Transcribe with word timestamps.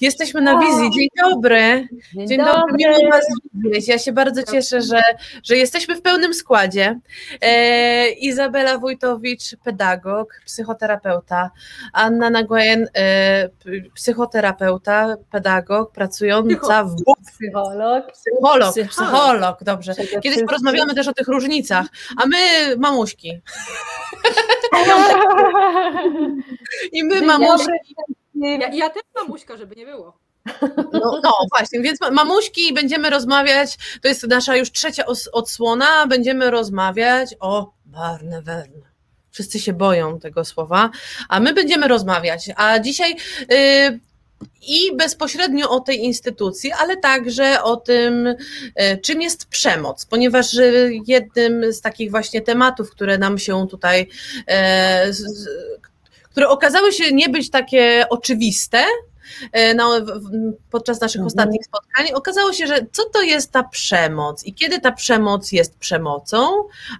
Jesteśmy 0.00 0.40
na 0.40 0.60
wizji. 0.60 0.90
Dzień 0.90 1.08
dobry. 1.30 1.88
Dzień, 2.14 2.28
Dzień 2.28 2.38
dobry. 2.38 2.74
Miło 2.78 3.10
Was 3.10 3.24
widzieć. 3.54 3.88
Ja 3.88 3.98
się 3.98 4.12
bardzo 4.12 4.42
cieszę, 4.42 4.82
że, 4.82 5.00
że 5.42 5.56
jesteśmy 5.56 5.96
w 5.96 6.02
pełnym 6.02 6.34
składzie. 6.34 7.00
E, 7.40 8.08
Izabela 8.10 8.78
Wójtowicz, 8.78 9.42
pedagog, 9.64 10.40
psychoterapeuta. 10.44 11.50
Anna 11.92 12.30
Nagłajen, 12.30 12.88
e, 12.96 13.48
psychoterapeuta, 13.94 15.16
pedagog, 15.30 15.92
pracująca 15.92 16.84
w 16.84 16.94
Psycholog. 17.26 18.12
Psycholog, 18.12 18.74
Psycholog. 18.88 19.64
dobrze. 19.64 19.94
Kiedyś 20.22 20.44
porozmawiamy 20.46 20.94
też 20.94 21.08
o 21.08 21.12
tych 21.12 21.28
różnicach. 21.28 21.86
A 22.16 22.26
my 22.26 22.36
mamuśki. 22.76 23.32
I 26.92 27.04
my 27.04 27.22
mamuśki. 27.22 27.70
Ja, 28.36 28.68
ja 28.72 28.90
też 28.90 29.02
mamuśka, 29.14 29.56
żeby 29.56 29.76
nie 29.76 29.86
było. 29.86 30.16
No, 30.92 31.20
no 31.22 31.32
właśnie, 31.56 31.80
więc 31.80 32.00
ma- 32.00 32.10
mamuśki 32.10 32.74
będziemy 32.74 33.10
rozmawiać, 33.10 33.76
to 34.02 34.08
jest 34.08 34.26
nasza 34.26 34.56
już 34.56 34.70
trzecia 34.72 35.06
os- 35.06 35.28
odsłona, 35.32 36.06
będziemy 36.06 36.50
rozmawiać 36.50 37.34
o 37.40 37.72
Barnevern. 37.86 38.72
Wszyscy 39.30 39.58
się 39.60 39.72
boją 39.72 40.20
tego 40.20 40.44
słowa, 40.44 40.90
a 41.28 41.40
my 41.40 41.52
będziemy 41.54 41.88
rozmawiać. 41.88 42.50
A 42.56 42.78
dzisiaj 42.78 43.16
y, 43.52 44.00
i 44.68 44.96
bezpośrednio 44.96 45.70
o 45.70 45.80
tej 45.80 46.04
instytucji, 46.04 46.72
ale 46.72 46.96
także 46.96 47.62
o 47.62 47.76
tym, 47.76 48.26
y, 48.26 48.36
czym 49.02 49.22
jest 49.22 49.46
przemoc, 49.46 50.06
ponieważ 50.06 50.54
y, 50.54 50.92
jednym 51.06 51.72
z 51.72 51.80
takich 51.80 52.10
właśnie 52.10 52.40
tematów, 52.42 52.90
które 52.90 53.18
nam 53.18 53.38
się 53.38 53.66
tutaj, 53.70 54.08
z- 55.10 55.48
które 56.36 56.48
okazały 56.48 56.92
się 56.92 57.14
nie 57.14 57.28
być 57.28 57.50
takie 57.50 58.06
oczywiste, 58.10 58.78
e, 59.52 59.74
podczas 60.70 61.00
naszych 61.00 61.20
Mhm. 61.20 61.26
ostatnich 61.26 61.64
spotkań, 61.64 62.06
okazało 62.14 62.52
się, 62.52 62.66
że 62.66 62.86
co 62.92 63.04
to 63.04 63.22
jest 63.22 63.52
ta 63.52 63.62
przemoc 63.62 64.44
i 64.44 64.54
kiedy 64.54 64.80
ta 64.80 64.92
przemoc 64.92 65.52
jest 65.52 65.78
przemocą, 65.78 66.48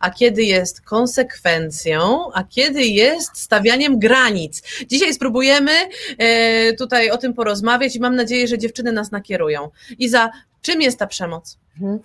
a 0.01 0.11
kiedy 0.11 0.42
jest 0.42 0.81
konsekwencją, 0.81 2.31
a 2.33 2.45
kiedy 2.45 2.83
jest 2.83 3.37
stawianiem 3.39 3.98
granic. 3.98 4.62
Dzisiaj 4.87 5.14
spróbujemy 5.14 5.73
e, 6.19 6.73
tutaj 6.73 7.11
o 7.11 7.17
tym 7.17 7.34
porozmawiać 7.34 7.97
i 7.97 8.01
mam 8.01 8.17
nadzieję, 8.17 8.48
że 8.48 8.59
dziewczyny 8.59 8.92
nas 8.92 9.11
nakierują. 9.11 9.70
Iza, 9.98 10.31
czym 10.62 10.83
jest 10.83 10.98
ta 10.98 11.07
przemoc? 11.07 11.59
Mhm. 11.81 11.98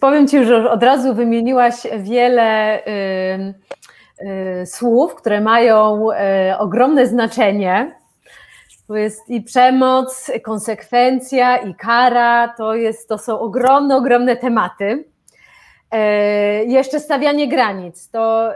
Powiem 0.00 0.28
Ci, 0.28 0.44
że 0.44 0.70
od 0.70 0.82
razu 0.82 1.14
wymieniłaś 1.14 1.74
wiele 1.98 2.78
y, 2.78 2.90
y, 2.90 3.54
słów, 4.66 5.14
które 5.14 5.40
mają 5.40 6.06
y, 6.10 6.58
ogromne 6.58 7.06
znaczenie. 7.06 7.96
To 8.86 8.96
jest 8.96 9.28
i 9.28 9.42
przemoc, 9.42 10.30
i 10.36 10.40
konsekwencja, 10.40 11.56
i 11.56 11.74
kara. 11.74 12.54
To, 12.56 12.74
jest, 12.74 13.08
to 13.08 13.18
są 13.18 13.38
ogromne, 13.38 13.96
ogromne 13.96 14.36
tematy. 14.36 15.04
E, 15.90 16.64
Jeszcze 16.64 17.00
stawianie 17.00 17.48
granic 17.48 18.10
to 18.10 18.50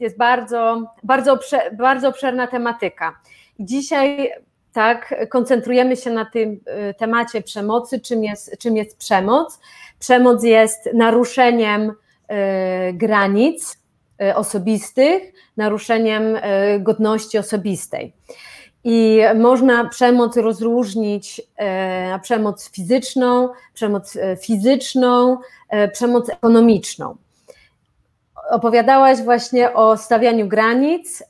jest 0.00 0.18
bardzo, 0.18 0.82
bardzo, 1.02 1.38
bardzo 1.72 2.08
obszerna 2.08 2.46
tematyka. 2.46 3.20
Dzisiaj 3.60 4.32
tak 4.72 5.14
koncentrujemy 5.28 5.96
się 5.96 6.10
na 6.10 6.24
tym 6.24 6.60
temacie 6.98 7.42
przemocy, 7.42 8.00
czym 8.00 8.24
jest, 8.24 8.58
czym 8.58 8.76
jest 8.76 8.98
przemoc. 8.98 9.60
Przemoc 9.98 10.44
jest 10.44 10.88
naruszeniem 10.94 11.92
granic 12.92 13.85
osobistych, 14.34 15.32
naruszeniem 15.56 16.36
e, 16.36 16.80
godności 16.80 17.38
osobistej. 17.38 18.12
I 18.84 19.20
można 19.34 19.84
przemoc 19.84 20.36
rozróżnić 20.36 21.42
e, 21.56 22.10
na 22.10 22.18
przemoc 22.18 22.70
fizyczną, 22.70 23.48
przemoc 23.74 24.16
e, 24.16 24.36
fizyczną, 24.36 25.38
e, 25.68 25.88
przemoc 25.88 26.28
ekonomiczną. 26.28 27.16
Opowiadałaś 28.50 29.22
właśnie 29.22 29.72
o 29.72 29.96
stawianiu 29.96 30.48
granic. 30.48 31.22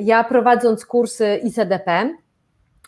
Ja 0.00 0.24
prowadząc 0.24 0.86
kursy 0.86 1.40
ICDP, 1.44 2.14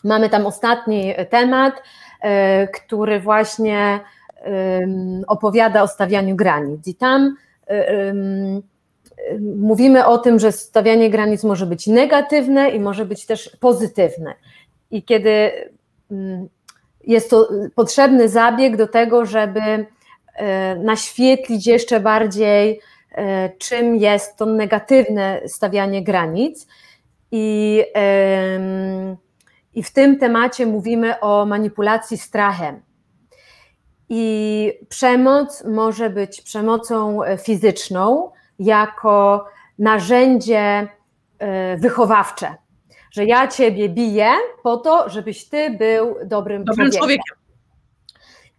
mamy 0.03 0.29
tam 0.29 0.45
ostatni 0.45 1.13
temat, 1.29 1.73
e, 2.21 2.67
który 2.67 3.19
właśnie 3.19 3.99
opowiada 5.27 5.83
o 5.83 5.87
stawianiu 5.87 6.35
granic. 6.35 6.87
I 6.87 6.95
tam 6.95 7.35
mówimy 9.55 10.05
o 10.05 10.17
tym, 10.17 10.39
że 10.39 10.51
stawianie 10.51 11.09
granic 11.09 11.43
może 11.43 11.65
być 11.65 11.87
negatywne 11.87 12.69
i 12.69 12.79
może 12.79 13.05
być 13.05 13.25
też 13.25 13.57
pozytywne. 13.59 14.33
I 14.91 15.03
kiedy 15.03 15.51
jest 17.03 17.29
to 17.29 17.49
potrzebny 17.75 18.29
zabieg 18.29 18.77
do 18.77 18.87
tego, 18.87 19.25
żeby 19.25 19.59
e, 20.35 20.75
naświetlić 20.75 21.67
jeszcze 21.67 21.99
bardziej, 21.99 22.81
czym 23.57 23.95
jest 23.95 24.37
to 24.37 24.45
negatywne 24.45 25.41
stawianie 25.47 26.03
granic. 26.03 26.67
I, 27.31 27.83
I 29.73 29.83
w 29.83 29.93
tym 29.93 30.19
temacie 30.19 30.65
mówimy 30.65 31.19
o 31.19 31.45
manipulacji 31.45 32.17
strachem. 32.17 32.81
I 34.09 34.73
przemoc 34.89 35.63
może 35.63 36.09
być 36.09 36.41
przemocą 36.41 37.23
e, 37.23 37.37
fizyczną 37.37 38.31
jako 38.59 39.45
narzędzie 39.79 40.87
e, 41.39 41.77
wychowawcze. 41.77 42.55
Że 43.11 43.25
ja 43.25 43.47
ciebie 43.47 43.89
biję 43.89 44.29
po 44.63 44.77
to, 44.77 45.09
żebyś 45.09 45.49
ty 45.49 45.69
był 45.69 46.15
dobrym, 46.25 46.63
Dobrym 46.63 46.91
człowiekiem. 46.91 46.99
człowiekiem. 46.99 47.35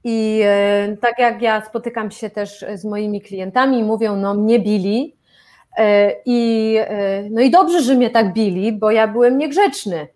I 0.04 0.40
e, 0.44 0.96
tak 1.00 1.18
jak 1.18 1.42
ja 1.42 1.64
spotykam 1.64 2.10
się 2.10 2.30
też 2.30 2.64
z 2.74 2.84
moimi 2.84 3.20
klientami, 3.20 3.82
mówią, 3.82 4.16
no 4.16 4.34
mnie 4.34 4.58
bili 4.60 5.18
i 6.24 6.76
no 7.30 7.40
i 7.40 7.50
dobrze, 7.50 7.82
że 7.82 7.94
mnie 7.94 8.10
tak 8.10 8.32
bili, 8.32 8.72
bo 8.72 8.90
ja 8.90 9.08
byłem 9.08 9.38
niegrzeczny. 9.38 10.08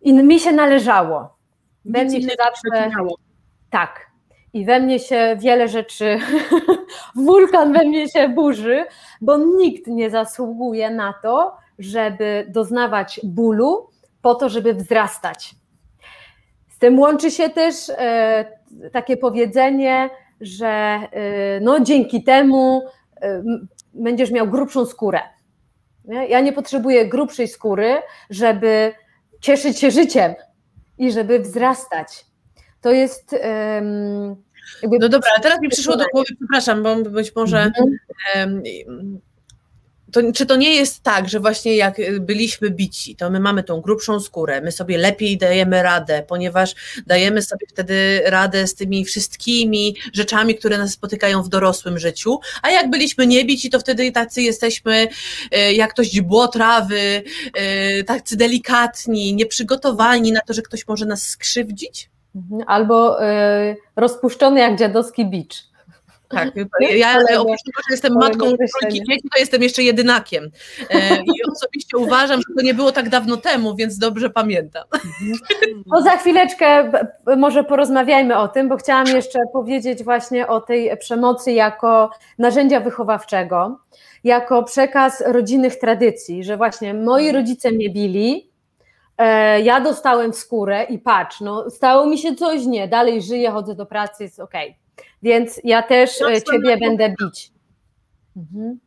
I 0.00 0.12
mi 0.12 0.40
się 0.40 0.52
należało. 0.52 1.36
We 1.84 2.04
mnie 2.04 2.22
się 2.22 2.36
zawsze 2.44 2.62
przecinało. 2.72 3.16
Tak. 3.70 4.06
I 4.52 4.64
we 4.64 4.80
mnie 4.80 4.98
się 4.98 5.36
wiele 5.40 5.68
rzeczy, 5.68 6.18
wulkan 7.26 7.72
we 7.72 7.84
mnie 7.84 8.08
się 8.08 8.28
burzy, 8.28 8.84
bo 9.20 9.36
nikt 9.36 9.86
nie 9.86 10.10
zasługuje 10.10 10.90
na 10.90 11.14
to, 11.22 11.56
żeby 11.78 12.46
doznawać 12.48 13.20
bólu 13.24 13.90
po 14.22 14.34
to, 14.34 14.48
żeby 14.48 14.74
wzrastać. 14.74 15.54
Z 16.68 16.78
tym 16.78 16.98
łączy 16.98 17.30
się 17.30 17.50
też 17.50 17.74
e, 17.90 18.44
takie 18.92 19.16
powiedzenie, 19.16 20.10
że 20.40 20.68
e, 20.68 21.60
no, 21.60 21.80
dzięki 21.80 22.24
temu 22.24 22.82
e, 23.20 23.42
będziesz 23.94 24.30
miał 24.30 24.48
grubszą 24.48 24.86
skórę. 24.86 25.20
Nie? 26.04 26.26
Ja 26.26 26.40
nie 26.40 26.52
potrzebuję 26.52 27.08
grubszej 27.08 27.48
skóry, 27.48 27.96
żeby 28.30 28.94
cieszyć 29.40 29.78
się 29.78 29.90
życiem 29.90 30.34
i 30.98 31.12
żeby 31.12 31.40
wzrastać. 31.40 32.24
To 32.86 32.92
jest. 32.92 33.32
jakby 34.82 34.98
No 34.98 35.08
dobra, 35.08 35.30
ale 35.34 35.42
teraz 35.42 35.60
mi 35.60 35.68
przyszło 35.68 35.96
do 35.96 36.04
głowy, 36.12 36.26
przepraszam, 36.38 36.82
bo 36.82 36.96
być 36.96 37.34
może 37.36 37.58
Mhm. 37.62 37.98
em, 38.34 38.62
to, 40.12 40.32
czy 40.32 40.46
to 40.46 40.56
nie 40.56 40.74
jest 40.74 41.02
tak, 41.02 41.28
że 41.28 41.40
właśnie 41.40 41.76
jak 41.76 41.96
byliśmy 42.20 42.70
bici, 42.70 43.16
to 43.16 43.30
my 43.30 43.40
mamy 43.40 43.62
tą 43.62 43.80
grubszą 43.80 44.20
skórę, 44.20 44.60
my 44.60 44.72
sobie 44.72 44.98
lepiej 44.98 45.38
dajemy 45.38 45.82
radę, 45.82 46.24
ponieważ 46.28 46.74
dajemy 47.06 47.42
sobie 47.42 47.66
wtedy 47.68 48.22
radę 48.26 48.66
z 48.66 48.74
tymi 48.74 49.04
wszystkimi 49.04 49.96
rzeczami, 50.12 50.54
które 50.54 50.78
nas 50.78 50.90
spotykają 50.92 51.42
w 51.42 51.48
dorosłym 51.48 51.98
życiu, 51.98 52.38
a 52.62 52.70
jak 52.70 52.90
byliśmy 52.90 53.26
niebici, 53.26 53.70
to 53.70 53.80
wtedy 53.80 54.12
tacy 54.12 54.42
jesteśmy 54.42 55.08
e, 55.52 55.72
jak 55.72 55.94
to 55.94 56.04
źdźbło 56.04 56.48
trawy, 56.48 57.22
e, 57.54 58.04
tacy 58.04 58.36
delikatni, 58.36 59.34
nieprzygotowani 59.34 60.32
na 60.32 60.40
to, 60.40 60.54
że 60.54 60.62
ktoś 60.62 60.86
może 60.88 61.06
nas 61.06 61.28
skrzywdzić? 61.28 62.10
Mhm. 62.36 62.62
Albo 62.66 63.24
y, 63.24 63.76
rozpuszczony 63.96 64.60
jak 64.60 64.78
dziadowski 64.78 65.26
bicz. 65.26 65.54
Tak, 66.28 66.48
ja 66.96 67.18
oprócz 67.38 67.62
tego, 67.62 67.80
że 67.88 67.90
jestem 67.90 68.14
matką 68.14 68.44
trójki 68.46 68.98
dzieci, 69.04 69.28
to 69.34 69.38
jestem 69.38 69.62
jeszcze 69.62 69.82
jedynakiem. 69.82 70.50
E, 70.90 71.16
I 71.16 71.30
osobiście 71.52 71.96
uważam, 71.96 72.40
że 72.40 72.54
to 72.56 72.62
nie 72.62 72.74
było 72.74 72.92
tak 72.92 73.08
dawno 73.08 73.36
temu, 73.36 73.74
więc 73.76 73.98
dobrze 73.98 74.30
pamiętam. 74.30 74.84
No 75.86 76.02
za 76.02 76.10
chwileczkę 76.10 76.90
b- 76.90 77.06
b- 77.24 77.36
może 77.36 77.64
porozmawiajmy 77.64 78.38
o 78.38 78.48
tym, 78.48 78.68
bo 78.68 78.76
chciałam 78.76 79.06
jeszcze 79.06 79.38
powiedzieć 79.52 80.04
właśnie 80.04 80.46
o 80.48 80.60
tej 80.60 80.96
przemocy 80.98 81.52
jako 81.52 82.10
narzędzia 82.38 82.80
wychowawczego, 82.80 83.78
jako 84.24 84.62
przekaz 84.62 85.22
rodzinnych 85.26 85.78
tradycji, 85.78 86.44
że 86.44 86.56
właśnie 86.56 86.94
moi 86.94 87.32
rodzice 87.32 87.72
mnie 87.72 87.90
bili, 87.90 88.36
e, 88.36 88.45
ja 89.62 89.80
dostałem 89.80 90.32
w 90.32 90.36
skórę 90.36 90.84
i 90.84 90.98
patrz, 90.98 91.40
no 91.40 91.70
stało 91.70 92.06
mi 92.06 92.18
się 92.18 92.34
coś, 92.34 92.66
nie, 92.66 92.88
dalej 92.88 93.22
żyję, 93.22 93.50
chodzę 93.50 93.74
do 93.74 93.86
pracy, 93.86 94.22
jest 94.22 94.40
okej. 94.40 94.78
Więc 95.22 95.60
ja 95.64 95.82
też 95.82 96.22
e, 96.22 96.42
ciebie 96.42 96.76
będę 96.76 97.08
bić. 97.08 97.52
Mhm. 98.36 98.78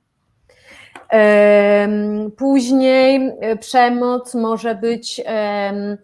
Później 2.38 3.32
e, 3.40 3.56
przemoc 3.56 4.36
może 4.36 4.76
być 4.76 5.22
e, 5.26 5.98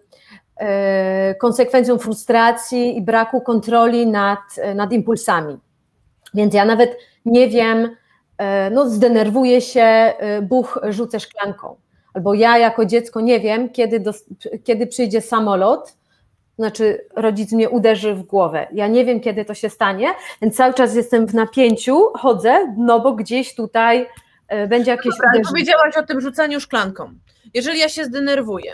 konsekwencją 1.39 1.97
frustracji 1.97 2.97
i 2.97 3.01
braku 3.01 3.41
kontroli 3.41 4.07
nad, 4.07 4.39
nad 4.75 4.93
impulsami. 4.93 5.57
Więc 6.33 6.53
ja 6.53 6.65
nawet 6.65 6.97
nie 7.25 7.49
wiem, 7.49 7.95
e, 8.37 8.69
no 8.69 8.89
zdenerwuję 8.89 9.61
się, 9.61 9.81
e, 9.81 10.41
buch, 10.41 10.79
rzucę 10.89 11.19
szklanką. 11.19 11.75
Albo 12.15 12.33
ja 12.33 12.57
jako 12.57 12.85
dziecko 12.85 13.21
nie 13.21 13.39
wiem, 13.39 13.69
kiedy, 13.69 13.99
dos- 13.99 14.25
kiedy 14.63 14.87
przyjdzie 14.87 15.21
samolot, 15.21 15.93
znaczy 16.59 17.05
rodzic 17.15 17.51
mnie 17.51 17.69
uderzy 17.69 18.13
w 18.13 18.23
głowę. 18.23 18.67
Ja 18.73 18.87
nie 18.87 19.05
wiem, 19.05 19.19
kiedy 19.19 19.45
to 19.45 19.53
się 19.53 19.69
stanie, 19.69 20.07
więc 20.41 20.55
cały 20.55 20.73
czas 20.73 20.95
jestem 20.95 21.27
w 21.27 21.33
napięciu, 21.33 21.97
chodzę, 22.13 22.73
no 22.77 22.99
bo 22.99 23.13
gdzieś 23.13 23.55
tutaj 23.55 24.07
e, 24.47 24.67
będzie 24.67 24.91
jakieś 24.91 25.11
Dobra, 25.11 25.29
ale 25.29 25.39
uderzenie. 25.39 25.51
powiedziałaś 25.53 25.97
o 25.97 26.03
tym 26.03 26.21
rzucaniu 26.21 26.59
szklanką. 26.59 27.13
Jeżeli 27.53 27.79
ja 27.79 27.89
się 27.89 28.05
zdenerwuję 28.05 28.73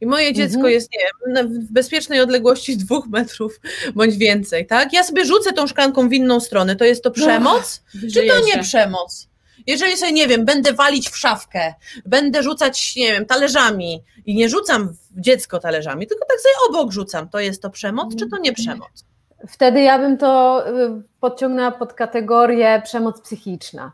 i 0.00 0.06
moje 0.06 0.32
dziecko 0.32 0.56
Mhm. 0.56 0.74
jest, 0.74 0.88
nie 0.92 1.34
wiem, 1.34 1.48
w 1.48 1.72
bezpiecznej 1.72 2.20
odległości 2.20 2.76
dwóch 2.86 3.06
metrów 3.08 3.60
bądź 3.94 4.16
więcej, 4.16 4.66
tak? 4.66 4.92
Ja 4.92 5.02
sobie 5.04 5.24
rzucę 5.24 5.52
tą 5.52 5.66
szklanką 5.66 6.08
w 6.08 6.12
inną 6.12 6.40
stronę, 6.40 6.76
to 6.76 6.84
jest 6.84 7.04
to 7.04 7.10
przemoc? 7.10 7.82
Czy 8.14 8.26
to 8.26 8.34
nie 8.56 8.62
przemoc? 8.62 9.28
Jeżeli 9.66 9.96
sobie, 9.96 10.12
nie 10.12 10.28
wiem, 10.28 10.44
będę 10.44 10.72
walić 10.72 11.10
w 11.10 11.16
szafkę, 11.16 11.74
będę 12.06 12.42
rzucać, 12.42 12.96
nie 12.96 13.12
wiem, 13.12 13.26
talerzami 13.26 14.04
i 14.26 14.34
nie 14.34 14.48
rzucam 14.48 14.88
w 14.88 15.20
dziecko 15.20 15.58
talerzami, 15.58 16.06
tylko 16.06 16.26
tak 16.26 16.40
sobie 16.40 16.54
obok 16.68 16.92
rzucam, 16.92 17.28
to 17.28 17.40
jest 17.40 17.62
to 17.62 17.70
przemoc, 17.70 18.16
czy 18.16 18.28
to 18.28 18.38
nie 18.38 18.52
przemoc? 18.52 19.04
Wtedy 19.48 19.80
ja 19.80 19.98
bym 19.98 20.18
to 20.18 20.62
y, 20.68 21.02
podciągnęła 21.20 21.70
pod 21.70 21.92
kategorię 21.92 22.82
przemoc 22.84 23.20
psychiczna, 23.20 23.92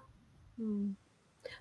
Hmm. 0.56 0.94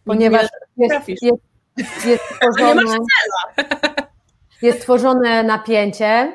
ponieważ 0.05 0.47
jest, 0.77 1.09
jest, 1.09 2.05
jest, 2.05 2.23
tworzone, 2.41 2.81
jest 4.61 4.81
tworzone 4.81 5.43
napięcie 5.43 6.33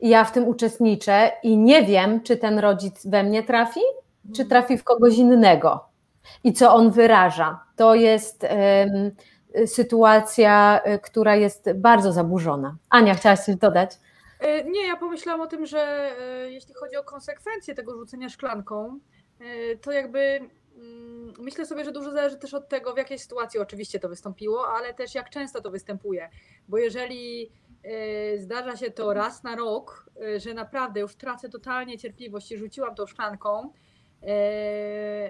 i 0.00 0.08
ja 0.08 0.24
w 0.24 0.32
tym 0.32 0.48
uczestniczę 0.48 1.32
i 1.42 1.58
nie 1.58 1.82
wiem, 1.82 2.22
czy 2.22 2.36
ten 2.36 2.58
rodzic 2.58 3.06
we 3.06 3.22
mnie 3.22 3.42
trafi, 3.42 3.80
czy 4.36 4.44
trafi 4.44 4.78
w 4.78 4.84
kogoś 4.84 5.16
innego 5.16 5.91
i 6.44 6.52
co 6.52 6.74
on 6.74 6.90
wyraża. 6.90 7.60
To 7.76 7.94
jest 7.94 8.46
sytuacja, 9.66 10.80
y, 10.86 10.98
która 10.98 11.36
jest 11.36 11.72
bardzo 11.74 12.12
zaburzona. 12.12 12.76
Ania, 12.90 13.14
chciałaś 13.14 13.40
coś 13.40 13.56
dodać? 13.56 13.90
E, 14.40 14.64
Nie, 14.64 14.86
ja 14.86 14.96
pomyślałam 14.96 15.40
o 15.40 15.46
tym, 15.46 15.66
że 15.66 16.12
e, 16.20 16.50
jeśli 16.50 16.74
chodzi 16.74 16.96
o 16.96 17.04
konsekwencje 17.04 17.74
tego 17.74 17.96
rzucenia 17.96 18.28
szklanką, 18.28 18.98
e, 19.40 19.76
to 19.76 19.92
jakby 19.92 20.20
mm, 20.76 21.32
myślę 21.38 21.66
sobie, 21.66 21.84
że 21.84 21.92
dużo 21.92 22.10
zależy 22.12 22.38
też 22.38 22.54
od 22.54 22.68
tego, 22.68 22.94
w 22.94 22.96
jakiej 22.96 23.18
sytuacji 23.18 23.60
oczywiście 23.60 23.98
to 23.98 24.08
wystąpiło, 24.08 24.68
ale 24.68 24.94
też 24.94 25.14
jak 25.14 25.30
często 25.30 25.60
to 25.60 25.70
występuje. 25.70 26.30
Bo 26.68 26.78
jeżeli 26.78 27.52
e, 27.84 28.38
zdarza 28.38 28.76
się 28.76 28.90
to 28.90 29.14
raz 29.14 29.42
na 29.42 29.56
rok, 29.56 30.10
e, 30.22 30.40
że 30.40 30.54
naprawdę 30.54 31.00
już 31.00 31.16
tracę 31.16 31.48
totalnie 31.48 31.98
cierpliwość 31.98 32.52
i 32.52 32.58
rzuciłam 32.58 32.94
tą 32.94 33.06
szklanką, 33.06 33.60
e, 33.60 33.70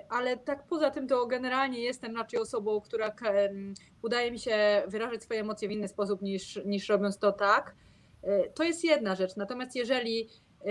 ale 0.09 0.37
tak 0.37 0.65
poza 0.67 0.91
tym 0.91 1.09
to 1.09 1.27
generalnie 1.27 1.81
jestem 1.81 2.17
raczej 2.17 2.41
osobą, 2.41 2.81
która 2.81 3.13
udaje 4.03 4.31
mi 4.31 4.39
się 4.39 4.83
wyrażać 4.89 5.23
swoje 5.23 5.41
emocje 5.41 5.69
w 5.69 5.73
inny 5.73 5.89
sposób 5.89 6.23
niż, 6.23 6.61
niż 6.65 6.89
robiąc 6.89 7.19
to 7.19 7.33
tak. 7.33 7.75
E, 8.23 8.49
To 8.49 8.65
jest 8.65 8.85
jedna 8.85 9.15
rzecz. 9.15 9.37
Natomiast 9.37 9.77
jeżeli, 9.77 10.29
e, 10.67 10.71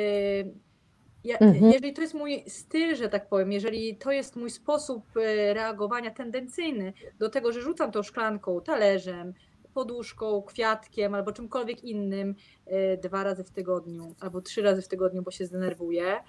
ja, 1.23 1.37
Mhm. 1.37 1.71
jeżeli 1.71 1.93
to 1.93 2.01
jest 2.01 2.13
mój 2.13 2.43
styl, 2.47 2.95
że 2.95 3.09
tak 3.09 3.29
powiem, 3.29 3.51
jeżeli 3.51 3.95
to 3.97 4.11
jest 4.11 4.35
mój 4.35 4.49
sposób 4.49 5.03
e, 5.17 5.53
reagowania 5.53 6.11
tendencyjny 6.11 6.93
do 7.19 7.29
tego, 7.29 7.51
że 7.51 7.61
rzucam 7.61 7.91
tą 7.91 8.03
szklanką, 8.03 8.61
talerzem, 8.61 9.33
poduszką, 9.73 10.41
kwiatkiem 10.41 11.15
albo 11.15 11.31
czymkolwiek 11.31 11.83
innym 11.83 12.35
e, 12.65 12.97
dwa 12.97 13.23
razy 13.23 13.43
w 13.43 13.51
tygodniu 13.51 14.15
albo 14.19 14.41
trzy 14.41 14.61
razy 14.61 14.81
w 14.81 14.87
tygodniu, 14.87 15.21
bo 15.21 15.31
się 15.31 15.45
zdenerwuję, 15.45 16.19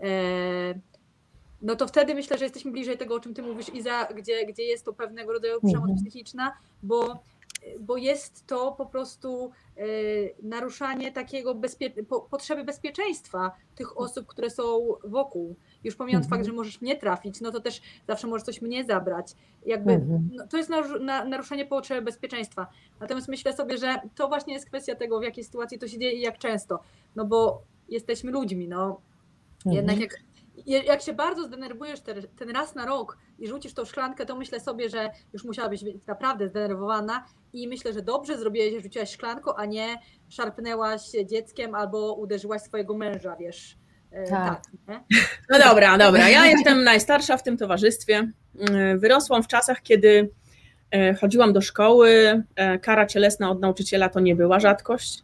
e, 0.00 0.74
no 1.62 1.76
to 1.76 1.86
wtedy 1.86 2.14
myślę, 2.14 2.38
że 2.38 2.44
jesteśmy 2.44 2.70
bliżej 2.70 2.98
tego, 2.98 3.14
o 3.14 3.20
czym 3.20 3.34
ty 3.34 3.42
mówisz, 3.42 3.68
Iza, 3.74 4.04
gdzie, 4.16 4.46
gdzie 4.46 4.62
jest 4.62 4.84
to 4.84 4.92
pewnego 4.92 5.32
rodzaju 5.32 5.58
przemoc 5.60 5.90
Mhm. 5.90 5.98
psychiczna, 5.98 6.52
bo, 6.82 7.18
bo 7.80 7.96
jest 7.96 8.46
to 8.46 8.72
po 8.72 8.86
prostu 8.86 9.50
e, 9.76 9.82
naruszanie 10.42 11.12
takiego 11.12 11.54
bezpie- 11.54 12.04
po, 12.04 12.20
potrzeby 12.20 12.64
bezpieczeństwa 12.64 13.50
tych 13.74 13.98
osób, 13.98 14.26
które 14.26 14.50
są 14.50 14.86
wokół. 15.04 15.56
Już 15.84 15.96
pomijając 15.96 16.26
Mhm. 16.26 16.38
fakt, 16.38 16.46
że 16.50 16.52
możesz 16.56 16.80
mnie 16.80 16.96
trafić, 16.96 17.40
no 17.40 17.50
to 17.50 17.60
też 17.60 17.82
zawsze 18.06 18.26
możesz 18.26 18.44
coś 18.46 18.62
mnie 18.62 18.84
zabrać. 18.84 19.32
Jakby 19.66 19.92
Mhm. 19.92 20.30
no, 20.34 20.46
to 20.46 20.56
jest 20.56 20.70
naru- 20.70 21.00
na, 21.00 21.24
naruszenie 21.24 21.66
potrzeby 21.66 22.02
bezpieczeństwa. 22.02 22.66
Natomiast 23.00 23.28
myślę 23.28 23.52
sobie, 23.52 23.78
że 23.78 24.00
to 24.14 24.28
właśnie 24.28 24.54
jest 24.54 24.66
kwestia 24.66 24.94
tego, 24.94 25.20
w 25.20 25.22
jakiej 25.22 25.44
sytuacji 25.44 25.78
to 25.78 25.88
się 25.88 25.98
dzieje 25.98 26.12
i 26.12 26.20
jak 26.20 26.38
często. 26.38 26.80
No 27.16 27.24
bo 27.24 27.62
jesteśmy 27.88 28.30
ludźmi, 28.30 28.68
no 28.68 29.00
jednak 29.66 29.80
Mhm. 29.96 30.00
jak, 30.00 30.12
je- 30.12 30.18
jak 30.78 31.02
się 31.02 31.12
bardzo 31.12 31.44
zdenerwujesz 31.44 32.00
ten, 32.00 32.22
ten 32.38 32.50
raz 32.50 32.74
na 32.74 32.86
rok 32.86 33.18
i 33.38 33.48
rzucisz 33.48 33.74
tą 33.74 33.84
szklankę, 33.84 34.26
to 34.26 34.36
myślę 34.36 34.60
sobie, 34.60 34.88
że 34.88 35.10
już 35.32 35.44
musiałabyś 35.44 35.84
być 35.84 36.06
naprawdę 36.06 36.48
zdenerwowana 36.48 37.24
i 37.52 37.68
myślę, 37.68 37.92
że 37.92 38.02
dobrze 38.02 38.38
zrobiłeś, 38.38 38.74
że 38.74 38.80
rzuciłaś 38.80 39.10
szklanką, 39.10 39.54
a 39.54 39.66
nie 39.66 39.98
szarpnęłaś 40.28 41.00
dzieckiem 41.26 41.74
albo 41.74 42.14
uderzyłaś 42.14 42.62
swojego 42.62 42.94
męża, 42.94 43.36
wiesz. 43.36 43.76
E, 44.12 44.26
Tak. 44.30 44.62
tak? 44.86 45.02
No 45.50 45.58
dobra, 45.58 45.98
dobra. 45.98 46.28
Ja 46.28 46.46
jestem 46.46 46.84
najstarsza 46.84 47.36
w 47.36 47.42
tym 47.42 47.56
towarzystwie. 47.56 48.32
Yy, 48.54 48.98
Wyrosłam 48.98 49.42
w 49.42 49.48
czasach, 49.48 49.82
kiedy 49.82 50.30
e, 50.90 51.14
chodziłam 51.14 51.52
do 51.52 51.60
szkoły. 51.60 52.42
e, 52.56 52.78
Kara 52.78 53.06
cielesna 53.06 53.50
od 53.50 53.60
nauczyciela 53.60 54.08
to 54.08 54.20
nie 54.20 54.36
była 54.36 54.60
rzadkość. 54.60 55.22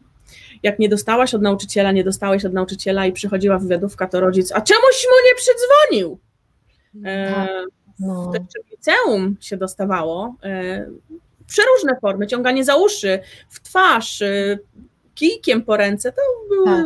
Jak 0.63 0.79
nie 0.79 0.89
dostałaś 0.89 1.33
od 1.33 1.41
nauczyciela, 1.41 1.91
nie 1.91 2.03
dostałeś 2.03 2.45
od 2.45 2.53
nauczyciela 2.53 3.05
i 3.05 3.11
przychodziła 3.13 3.57
wywiadówka, 3.59 4.07
to 4.07 4.19
rodzic, 4.19 4.51
a 4.51 4.61
czemuś 4.61 5.05
mu 5.11 5.15
nie 5.29 5.35
przydzwonił? 5.35 6.19
E, 7.05 7.33
Tak. 7.33 7.49
No. 7.99 8.31
Też 8.31 8.41
w 8.67 8.71
liceum 8.71 9.37
się 9.41 9.57
dostawało 9.57 10.35
e, 10.43 10.85
przeróżne 11.47 11.97
formy, 12.01 12.27
ciąganie 12.27 12.63
za 12.63 12.75
uszy, 12.75 13.19
w 13.49 13.59
twarz, 13.59 14.21
e, 14.21 14.57
kijkiem 15.15 15.63
po 15.63 15.77
ręce, 15.77 16.11
to 16.11 16.21
były 16.49 16.65
Tak. 16.65 16.85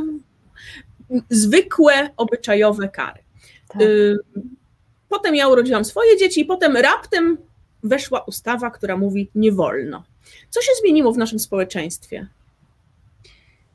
zwykłe, 1.30 2.10
obyczajowe 2.18 2.90
kary. 2.90 3.20
Tak. 3.68 3.82
Y, 3.82 4.18
Potem 5.10 5.36
ja 5.36 5.48
urodziłam 5.48 5.86
swoje 5.86 6.18
dzieci 6.18 6.42
i 6.42 6.46
potem 6.46 6.78
raptem 6.78 7.38
weszła 7.84 8.20
ustawa, 8.20 8.72
która 8.72 8.98
mówi 8.98 9.30
nie 9.36 9.52
wolno. 9.52 10.04
Co 10.50 10.62
się 10.62 10.72
zmieniło 10.82 11.12
w 11.14 11.18
naszym 11.18 11.40
społeczeństwie? 11.40 12.28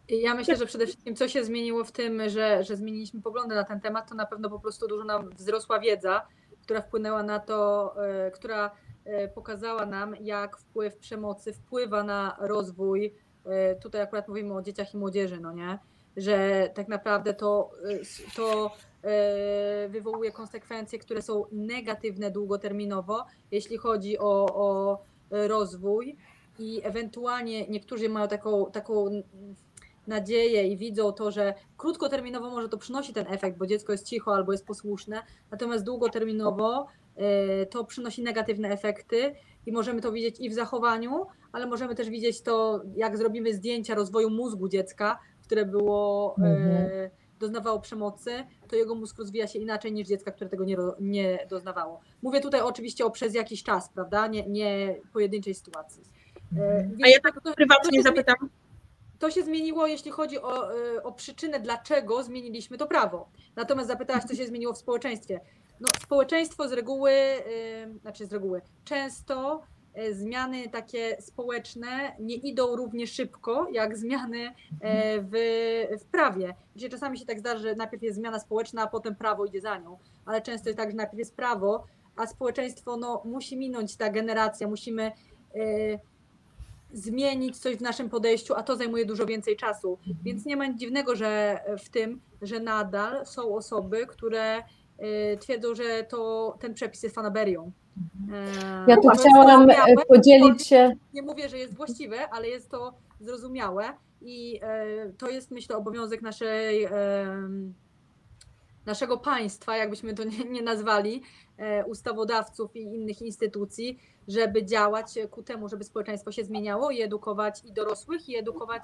Ja 0.09 0.35
myślę, 0.35 0.57
że 0.57 0.67
przede 0.67 0.87
wszystkim 0.87 1.17
co 1.17 1.29
się 1.29 1.45
zmieniło 1.45 1.85
w 1.85 1.93
tym, 1.93 2.29
że, 2.29 2.65
że 2.65 2.77
zmieniliśmy 2.77 3.23
poglądy 3.23 3.55
na 3.55 3.65
ten 3.65 3.81
temat, 3.81 4.09
to 4.09 4.15
na 4.15 4.27
pewno 4.27 4.51
po 4.51 4.61
prostu 4.61 4.89
dużo 4.89 5.05
nam 5.05 5.31
wzrosła 5.31 5.81
wiedza, 5.81 6.27
która 6.63 6.81
wpłynęła 6.81 7.23
na 7.23 7.39
to, 7.39 7.95
e, 8.05 8.31
która 8.31 8.71
e, 9.05 9.29
pokazała 9.29 9.87
nam, 9.87 10.17
jak 10.21 10.57
wpływ 10.57 10.97
przemocy 10.97 11.53
wpływa 11.53 12.03
na 12.03 12.37
rozwój. 12.41 13.15
e, 13.45 13.75
Tutaj 13.75 14.01
akurat 14.01 14.29
mówimy 14.29 14.55
o 14.55 14.63
dzieciach 14.63 14.95
i 14.95 14.97
młodzieży, 14.97 15.41
no 15.41 15.53
nie? 15.53 15.79
Że 16.17 16.71
tak 16.75 16.89
naprawdę 16.89 17.35
to, 17.35 17.71
to 18.37 18.71
wywołuje 19.89 20.33
konsekwencje, 20.33 20.99
które 20.99 21.23
są 21.23 21.45
negatywne 21.53 22.31
długoterminowo, 22.31 23.25
jeśli 23.51 23.77
chodzi 23.77 24.19
o, 24.19 24.47
o 24.55 25.03
rozwój 25.31 26.17
i 26.59 26.81
ewentualnie 26.85 27.69
niektórzy 27.69 28.09
mają 28.09 28.29
taką, 28.29 28.71
taką 28.71 29.23
nadzieję 30.09 30.69
i 30.69 30.77
widzą 30.77 31.13
to, 31.13 31.31
że 31.31 31.55
krótkoterminowo 31.77 32.51
może 32.51 32.69
to 32.69 32.79
przynosi 32.79 33.13
ten 33.13 33.27
efekt, 33.29 33.59
bo 33.59 33.67
dziecko 33.67 33.93
jest 33.93 34.07
cicho 34.07 34.35
albo 34.35 34.53
jest 34.53 34.67
posłuszne, 34.67 35.23
natomiast 35.51 35.85
długoterminowo 35.85 36.87
e, 37.17 37.67
to 37.67 37.85
przynosi 37.85 38.23
negatywne 38.23 38.69
efekty 38.69 39.35
i 39.67 39.73
możemy 39.73 40.01
to 40.01 40.13
widzieć 40.13 40.41
i 40.41 40.51
w 40.51 40.55
zachowaniu, 40.55 41.27
ale 41.53 41.67
możemy 41.67 41.95
też 41.95 42.11
widzieć 42.11 42.43
to, 42.43 42.83
jak 42.97 43.19
zrobimy 43.19 43.55
zdjęcia 43.55 43.95
rozwoju 43.95 44.31
mózgu 44.31 44.69
dziecka, 44.69 45.19
które 45.45 45.65
było 45.65 46.35
e, 46.39 46.43
Mhm. 46.47 47.11
doznawało 47.39 47.81
przemocy, 47.81 48.31
to 48.69 48.77
jego 48.77 48.95
mózg 48.95 49.19
rozwija 49.19 49.47
się 49.47 49.59
inaczej 49.59 49.93
niż 49.93 50.09
dziecka, 50.09 50.31
które 50.33 50.51
tego 50.51 50.65
nie, 50.65 50.77
nie 51.01 51.47
doznawało. 51.51 52.01
Mówię 52.23 52.41
tutaj 52.41 52.61
oczywiście 52.61 53.05
o 53.05 53.11
przez 53.11 53.35
jakiś 53.35 53.63
czas, 53.63 53.89
prawda? 53.95 54.27
Nie, 54.27 54.47
nie 54.49 54.97
pojedynczej 55.13 55.55
sytuacji. 55.55 56.03
E, 56.59 56.91
A 57.05 57.09
ja 57.09 57.17
tak 57.23 57.41
prywatnie 57.57 58.03
zapytam. 58.03 58.37
To 59.27 59.31
się 59.31 59.43
zmieniło, 59.43 59.87
jeśli 59.87 60.11
chodzi 60.11 60.39
o, 60.39 60.75
e, 60.75 61.03
o 61.03 61.13
przyczynę, 61.13 61.61
dlaczego 61.61 62.23
zmieniliśmy 62.23 62.79
to 62.79 62.87
prawo. 62.87 63.29
Natomiast 63.57 63.89
zapytałaś, 63.89 64.25
co 64.25 64.35
się 64.35 64.47
zmieniło 64.47 64.73
w 64.73 64.79
społeczeństwie. 64.79 65.41
No, 65.81 65.89
społeczeństwo 66.03 66.69
z 66.69 66.73
reguły, 66.73 67.13
znaczy 68.03 68.27
z 68.27 68.33
reguły, 68.33 68.63
często 68.85 69.63
E, 69.97 70.15
zmiany 70.15 70.69
takie 70.69 71.17
społeczne 71.21 72.17
nie 72.19 72.35
idą 72.35 72.77
równie 72.77 73.07
szybko 73.07 73.69
jak 73.73 73.97
zmiany 73.97 74.55
e, 74.81 75.21
w, 75.21 75.31
w 76.01 76.05
prawie. 76.05 76.55
Gdzie 76.77 76.89
czasami 76.89 77.19
się 77.19 77.27
tak 77.27 77.39
zdarza, 77.39 77.63
że 77.63 77.75
najpierw 77.75 78.03
jest 78.03 78.19
zmiana 78.19 78.39
społeczna, 78.39 78.83
a 78.83 78.87
potem 78.87 79.15
prawo 79.15 79.45
idzie 79.45 79.61
za 79.61 79.79
nią, 79.79 79.99
ale 80.27 80.43
często 80.43 80.69
jest 80.69 80.79
tak, 80.79 80.91
że 80.91 80.97
najpierw 80.97 81.19
jest 81.19 81.37
prawo, 81.37 81.87
a 82.17 82.27
społeczeństwo 82.27 82.97
no, 82.97 83.23
musi 83.25 83.57
minąć 83.57 83.97
ta 83.97 84.11
generacja, 84.11 84.69
musimy 84.69 85.13
zmienić 86.97 87.59
coś 87.59 87.77
w 87.77 87.81
naszym 87.81 88.11
podejściu, 88.11 88.55
a 88.55 88.63
to 88.63 88.77
zajmuje 88.77 89.07
dużo 89.07 89.27
więcej 89.27 89.57
czasu. 89.57 89.99
Więc 90.25 90.45
nie 90.45 90.57
ma 90.57 90.67
nic 90.67 90.81
dziwnego, 90.81 91.17
że 91.17 91.61
w 91.85 91.89
tym, 91.89 92.21
że 92.43 92.61
nadal 92.61 93.27
są 93.27 93.55
osoby, 93.55 94.07
które 94.07 94.63
twierdzą, 95.41 95.75
że 95.75 96.05
to 96.05 96.57
ten 96.61 96.75
przepis 96.75 97.03
jest 97.03 97.15
fanaberią. 97.15 97.73
Ja 98.87 98.97
tu 98.97 99.09
chciałam 99.09 99.71
e, 99.71 99.77
podzielić 100.09 100.67
się. 100.67 100.97
Nie 101.15 101.23
mówię, 101.23 101.49
że 101.49 101.59
jest 101.59 101.75
właściwe, 101.75 102.29
ale 102.31 102.49
jest 102.49 102.71
to 102.71 102.95
zrozumiałe 103.21 103.85
i 104.21 104.61
e, 104.63 105.13
to 105.19 105.31
jest 105.31 105.51
myślę 105.51 105.77
obowiązek 105.77 106.23
naszej, 106.23 106.85
e, 106.85 106.91
naszego 108.87 109.19
państwa, 109.19 109.77
jakbyśmy 109.77 110.15
to 110.15 110.25
nie, 110.25 110.45
nie 110.45 110.63
nazwali, 110.63 111.23
ustawodawców 111.87 112.77
i 112.77 112.81
innych 112.83 113.23
instytucji, 113.23 113.99
żeby 114.29 114.65
działać 114.65 115.07
ku 115.31 115.43
temu, 115.43 115.69
żeby 115.69 115.85
społeczeństwo 115.85 116.33
się 116.33 116.45
zmieniało 116.45 116.91
i 116.91 117.03
edukować 117.03 117.65
i 117.65 117.73
dorosłych, 117.73 118.29
i 118.29 118.37
edukować 118.37 118.83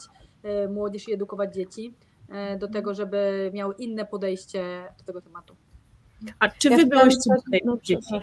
młodzież, 0.71 1.09
i 1.09 1.13
edukować 1.13 1.55
dzieci 1.55 1.95
do 2.59 2.69
tego, 2.69 2.95
żeby 2.95 3.51
miały 3.55 3.75
inne 3.79 4.05
podejście 4.05 4.85
do 4.99 5.05
tego 5.05 5.21
tematu. 5.21 5.57
A 6.39 6.49
czy 6.49 6.71
wy 6.71 6.77
ja 6.77 6.87
byłyście 6.87 7.31
no, 7.65 7.79
dzieci? 7.83 8.15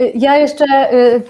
Y, 0.00 0.12
ja 0.14 0.36
jeszcze 0.36 0.64
y, 0.92 1.22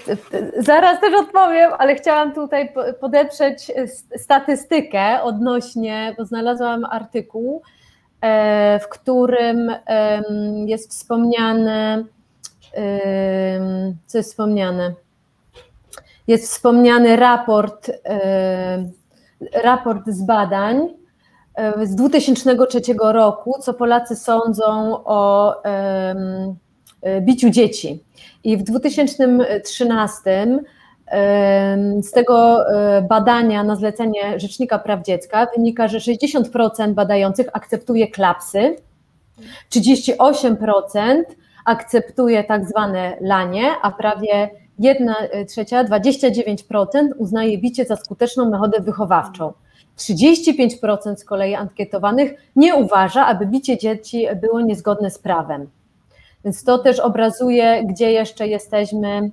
zaraz 0.58 1.00
też 1.00 1.14
odpowiem, 1.14 1.70
ale 1.78 1.94
chciałam 1.94 2.34
tutaj 2.34 2.72
podeprzeć 3.00 3.72
statystykę 4.16 5.22
odnośnie, 5.22 6.14
bo 6.18 6.24
znalazłam 6.24 6.84
artykuł, 6.84 7.62
e, 8.20 8.80
w 8.80 8.88
którym 8.88 9.72
jest 10.66 10.90
wspomniane, 10.90 12.04
co 14.06 14.18
jest 14.18 14.30
wspomniane? 14.30 14.94
Jest 16.26 16.52
wspomniany 16.52 17.16
raport, 17.16 17.90
raport 19.62 20.06
z 20.06 20.22
badań 20.22 20.88
e, 21.54 21.86
z 21.86 21.94
2003 21.94 22.80
roku, 23.00 23.54
co 23.60 23.74
Polacy 23.74 24.16
sądzą 24.16 25.04
o 25.04 25.54
E, 27.02 27.20
biciu 27.20 27.50
dzieci. 27.50 28.04
I 28.44 28.56
w 28.56 28.62
2013 28.62 30.58
z 32.02 32.10
tego 32.10 32.68
e, 32.70 33.02
badania 33.02 33.64
na 33.64 33.76
zlecenie 33.76 34.40
Rzecznika 34.40 34.78
Praw 34.78 35.02
Dziecka 35.02 35.46
wynika, 35.56 35.88
że 35.88 35.98
60% 35.98 36.92
badających 36.92 37.46
akceptuje 37.52 38.08
klapsy, 38.10 38.76
38% 39.70 41.22
akceptuje 41.68 42.44
tak 42.44 42.68
zwane 42.68 43.16
lanie, 43.20 43.70
a 43.82 43.90
prawie 43.90 44.50
1 44.78 45.14
trzecia, 45.48 45.84
29% 45.84 47.08
uznaje 47.16 47.58
bicie 47.58 47.84
za 47.84 47.96
skuteczną 47.96 48.50
metodę 48.50 48.80
wychowawczą. 48.80 49.52
35% 49.98 51.16
z 51.16 51.24
kolei 51.24 51.54
ankietowanych 51.54 52.32
nie 52.56 52.74
uważa, 52.74 53.26
aby 53.26 53.46
bicie 53.46 53.78
dzieci 53.78 54.26
było 54.40 54.60
niezgodne 54.60 55.10
z 55.10 55.18
prawem. 55.18 55.66
Więc 56.44 56.64
to 56.64 56.78
też 56.78 57.00
obrazuje, 57.00 57.84
gdzie 57.84 58.12
jeszcze 58.12 58.48
jesteśmy 58.48 59.30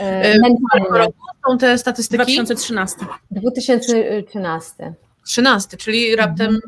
e, 0.00 0.38
mentalnie. 0.38 1.12
Są 1.48 1.58
te 1.58 1.78
statystyki? 1.78 2.16
2013. 2.16 2.96
2013. 3.30 4.94
13, 5.24 5.76
czyli 5.76 6.16
raptem 6.16 6.58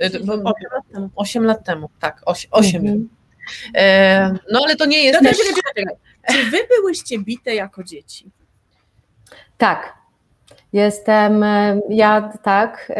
mhm. 0.00 0.46
8, 0.46 0.64
lat 0.72 0.84
temu, 0.92 1.10
8 1.16 1.44
lat 1.44 1.64
temu, 1.64 1.88
tak, 2.00 2.22
8. 2.26 2.48
8. 2.52 2.80
Mhm. 2.80 3.08
No 4.52 4.60
ale 4.64 4.76
to 4.76 4.86
nie 4.86 5.04
jest... 5.04 5.22
No, 5.22 5.30
też... 5.30 5.38
Czy 6.30 6.50
wy 6.50 6.58
byłyście 6.76 7.18
bite 7.18 7.54
jako 7.54 7.84
dzieci? 7.84 8.30
Tak. 9.58 9.94
Jestem, 10.72 11.42
e, 11.42 11.80
ja 11.88 12.32
tak, 12.42 12.92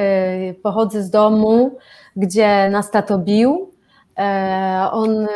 pochodzę 0.63 1.03
z 1.03 1.11
domu, 1.11 1.79
gdzie 2.17 2.71
nas 2.71 2.91
tato 2.91 3.19
bił, 3.19 3.75
E, 4.19 4.89
on 4.93 5.27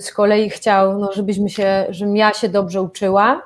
z 0.00 0.12
kolei 0.12 0.50
chciał, 0.50 0.98
no, 0.98 1.12
żebyśmy 1.12 1.50
się, 1.50 1.86
żebym 1.88 2.16
ja 2.16 2.32
się 2.32 2.48
dobrze 2.48 2.82
uczyła, 2.82 3.42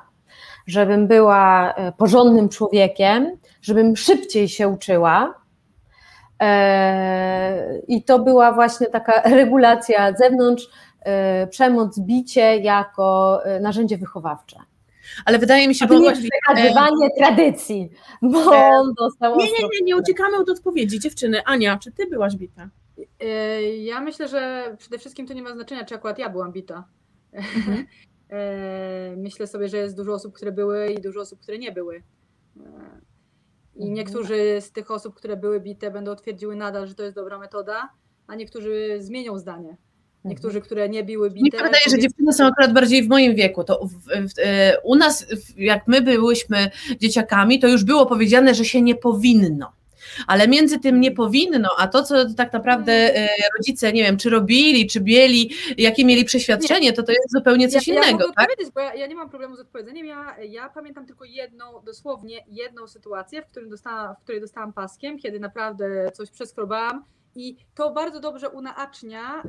żebym 0.67 1.07
była 1.07 1.73
e, 1.73 1.91
porządnym 1.91 2.49
człowiekiem, 2.49 3.37
żebym 3.61 3.95
szybciej 3.95 4.49
się 4.49 4.67
uczyła. 4.67 5.33
E, 6.41 7.79
I 7.87 8.03
to 8.03 8.19
była 8.19 8.51
właśnie 8.51 8.87
taka 8.87 9.21
regulacja 9.39 10.13
z 10.13 10.17
zewnątrz, 10.17 10.69
przemoc, 11.49 11.99
bicie 11.99 12.57
jako 12.57 13.39
narzędzie 13.61 13.97
wychowawcze. 13.97 14.59
Ale 15.25 15.39
wydaje 15.39 15.67
mi 15.67 15.75
się, 15.75 15.87
że. 15.87 15.99
Nie 15.99 16.11
przekazywanie 16.11 17.09
tradycji, 17.17 17.89
bo 18.21 18.39
on 18.51 18.93
dostał. 18.93 19.37
Nie, 19.37 19.45
nie, 19.45 19.51
nie, 19.51 19.85
nie 19.85 19.97
uciekamy 19.97 20.37
od 20.37 20.49
odpowiedzi. 20.49 20.99
Dziewczyny, 20.99 21.43
Ania, 21.45 21.77
czy 21.77 21.91
ty 21.91 22.07
byłaś 22.07 22.35
bita? 22.35 22.69
E, 23.19 23.61
ja 23.77 24.01
myślę, 24.01 24.27
że 24.27 24.75
przede 24.77 24.99
wszystkim 24.99 25.27
to 25.27 25.33
nie 25.33 25.41
ma 25.41 25.53
znaczenia, 25.53 25.85
czy 25.85 25.95
akurat 25.95 26.19
ja 26.19 26.29
byłam 26.29 26.51
bita. 26.51 26.83
Mhm. 27.33 27.85
E, 28.31 29.15
myślę 29.17 29.47
sobie, 29.47 29.69
że 29.69 29.77
jest 29.77 29.95
dużo 29.95 30.13
osób, 30.13 30.33
które 30.33 30.51
były 30.51 30.87
i 30.91 31.01
dużo 31.01 31.21
osób, 31.21 31.39
które 31.39 31.57
nie 31.57 31.71
były. 31.71 31.95
E, 31.95 32.01
I 33.75 33.79
mhm. 33.79 33.93
niektórzy 33.93 34.61
z 34.61 34.71
tych 34.71 34.91
osób, 34.91 35.15
które 35.15 35.37
były 35.37 35.59
bite, 35.59 35.91
będą 35.91 36.15
twierdziły 36.15 36.55
nadal, 36.55 36.87
że 36.87 36.95
to 36.95 37.03
jest 37.03 37.15
dobra 37.15 37.39
metoda, 37.39 37.89
a 38.27 38.35
niektórzy 38.35 38.97
zmienią 38.99 39.37
zdanie. 39.37 39.77
Niektórzy, 40.25 40.57
mhm. 40.57 40.65
które 40.65 40.89
nie 40.89 41.03
biły 41.03 41.31
bite. 41.31 41.43
Mi 41.43 41.51
się 41.51 41.57
wydaje, 41.57 41.83
że 41.91 41.99
dziewczyny 41.99 42.33
są 42.33 42.45
akurat 42.45 42.73
bardziej 42.73 43.03
w 43.03 43.07
moim 43.07 43.35
wieku. 43.35 43.63
To 43.63 43.85
w, 43.85 43.93
w, 44.07 44.33
u 44.83 44.95
nas, 44.95 45.25
jak 45.57 45.87
my 45.87 46.01
byłyśmy 46.01 46.71
dzieciakami, 46.99 47.59
to 47.59 47.67
już 47.67 47.83
było 47.83 48.05
powiedziane, 48.05 48.55
że 48.55 48.65
się 48.65 48.81
nie 48.81 48.95
powinno 48.95 49.71
ale 50.27 50.47
między 50.47 50.79
tym 50.79 50.99
nie 51.01 51.11
powinno, 51.11 51.69
a 51.77 51.87
to, 51.87 52.03
co 52.03 52.33
tak 52.33 52.53
naprawdę 52.53 52.93
e, 52.93 53.27
rodzice, 53.57 53.93
nie 53.93 54.03
wiem, 54.03 54.17
czy 54.17 54.29
robili, 54.29 54.87
czy 54.87 54.99
bieli, 54.99 55.51
jakie 55.77 56.05
mieli 56.05 56.25
przeświadczenie, 56.25 56.93
to 56.93 57.03
to 57.03 57.11
jest 57.11 57.31
zupełnie 57.31 57.69
coś 57.69 57.87
ja, 57.87 57.93
innego. 57.93 58.19
Ja 58.19 58.27
mogę 58.27 58.33
tak? 58.35 58.73
bo 58.73 58.79
ja, 58.79 58.93
ja, 58.93 59.07
nie 59.07 59.15
mam 59.15 59.29
problemu 59.29 59.55
z 59.55 59.59
odpowiedzeniem. 59.59 60.05
Ja, 60.05 60.35
ja 60.39 60.69
pamiętam 60.69 61.05
tylko 61.05 61.25
jedną, 61.25 61.65
dosłownie 61.85 62.45
jedną 62.47 62.87
sytuację, 62.87 63.41
w, 63.41 63.45
którym 63.45 63.69
dostałam, 63.69 64.15
w 64.15 64.23
której 64.23 64.41
dostałam 64.41 64.73
paskiem, 64.73 65.19
kiedy 65.19 65.39
naprawdę 65.39 66.11
coś 66.13 66.31
przeskrobałam 66.31 67.03
i 67.35 67.57
to 67.75 67.91
bardzo 67.91 68.19
dobrze 68.19 68.49
unacznia, 68.49 69.43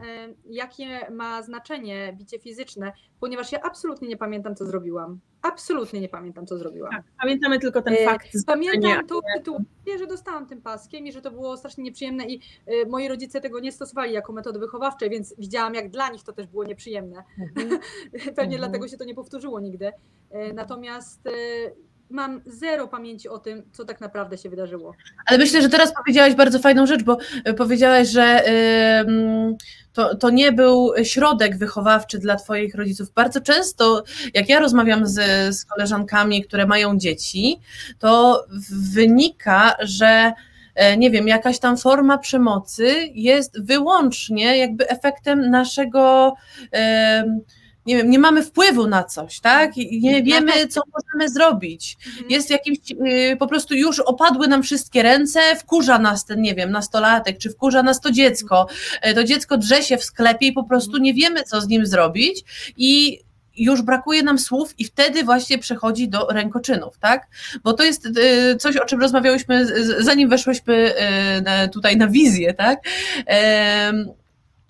jakie 0.45 1.11
ma 1.11 1.43
znaczenie 1.43 2.17
bicie 2.19 2.39
fizyczne, 2.39 2.93
ponieważ 3.21 3.53
ja 3.53 3.61
absolutnie 3.63 4.09
nie 4.09 4.17
pamiętam, 4.17 4.57
co 4.57 4.67
zrobiłam. 4.67 5.21
Absolutnie 5.43 6.01
nie 6.01 6.09
pamiętam, 6.09 6.47
co 6.47 6.59
zrobiłam. 6.59 6.91
Tak, 6.91 7.05
pamiętamy 7.21 7.59
tylko 7.59 7.83
ten 7.83 7.95
e, 7.95 8.05
fakt. 8.05 8.29
Pamiętam 8.47 9.07
tą 9.07 9.21
sytuację, 9.37 9.99
że 9.99 10.07
dostałam 10.07 10.47
tym 10.47 10.63
paskiem 10.63 11.07
i 11.07 11.13
że 11.13 11.23
to 11.23 11.31
było 11.31 11.57
strasznie 11.57 11.85
nieprzyjemne 11.85 12.27
i 12.27 12.41
e, 12.67 12.87
moi 12.87 13.09
rodzice 13.09 13.41
tego 13.41 13.61
nie 13.61 13.73
stosowali 13.73 14.13
jako 14.13 14.33
metody 14.33 14.59
wychowawczej, 14.59 15.11
więc 15.11 15.35
widziałam, 15.39 15.75
jak 15.75 15.91
dla 15.91 16.11
nich 16.11 16.23
to 16.23 16.33
też 16.33 16.47
było 16.47 16.65
nieprzyjemne. 16.65 17.25
Mhm. 17.39 17.69
Pewnie 18.13 18.57
mhm. 18.57 18.59
dlatego 18.59 18.89
się 18.89 18.97
to 18.97 19.05
nie 19.05 19.15
powtórzyło 19.15 19.61
nigdy. 19.61 19.93
E, 20.31 20.53
natomiast 20.53 21.29
mam 22.11 22.43
zero 22.47 22.89
pamięci 22.89 23.29
o 23.29 23.39
tym, 23.39 23.63
co 23.73 23.85
tak 23.85 24.01
naprawdę 24.01 24.39
się 24.39 24.51
wydarzyło. 24.51 24.95
Ale 25.27 25.39
myślę, 25.39 25.63
że 25.63 25.69
teraz 25.69 25.95
powiedziałaś 25.95 26.35
bardzo 26.35 26.59
fajną 26.59 26.87
rzecz, 26.87 27.03
bo 27.03 27.19
e, 27.45 27.55
powiedziałaś, 27.55 28.09
że 28.09 28.43
to, 29.93 30.17
to 30.17 30.31
nie 30.31 30.53
był 30.53 30.93
środek 31.03 31.59
wychowawczy 31.59 32.19
dla 32.19 32.37
Twoich 32.37 32.75
rodziców. 32.75 33.13
Bardzo 33.13 33.41
często, 33.41 34.05
jak 34.35 34.49
ja 34.49 34.61
rozmawiam 34.61 35.07
z, 35.07 35.15
z 35.57 35.65
koleżankami, 35.65 36.45
które 36.45 36.67
mają 36.67 36.99
dzieci, 36.99 37.61
to 37.99 38.45
wynika, 38.93 39.77
że 39.81 40.33
e, 40.75 40.97
nie 40.97 41.11
wiem, 41.11 41.29
jakaś 41.29 41.59
tam 41.59 41.77
forma 41.77 42.19
przemocy 42.19 42.95
jest 43.15 43.65
wyłącznie 43.65 44.59
jakby 44.59 44.89
efektem 44.89 45.51
naszego 45.51 46.35
nie 47.87 47.97
wiem, 47.97 48.11
nie 48.11 48.19
mamy 48.19 48.43
wpływu 48.43 48.87
na 48.87 49.05
coś, 49.05 49.41
tak? 49.41 49.79
I 49.79 50.01
nie 50.01 50.23
wiemy, 50.23 50.67
co 50.67 50.81
możemy 50.95 51.29
zrobić. 51.31 51.97
Mhm. 52.07 52.31
Jest 52.31 52.51
jakimś, 52.51 52.79
y, 53.33 53.37
po 53.37 53.47
prostu 53.47 53.75
już 53.75 54.01
opadły 54.01 54.49
nam 54.49 54.63
wszystkie 54.63 55.03
ręce, 55.03 55.41
wkurza 55.57 55.99
nas 55.99 56.25
ten, 56.25 56.43
nie 56.43 56.55
wiem, 56.55 56.71
nastolatek, 56.71 57.39
czy 57.39 57.51
wkurza 57.51 57.83
nas 57.83 58.01
to 58.01 58.11
dziecko. 58.11 58.67
E, 59.01 59.15
To 59.15 59.25
dziecko 59.25 59.57
drze 59.57 59.83
się 59.83 59.97
w 59.97 60.05
sklepie 60.05 60.47
i 60.47 60.53
po 60.53 60.65
prostu 60.65 60.99
nie 60.99 61.15
wiemy, 61.15 61.43
co 61.43 61.61
z 61.61 61.69
nim 61.69 61.87
zrobić 61.87 62.45
i 62.77 63.21
już 63.57 63.83
brakuje 63.83 64.23
nam 64.23 64.39
słów 64.39 64.75
i 64.79 64.85
wtedy 64.85 65.25
właśnie 65.25 65.59
przechodzi 65.59 66.09
do 66.09 66.27
rękoczynów, 66.27 66.99
tak? 66.99 67.27
Bo 67.65 67.73
to 67.73 67.85
jest 67.85 68.07
y, 68.07 68.57
coś, 68.57 68.77
o 68.77 68.85
czym 68.85 69.01
rozmawiałyśmy, 69.01 69.67
zanim 69.99 70.29
weszłyśmy 70.29 70.95
y, 71.65 71.69
tutaj 71.69 71.97
na 71.97 72.07
wizję, 72.09 72.55
tak? 72.55 72.79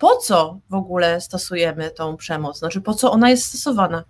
Po 0.01 0.15
co 0.15 0.59
w 0.69 0.73
ogóle 0.73 1.21
stosujemy 1.21 1.91
tą 1.91 2.17
przemoc? 2.17 2.59
Znaczy, 2.59 2.81
po 2.81 2.93
co 2.93 3.11
ona 3.11 3.29
jest 3.29 3.45
stosowana? 3.45 4.03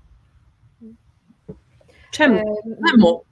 Czemu? 2.11 2.35
E, 2.37 2.89
Czemu? 2.91 3.23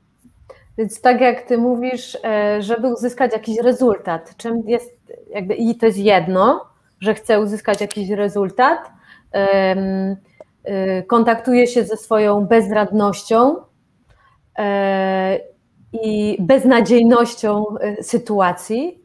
Więc 0.77 1.01
tak 1.01 1.21
jak 1.21 1.41
ty 1.41 1.57
mówisz, 1.57 2.17
e, 2.23 2.61
żeby 2.61 2.93
uzyskać 2.93 3.33
jakiś 3.33 3.59
rezultat, 3.59 4.33
czym 4.37 4.63
jest 4.67 4.91
jakby 5.29 5.55
i 5.55 5.75
to 5.75 5.85
jest 5.85 5.97
jedno, 5.97 6.65
że 6.99 7.13
chcę 7.13 7.39
uzyskać 7.41 7.81
jakiś 7.81 8.09
rezultat, 8.09 8.79
em, 9.31 10.15
y, 10.67 11.03
kontaktuję 11.07 11.67
się 11.67 11.83
ze 11.83 11.97
swoją 11.97 12.45
bezradnością 12.45 13.55
e, 14.57 15.39
i 15.93 16.37
beznadziejnością 16.39 17.65
e, 17.77 18.03
sytuacji, 18.03 19.01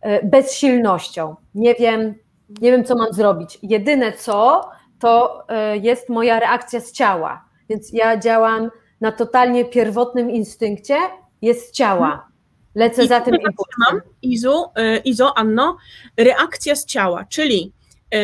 e, 0.00 0.26
bezsilnością. 0.26 1.36
Nie 1.54 1.74
wiem, 1.74 2.14
nie 2.60 2.70
wiem, 2.72 2.84
co 2.84 2.94
mam 2.94 3.12
zrobić. 3.12 3.58
Jedyne 3.62 4.12
co, 4.12 4.70
to 4.98 5.44
e, 5.48 5.76
jest 5.76 6.08
moja 6.08 6.40
reakcja 6.40 6.80
z 6.80 6.92
ciała. 6.92 7.44
Więc 7.68 7.92
ja 7.92 8.16
działam 8.16 8.70
na 9.00 9.12
totalnie 9.12 9.64
pierwotnym 9.64 10.30
instynkcie, 10.30 10.96
jest 11.42 11.68
z 11.68 11.70
ciała. 11.72 12.26
Lecę 12.74 13.04
I 13.04 13.08
za 13.08 13.20
tym 13.20 13.34
impulsem. 13.34 14.10
Izu, 14.22 14.64
y, 14.78 14.98
Izo, 15.04 15.38
Anno, 15.38 15.76
reakcja 16.16 16.74
z 16.76 16.84
ciała, 16.84 17.24
czyli 17.28 17.72
y, 18.14 18.18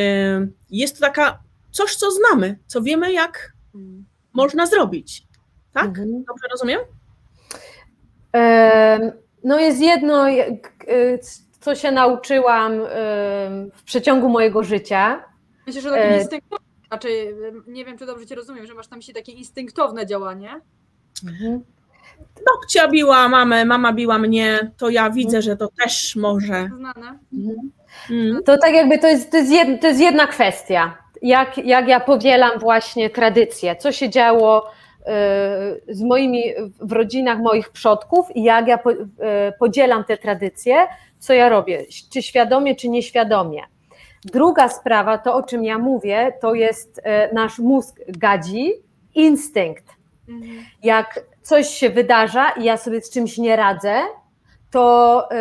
jest 0.70 0.94
to 1.00 1.06
taka 1.06 1.38
coś, 1.70 1.96
co 1.96 2.06
znamy, 2.10 2.58
co 2.66 2.82
wiemy, 2.82 3.12
jak 3.12 3.52
Mhm. 3.74 4.04
można 4.32 4.66
zrobić. 4.66 5.26
Tak? 5.72 5.84
Mhm. 5.86 6.24
Dobrze 6.28 6.46
rozumiem? 6.50 6.80
Em, 8.32 9.12
No 9.44 9.58
jest 9.60 9.80
jedno, 9.80 10.26
co 11.66 11.74
się 11.74 11.90
nauczyłam 11.92 12.72
em, 12.72 13.70
w 13.74 13.82
przeciągu 13.82 14.28
mojego 14.28 14.62
życia. 14.62 15.24
Myślę, 15.66 15.80
że 15.80 15.90
takie 15.90 16.10
E, 16.10 16.18
instynktowne, 16.18 16.66
raczej 16.90 17.28
em, 17.28 17.64
nie 17.66 17.84
wiem, 17.84 17.98
czy 17.98 18.06
dobrze 18.06 18.26
Cię 18.26 18.34
rozumiem, 18.34 18.66
że 18.66 18.74
masz 18.74 18.90
na 18.90 18.96
myśli 18.96 19.14
takie 19.14 19.32
instynktowne 19.32 20.06
działanie. 20.06 20.60
Babcia 22.46 22.88
biła 22.88 23.28
mamę, 23.28 23.64
mama 23.64 23.92
biła 23.92 24.18
mnie, 24.18 24.70
to 24.76 24.88
ja 24.88 25.10
widzę, 25.10 25.42
że 25.42 25.56
to 25.56 25.68
też 25.82 26.16
może. 26.16 26.70
Znane. 26.76 27.18
Mm. 28.10 28.42
To 28.44 28.58
tak 28.58 28.74
jakby 28.74 28.98
to 28.98 29.06
jest, 29.06 29.30
to 29.30 29.36
jest, 29.36 29.52
jed, 29.52 29.80
to 29.80 29.86
jest 29.86 30.00
jedna 30.00 30.26
kwestia. 30.26 30.98
Jak, 31.22 31.58
jak 31.58 31.88
ja 31.88 32.00
powielam 32.00 32.58
właśnie 32.58 33.10
tradycje, 33.10 33.76
co 33.76 33.92
się 33.92 34.10
działo 34.10 34.66
y, 34.68 35.94
z 35.94 36.02
moimi 36.02 36.42
w 36.80 36.92
rodzinach 36.92 37.38
moich 37.38 37.70
przodków 37.70 38.36
i 38.36 38.42
jak 38.42 38.68
ja 38.68 38.78
po, 38.78 38.90
y, 38.92 38.96
podzielam 39.58 40.04
te 40.04 40.16
tradycje, 40.16 40.86
co 41.18 41.32
ja 41.32 41.48
robię, 41.48 41.86
czy 42.12 42.22
świadomie, 42.22 42.74
czy 42.74 42.88
nieświadomie. 42.88 43.62
Druga 44.24 44.68
sprawa, 44.68 45.18
to 45.18 45.34
o 45.34 45.42
czym 45.42 45.64
ja 45.64 45.78
mówię, 45.78 46.32
to 46.40 46.54
jest 46.54 46.98
y, 46.98 47.02
nasz 47.34 47.58
mózg 47.58 48.00
gadzi, 48.08 48.72
instynkt. 49.14 49.96
Mhm. 50.28 50.64
jak 50.82 51.20
coś 51.42 51.68
się 51.68 51.90
wydarza 51.90 52.50
i 52.50 52.64
ja 52.64 52.76
sobie 52.76 53.00
z 53.00 53.10
czymś 53.10 53.38
nie 53.38 53.56
radzę, 53.56 54.00
to 54.70 55.28
y, 55.32 55.36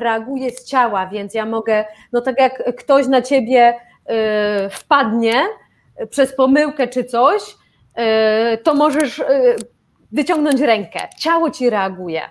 reaguję 0.00 0.50
z 0.50 0.64
ciała, 0.64 1.06
więc 1.06 1.34
ja 1.34 1.46
mogę, 1.46 1.84
no 2.12 2.20
tak 2.20 2.40
jak 2.40 2.76
ktoś 2.76 3.06
na 3.06 3.22
ciebie 3.22 3.74
y, 3.74 4.70
wpadnie 4.70 5.42
przez 6.10 6.36
pomyłkę 6.36 6.88
czy 6.88 7.04
coś, 7.04 7.42
to 8.62 8.74
możesz 8.74 9.22
wyciągnąć 10.12 10.60
rękę. 10.60 11.08
Ciało 11.18 11.50
ci 11.50 11.70
reaguje. 11.70 12.22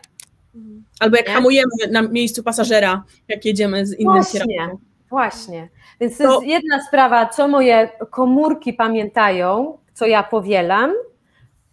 Mhm. 0.56 0.84
Albo 1.00 1.18
jak 1.18 1.28
Nie? 1.28 1.34
hamujemy 1.34 1.72
na 1.92 2.02
miejscu 2.02 2.44
pasażera, 2.44 3.04
jak 3.28 3.46
jedziemy 3.46 3.86
z 3.86 4.00
innym 4.00 4.14
Właśnie. 4.14 4.40
kierowcą. 4.40 4.78
Właśnie. 5.10 5.70
Więc 6.00 6.18
to 6.18 6.24
To- 6.24 6.32
jest 6.34 6.46
jedna 6.46 6.82
sprawa, 6.88 7.26
co 7.26 7.48
moje 7.48 7.90
komórki 8.12 8.74
pamiętają, 8.74 9.78
co 9.94 10.06
ja 10.06 10.24
powielam, 10.24 10.92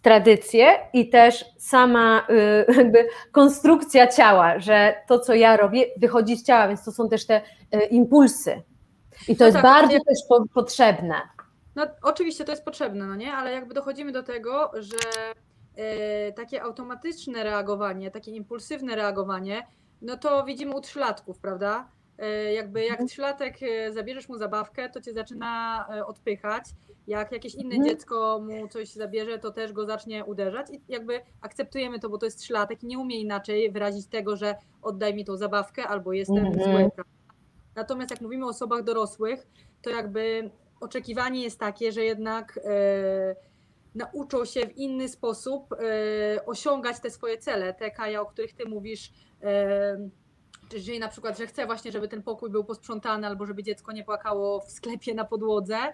tradycje 0.01 0.73
i 0.93 1.09
też 1.09 1.45
sama 1.57 2.27
y, 2.29 2.65
jakby 2.77 3.07
konstrukcja 3.31 4.07
ciała, 4.07 4.59
że 4.59 4.95
to, 5.07 5.19
co 5.19 5.33
ja 5.33 5.57
robię, 5.57 5.85
wychodzi 5.97 6.37
z 6.37 6.43
ciała, 6.43 6.67
więc 6.67 6.83
to 6.85 6.91
są 6.91 7.09
też 7.09 7.25
te 7.25 7.41
y, 7.75 7.79
impulsy. 7.85 8.61
I 9.27 9.35
to 9.35 9.43
No 9.43 9.45
jest 9.45 9.55
tak, 9.55 9.63
bardzo 9.63 9.89
ale- 9.95 9.99
też 10.05 10.17
po, 10.29 10.43
potrzebne. 10.53 11.15
No 11.75 11.87
oczywiście 12.03 12.43
to 12.45 12.51
jest 12.51 12.65
potrzebne, 12.65 13.05
no 13.07 13.15
nie? 13.15 13.33
Ale 13.33 13.51
jakby 13.51 13.73
dochodzimy 13.73 14.11
do 14.11 14.23
tego, 14.23 14.71
że 14.79 14.97
takie 16.35 16.61
automatyczne 16.63 17.43
reagowanie, 17.43 18.11
takie 18.11 18.31
impulsywne 18.31 18.95
reagowanie, 18.95 19.67
no 20.01 20.17
to 20.17 20.43
widzimy 20.43 20.75
u 20.75 20.81
trzylatków, 20.81 21.39
prawda? 21.39 21.87
E, 22.17 22.53
jakby 22.53 22.85
jak 22.85 23.03
trzylatek 23.07 23.55
e, 23.63 23.93
zabierzesz 23.93 24.29
mu 24.29 24.37
zabawkę, 24.37 24.89
to 24.89 25.01
cię 25.01 25.13
zaczyna 25.13 25.85
odpychać. 26.05 26.63
Jak 27.07 27.31
jakieś 27.31 27.55
inne 27.55 27.75
Mhm. 27.75 27.89
dziecko 27.89 28.39
mu 28.43 28.67
coś 28.67 28.89
zabierze, 28.89 29.39
to 29.39 29.51
też 29.51 29.73
go 29.73 29.85
zacznie 29.85 30.25
uderzać 30.25 30.67
i 30.71 30.81
jakby 30.87 31.21
akceptujemy 31.41 31.99
to, 31.99 32.09
bo 32.09 32.17
to 32.17 32.25
jest 32.25 32.39
trzylatek 32.39 32.83
i 32.83 32.87
nie 32.87 32.99
umie 32.99 33.19
inaczej 33.21 33.71
wyrazić 33.71 34.07
tego, 34.07 34.35
że 34.35 34.55
oddaj 34.81 35.13
mi 35.13 35.25
tą 35.25 35.37
zabawkę 35.37 35.87
albo 35.87 36.13
jestem 36.13 36.37
Mhm. 36.45 36.55
zły. 36.63 36.91
prawda? 36.95 37.11
Natomiast 37.75 38.11
jak 38.11 38.21
mówimy 38.21 38.45
o 38.45 38.49
osobach 38.49 38.83
dorosłych, 38.83 39.47
to 39.81 39.89
jakby 39.89 40.49
oczekiwanie 40.81 41.43
jest 41.43 41.59
takie, 41.59 41.91
że 41.91 42.03
jednak 42.03 42.59
e, 42.65 43.35
nauczą 43.95 44.45
się 44.45 44.67
w 44.67 44.77
inny 44.77 45.09
sposób 45.09 45.73
e, 45.73 46.45
osiągać 46.45 46.99
te 46.99 47.11
swoje 47.11 47.37
cele, 47.37 47.73
te 47.73 47.91
Kaja, 47.91 48.21
o 48.21 48.25
których 48.25 48.53
ty 48.53 48.65
mówisz, 48.65 49.11
e, 49.43 50.09
czyli 50.69 50.99
na 50.99 51.07
przykład, 51.07 51.37
że 51.37 51.47
chcę 51.47 51.65
właśnie, 51.65 51.91
żeby 51.91 52.07
ten 52.07 52.23
pokój 52.23 52.49
był 52.49 52.63
posprzątany, 52.63 53.27
albo 53.27 53.45
żeby 53.45 53.63
dziecko 53.63 53.91
nie 53.91 54.03
płakało 54.03 54.59
w 54.59 54.71
sklepie 54.71 55.13
na 55.13 55.25
podłodze, 55.25 55.77
e, 55.77 55.91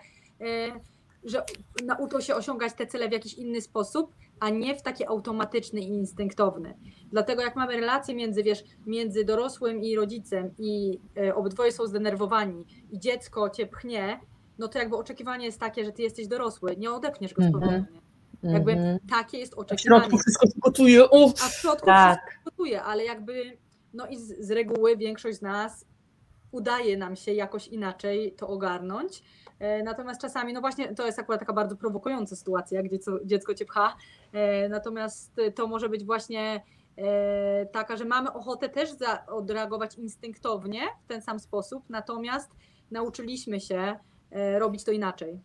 że 1.23 1.43
nauczą 1.85 2.21
się 2.21 2.35
osiągać 2.35 2.73
te 2.73 2.87
cele 2.87 3.09
w 3.09 3.11
jakiś 3.11 3.33
inny 3.33 3.61
sposób, 3.61 4.15
a 4.39 4.49
nie 4.49 4.75
w 4.75 4.81
taki 4.81 5.05
automatyczny 5.05 5.81
i 5.81 5.87
instynktowny. 5.87 6.77
Dlatego 7.11 7.41
jak 7.41 7.55
mamy 7.55 7.73
relacje 7.79 8.15
między, 8.15 8.43
wiesz, 8.43 8.63
między 8.85 9.25
dorosłym 9.25 9.81
i 9.81 9.95
rodzicem 9.95 10.53
i 10.57 10.99
obydwoje 11.35 11.71
są 11.71 11.87
zdenerwowani 11.87 12.65
i 12.91 12.99
dziecko 12.99 13.49
cię 13.49 13.67
pchnie, 13.67 14.19
no 14.59 14.67
to 14.67 14.79
jakby 14.79 14.95
oczekiwanie 14.97 15.45
jest 15.45 15.59
takie, 15.59 15.85
że 15.85 15.91
ty 15.91 16.01
jesteś 16.01 16.27
dorosły, 16.27 16.75
nie 16.77 16.91
odepniesz 16.91 17.33
go 17.33 17.41
z 17.41 17.45
Mhm. 17.45 17.63
powrotem. 17.63 18.01
Jakby 18.43 18.71
Mhm. 18.71 18.99
takie 19.09 19.37
jest 19.37 19.55
W 19.55 19.57
oczekiwanie. 19.57 20.01
środku 20.01 20.17
wszystko 20.17 20.47
gotuje. 20.57 21.07
Uff. 21.09 21.33
A 21.45 21.49
w 21.49 21.53
środku 21.53 21.85
Tak. 21.85 22.19
wszystko 22.21 22.43
gotuje, 22.51 22.83
ale 22.83 23.03
jakby, 23.05 23.57
no 23.93 24.07
i 24.07 24.17
z, 24.17 24.39
z 24.47 24.51
reguły 24.51 24.97
większość 24.97 25.37
z 25.37 25.41
nas 25.41 25.85
udaje 26.51 26.97
nam 26.97 27.15
się 27.15 27.33
jakoś 27.33 27.67
inaczej 27.67 28.33
to 28.35 28.47
ogarnąć. 28.47 29.23
E, 29.59 29.83
Natomiast 29.83 30.21
czasami, 30.21 30.53
no 30.53 30.61
właśnie, 30.61 30.95
to 30.95 31.05
jest 31.05 31.19
akurat 31.19 31.39
taka 31.39 31.53
bardzo 31.53 31.75
prowokująca 31.75 32.35
sytuacja, 32.35 32.83
gdzie 32.83 32.99
co, 32.99 33.11
dziecko 33.25 33.53
cię 33.53 33.65
pcha. 33.65 33.95
E, 34.33 34.69
Natomiast 34.69 35.35
to 35.55 35.67
może 35.67 35.89
być 35.89 36.03
właśnie 36.05 36.63
e, 36.97 37.65
taka, 37.65 37.97
że 37.97 38.05
mamy 38.05 38.33
ochotę 38.33 38.69
też 38.69 38.91
za, 38.91 39.25
odreagować 39.25 39.95
instynktownie 39.95 40.81
w 41.03 41.07
ten 41.07 41.21
sam 41.21 41.39
sposób, 41.39 41.83
natomiast 41.89 42.51
nauczyliśmy 42.91 43.59
się 43.59 43.95
robić 44.31 44.83
to 44.83 44.91
inaczej. 44.91 45.39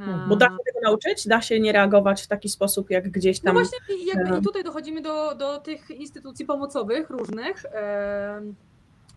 E, 0.00 0.26
Bo 0.28 0.36
da 0.36 0.46
się 0.46 0.56
tego 0.66 0.80
nauczyć? 0.82 1.28
Da 1.28 1.42
się 1.42 1.60
nie 1.60 1.72
reagować 1.72 2.22
w 2.22 2.26
taki 2.26 2.48
sposób, 2.48 2.90
jak 2.90 3.10
gdzieś 3.10 3.42
no 3.42 3.44
tam. 3.44 3.54
właśnie, 3.54 3.78
i 3.96 4.06
jakby 4.06 4.38
i 4.38 4.42
tutaj 4.42 4.64
dochodzimy 4.64 5.02
do, 5.02 5.34
do 5.34 5.58
tych 5.58 5.90
instytucji 5.90 6.46
pomocowych 6.46 7.10
różnych. 7.10 7.64
Em, 7.64 8.54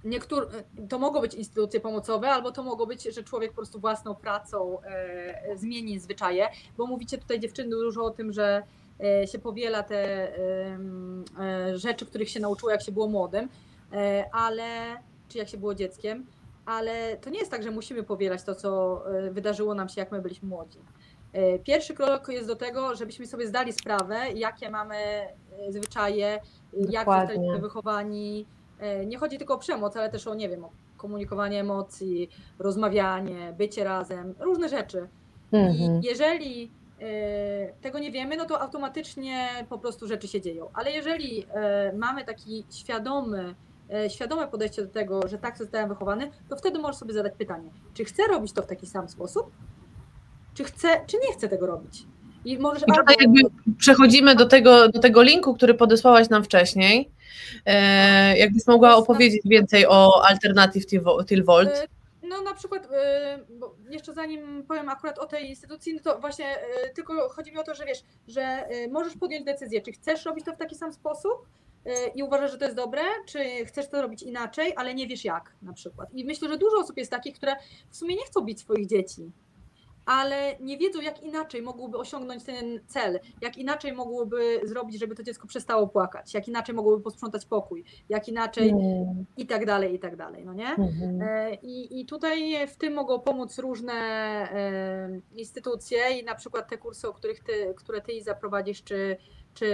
Niektóre, 0.03 0.47
to 0.89 0.99
mogą 0.99 1.21
być 1.21 1.33
instytucje 1.33 1.79
pomocowe, 1.79 2.29
albo 2.29 2.51
to 2.51 2.63
mogą 2.63 2.85
być, 2.85 3.03
że 3.03 3.23
człowiek 3.23 3.51
po 3.51 3.55
prostu 3.55 3.79
własną 3.79 4.15
pracą 4.15 4.81
e, 4.81 5.57
zmieni 5.57 5.99
zwyczaje, 5.99 6.47
bo 6.77 6.85
mówicie 6.85 7.17
tutaj 7.17 7.39
dziewczyny 7.39 7.69
dużo 7.69 8.03
o 8.03 8.09
tym, 8.09 8.33
że 8.33 8.63
e, 9.03 9.27
się 9.27 9.39
powiela 9.39 9.83
te 9.83 10.31
e, 10.37 11.77
rzeczy, 11.77 12.05
których 12.05 12.29
się 12.29 12.39
nauczyło, 12.39 12.71
jak 12.71 12.81
się 12.81 12.91
było 12.91 13.07
młodym, 13.07 13.49
e, 13.93 14.25
ale 14.31 14.97
czy 15.29 15.37
jak 15.37 15.49
się 15.49 15.57
było 15.57 15.75
dzieckiem, 15.75 16.25
ale 16.67 17.17
to 17.17 17.29
nie 17.29 17.39
jest 17.39 17.51
tak, 17.51 17.63
że 17.63 17.71
musimy 17.71 18.03
powielać 18.03 18.43
to, 18.43 18.55
co 18.55 19.01
e, 19.17 19.31
wydarzyło 19.31 19.75
nam 19.75 19.89
się, 19.89 20.01
jak 20.01 20.11
my 20.11 20.21
byliśmy 20.21 20.47
młodzi. 20.47 20.79
E, 21.33 21.59
Pierwszy 21.59 21.93
krok 21.93 22.27
jest 22.29 22.47
do 22.47 22.55
tego, 22.55 22.95
żebyśmy 22.95 23.27
sobie 23.27 23.47
zdali 23.47 23.73
sprawę, 23.73 24.15
jakie 24.35 24.69
mamy 24.69 24.95
e, 24.95 25.35
zwyczaje, 25.69 26.39
jak 26.73 27.05
Dokładnie. 27.05 27.35
zostaliśmy 27.35 27.59
wychowani. 27.59 28.45
Nie 29.05 29.17
chodzi 29.17 29.37
tylko 29.37 29.53
o 29.53 29.57
przemoc, 29.57 29.97
ale 29.97 30.09
też 30.09 30.27
o, 30.27 30.35
nie 30.35 30.49
wiem, 30.49 30.65
o 30.65 30.69
komunikowanie 30.97 31.59
emocji, 31.59 32.29
rozmawianie, 32.59 33.53
bycie 33.57 33.83
razem, 33.83 34.35
różne 34.39 34.69
rzeczy. 34.69 35.07
Mhm. 35.51 36.01
I 36.01 36.05
jeżeli 36.05 36.71
tego 37.81 37.99
nie 37.99 38.11
wiemy, 38.11 38.37
no 38.37 38.45
to 38.45 38.61
automatycznie 38.61 39.47
po 39.69 39.77
prostu 39.77 40.07
rzeczy 40.07 40.27
się 40.27 40.41
dzieją. 40.41 40.69
Ale 40.73 40.91
jeżeli 40.91 41.47
mamy 41.93 42.25
taki 42.25 42.65
świadomy, 42.71 43.55
świadome 44.09 44.47
podejście 44.47 44.81
do 44.81 44.87
tego, 44.93 45.27
że 45.27 45.37
tak 45.37 45.57
zostałem 45.57 45.89
wychowany, 45.89 46.31
to 46.49 46.55
wtedy 46.55 46.79
możesz 46.79 46.97
sobie 46.97 47.13
zadać 47.13 47.33
pytanie, 47.37 47.69
czy 47.93 48.05
chcę 48.05 48.23
robić 48.27 48.53
to 48.53 48.61
w 48.61 48.67
taki 48.67 48.87
sam 48.87 49.09
sposób, 49.09 49.51
czy 50.53 50.63
chcę, 50.63 50.87
czy 51.07 51.17
nie 51.27 51.33
chcę 51.33 51.49
tego 51.49 51.65
robić. 51.67 52.03
I 52.45 52.57
możesz 52.59 52.83
I 52.83 52.85
tutaj 52.85 53.15
jakby 53.19 53.39
przechodzimy 53.77 54.35
do 54.35 54.45
tego, 54.45 54.89
do 54.89 54.99
tego 54.99 55.21
linku, 55.21 55.53
który 55.55 55.73
podesłałaś 55.73 56.29
nam 56.29 56.43
wcześniej. 56.43 57.11
E, 57.65 58.37
jakbyś 58.37 58.67
mogła 58.67 58.95
opowiedzieć 58.95 59.41
więcej 59.45 59.85
o 59.87 60.25
Alternative 60.29 60.85
Till 60.85 61.01
Vo- 61.01 61.25
Till 61.25 61.43
Volt. 61.43 61.69
E, 61.69 61.87
No 62.29 62.41
na 62.41 62.53
przykład, 62.53 62.87
e, 62.91 63.39
bo 63.59 63.75
jeszcze 63.89 64.13
zanim 64.13 64.63
powiem 64.67 64.89
akurat 64.89 65.19
o 65.19 65.25
tej 65.25 65.49
instytucji, 65.49 65.93
no 65.93 65.99
to 66.03 66.19
właśnie 66.19 66.45
e, 66.45 66.89
tylko 66.95 67.29
chodzi 67.29 67.51
mi 67.51 67.57
o 67.57 67.63
to, 67.63 67.75
że 67.75 67.85
wiesz, 67.85 68.03
że 68.27 68.41
e, 68.41 68.87
możesz 68.87 69.13
podjąć 69.17 69.45
decyzję, 69.45 69.81
czy 69.81 69.91
chcesz 69.91 70.25
robić 70.25 70.45
to 70.45 70.53
w 70.53 70.57
taki 70.57 70.75
sam 70.75 70.93
sposób 70.93 71.33
e, 71.33 71.47
i 72.15 72.23
uważasz, 72.23 72.51
że 72.51 72.57
to 72.57 72.65
jest 72.65 72.77
dobre, 72.77 73.01
czy 73.25 73.65
chcesz 73.65 73.87
to 73.89 74.01
robić 74.01 74.23
inaczej, 74.23 74.73
ale 74.75 74.93
nie 74.95 75.07
wiesz 75.07 75.25
jak 75.25 75.53
na 75.61 75.73
przykład. 75.73 76.13
I 76.13 76.25
myślę, 76.25 76.49
że 76.49 76.57
dużo 76.57 76.77
osób 76.77 76.97
jest 76.97 77.11
takich, 77.11 77.35
które 77.35 77.55
w 77.89 77.95
sumie 77.97 78.15
nie 78.15 78.25
chcą 78.25 78.41
bić 78.41 78.59
swoich 78.59 78.87
dzieci, 78.87 79.31
ale 80.07 80.55
nie 80.59 80.77
wiedzą, 80.77 81.01
jak 81.01 81.23
inaczej 81.23 81.61
mogłyby 81.61 81.97
osiągnąć 81.97 82.43
ten 82.43 82.79
cel, 82.87 83.19
jak 83.41 83.57
inaczej 83.57 83.93
mogłyby 83.93 84.61
zrobić, 84.63 84.99
żeby 84.99 85.15
to 85.15 85.23
dziecko 85.23 85.47
przestało 85.47 85.87
płakać, 85.87 86.33
jak 86.33 86.47
inaczej 86.47 86.75
mogłyby 86.75 87.03
posprzątać 87.03 87.45
pokój, 87.45 87.83
jak 88.09 88.27
inaczej 88.27 88.69
Mm, 88.69 89.25
i 89.37 89.45
tak 89.45 89.65
dalej, 89.65 89.95
i 89.95 89.99
tak 89.99 90.15
dalej, 90.15 90.45
no 90.45 90.53
nie? 90.53 90.69
mhm. 90.69 91.21
E, 91.21 91.55
I, 91.55 92.01
I 92.01 92.05
tutaj 92.05 92.67
w 92.67 92.75
tym 92.75 92.93
mogą 92.93 93.19
pomóc 93.19 93.59
różne 93.59 93.93
e, 93.93 95.21
instytucje 95.35 96.19
i 96.19 96.23
na 96.23 96.35
przykład 96.35 96.69
te 96.69 96.77
kursy, 96.77 97.07
o 97.07 97.13
których 97.13 97.43
ty, 97.43 97.73
które 97.75 98.01
ty 98.01 98.11
Iza 98.11 98.35
prowadzisz, 98.35 98.83
czy, 98.83 99.17
czy 99.59 99.71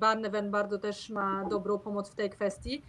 Barneven 0.00 0.50
bardzo 0.50 0.78
też 0.78 1.10
ma 1.10 1.44
dobrą 1.50 1.78
pomoc 1.78 2.10
w 2.10 2.14
tej 2.14 2.30
kwestii. 2.30 2.82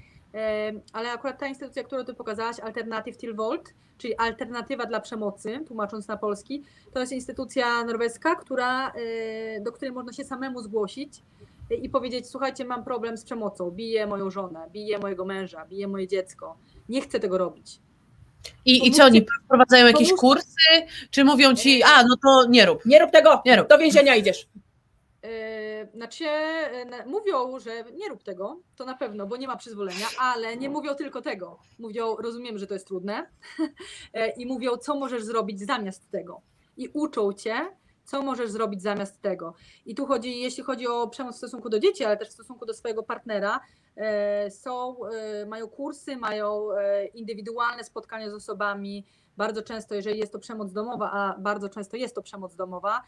Ale 0.93 1.11
akurat 1.11 1.39
ta 1.39 1.47
instytucja, 1.47 1.83
którą 1.83 2.05
ty 2.05 2.13
pokazałaś, 2.13 2.59
Alternative 2.59 3.17
Till 3.17 3.35
Volt, 3.35 3.73
czyli 3.97 4.17
alternatywa 4.17 4.85
dla 4.85 4.99
przemocy, 4.99 5.59
tłumacząc 5.67 6.07
na 6.07 6.17
polski, 6.17 6.63
to 6.93 6.99
jest 6.99 7.11
instytucja 7.11 7.83
norweska, 7.83 8.35
która, 8.35 8.91
e, 8.91 9.61
do 9.61 9.71
której 9.71 9.91
można 9.91 10.13
się 10.13 10.23
samemu 10.23 10.61
zgłosić 10.61 11.21
i 11.81 11.89
powiedzieć: 11.89 12.27
Słuchajcie, 12.29 12.65
mam 12.65 12.83
problem 12.83 13.17
z 13.17 13.23
przemocą, 13.23 13.71
biję 13.71 14.07
moją 14.07 14.29
żonę, 14.31 14.59
biję 14.71 14.99
mojego 14.99 15.25
męża, 15.25 15.65
biję 15.65 15.87
moje 15.87 16.07
dziecko, 16.07 16.57
nie 16.89 17.01
chcę 17.01 17.19
tego 17.19 17.37
robić. 17.37 17.79
I, 18.65 18.87
I 18.87 18.91
co, 18.91 19.03
oni 19.05 19.25
wprowadzają 19.45 19.87
jakieś 19.87 20.09
pomóżcie. 20.09 20.21
kursy, 20.21 20.93
czy 21.11 21.23
mówią 21.23 21.55
ci, 21.55 21.83
a 21.83 22.03
no 22.03 22.15
to 22.23 22.49
nie 22.49 22.65
rób. 22.65 22.85
Nie 22.85 22.99
rób 22.99 23.11
tego, 23.11 23.41
Nie 23.45 23.55
rób. 23.55 23.69
do 23.69 23.77
więzienia 23.77 24.15
idziesz. 24.15 24.47
Znaczy, 25.93 26.25
na- 26.89 27.05
mówią, 27.05 27.59
że 27.59 27.83
nie 27.83 28.09
rób 28.09 28.23
tego, 28.23 28.59
to 28.75 28.85
na 28.85 28.97
pewno, 28.97 29.27
bo 29.27 29.37
nie 29.37 29.47
ma 29.47 29.55
przyzwolenia, 29.55 30.07
ale 30.19 30.57
nie 30.57 30.69
mówią 30.69 30.95
tylko 30.95 31.21
tego. 31.21 31.59
Mówią, 31.79 32.15
rozumiem, 32.15 32.57
że 32.57 32.67
to 32.67 32.73
jest 32.73 32.87
trudne, 32.87 33.29
yy, 34.13 34.27
i 34.37 34.45
mówią, 34.45 34.77
co 34.77 34.95
możesz 34.95 35.23
zrobić 35.23 35.59
zamiast 35.59 36.11
tego. 36.11 36.41
I 36.77 36.89
uczą 36.93 37.33
cię, 37.33 37.55
co 38.03 38.21
możesz 38.21 38.49
zrobić 38.49 38.81
zamiast 38.81 39.21
tego. 39.21 39.53
I 39.85 39.95
tu 39.95 40.05
chodzi, 40.05 40.39
jeśli 40.39 40.63
chodzi 40.63 40.87
o 40.87 41.07
przemoc 41.07 41.35
w 41.35 41.37
stosunku 41.37 41.69
do 41.69 41.79
dzieci, 41.79 42.05
ale 42.05 42.17
też 42.17 42.29
w 42.29 42.33
stosunku 42.33 42.65
do 42.65 42.73
swojego 42.73 43.03
partnera, 43.03 43.59
yy, 43.95 44.03
są, 44.51 44.95
mają 45.47 45.67
kursy, 45.67 46.17
mają 46.17 46.67
indywidualne 47.13 47.83
spotkania 47.83 48.29
z 48.29 48.33
osobami. 48.33 49.05
Bardzo 49.37 49.61
często, 49.61 49.95
jeżeli 49.95 50.19
jest 50.19 50.31
to 50.31 50.39
przemoc 50.39 50.71
domowa, 50.71 51.11
a 51.11 51.39
bardzo 51.39 51.69
często 51.69 51.97
jest 51.97 52.15
to 52.15 52.21
przemoc 52.21 52.55
domowa, 52.55 52.97
e, 52.97 53.03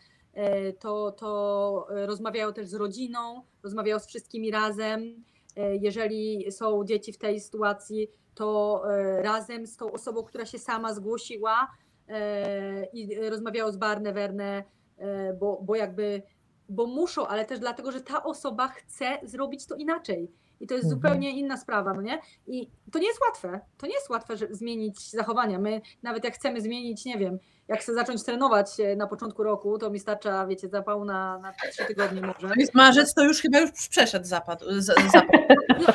to, 0.79 1.11
to 1.11 1.87
e, 1.89 2.05
rozmawiają 2.05 2.53
też 2.53 2.67
z 2.67 2.73
rodziną, 2.73 3.41
rozmawiają 3.63 3.99
z 3.99 4.07
wszystkimi 4.07 4.51
razem. 4.51 5.23
E, 5.55 5.75
Jeżeli 5.75 6.51
są 6.51 6.83
dzieci 6.85 7.13
w 7.13 7.17
tej 7.17 7.39
sytuacji, 7.39 8.07
to 8.35 8.81
e, 8.91 9.21
razem 9.21 9.67
z 9.67 9.77
tą 9.77 9.91
osobą, 9.91 10.23
która 10.23 10.45
się 10.45 10.59
sama 10.59 10.93
zgłosiła 10.93 11.67
e, 12.07 12.85
i 12.85 13.29
rozmawiają 13.29 13.71
z 13.71 13.77
Barne 13.77 14.13
Werne, 14.13 14.63
e, 14.97 15.33
bo, 15.33 15.61
bo 15.63 15.75
jakby, 15.75 16.21
bo 16.69 16.85
muszą, 16.87 17.27
ale 17.27 17.45
też 17.45 17.59
dlatego, 17.59 17.91
że 17.91 18.01
ta 18.01 18.23
osoba 18.23 18.67
chce 18.67 19.17
zrobić 19.23 19.65
to 19.67 19.75
inaczej. 19.75 20.31
I 20.59 20.67
to 20.67 20.73
jest 20.75 20.85
Mhm. 20.85 21.01
zupełnie 21.01 21.31
inna 21.39 21.57
sprawa, 21.57 21.93
no 21.93 22.01
nie? 22.01 22.19
I 22.47 22.69
to 22.91 22.99
nie 22.99 23.07
jest 23.07 23.21
łatwe. 23.21 23.59
To 23.77 23.87
nie 23.87 23.93
jest 23.93 24.09
łatwe, 24.09 24.37
że 24.37 24.47
zmienić 24.51 25.11
zachowania. 25.11 25.59
My 25.59 25.81
nawet 26.03 26.23
jak 26.23 26.33
chcemy 26.33 26.61
zmienić, 26.61 27.05
nie 27.05 27.17
wiem, 27.17 27.39
jak 27.67 27.79
chcę 27.81 27.93
zacząć 27.93 28.23
trenować 28.23 28.79
e, 28.79 28.95
na 28.95 29.07
początku 29.07 29.43
roku, 29.43 29.77
to 29.77 29.89
mi 29.89 29.99
starcza, 29.99 30.47
wiecie, 30.47 30.67
zapał 30.69 31.05
na, 31.05 31.37
na 31.39 31.53
3 31.71 31.85
tygodnie 31.85 32.21
może. 32.21 32.53
Jest 32.57 32.73
marzec, 32.75 33.13
to 33.13 33.23
już 33.23 33.41
chyba 33.41 33.59
już 33.59 33.71
przeszedł 33.89 34.25
zapad. 34.25 34.63
z- 34.77 34.85
zapad. 34.85 35.41
No, 35.79 35.85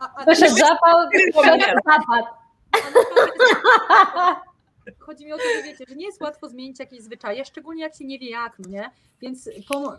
a, 0.00 0.14
a, 0.16 0.24
Przeszedł 0.26 0.56
zapał, 0.56 1.08
przeszedł 1.32 1.80
zapad. 1.86 2.24
Chodzi 4.98 5.26
mi 5.26 5.32
o 5.32 5.36
to, 5.36 5.42
że 5.56 5.62
wiecie, 5.62 5.84
że 5.88 5.94
nie 5.96 6.06
jest 6.06 6.20
łatwo 6.22 6.48
zmienić 6.48 6.78
jakieś 6.80 7.00
zwyczaje, 7.00 7.44
szczególnie 7.44 7.82
jak 7.82 7.94
się 7.94 8.04
nie 8.04 8.18
wie 8.18 8.30
jak, 8.30 8.58
no 8.58 8.68
nie? 8.68 8.90
Więc 9.20 9.50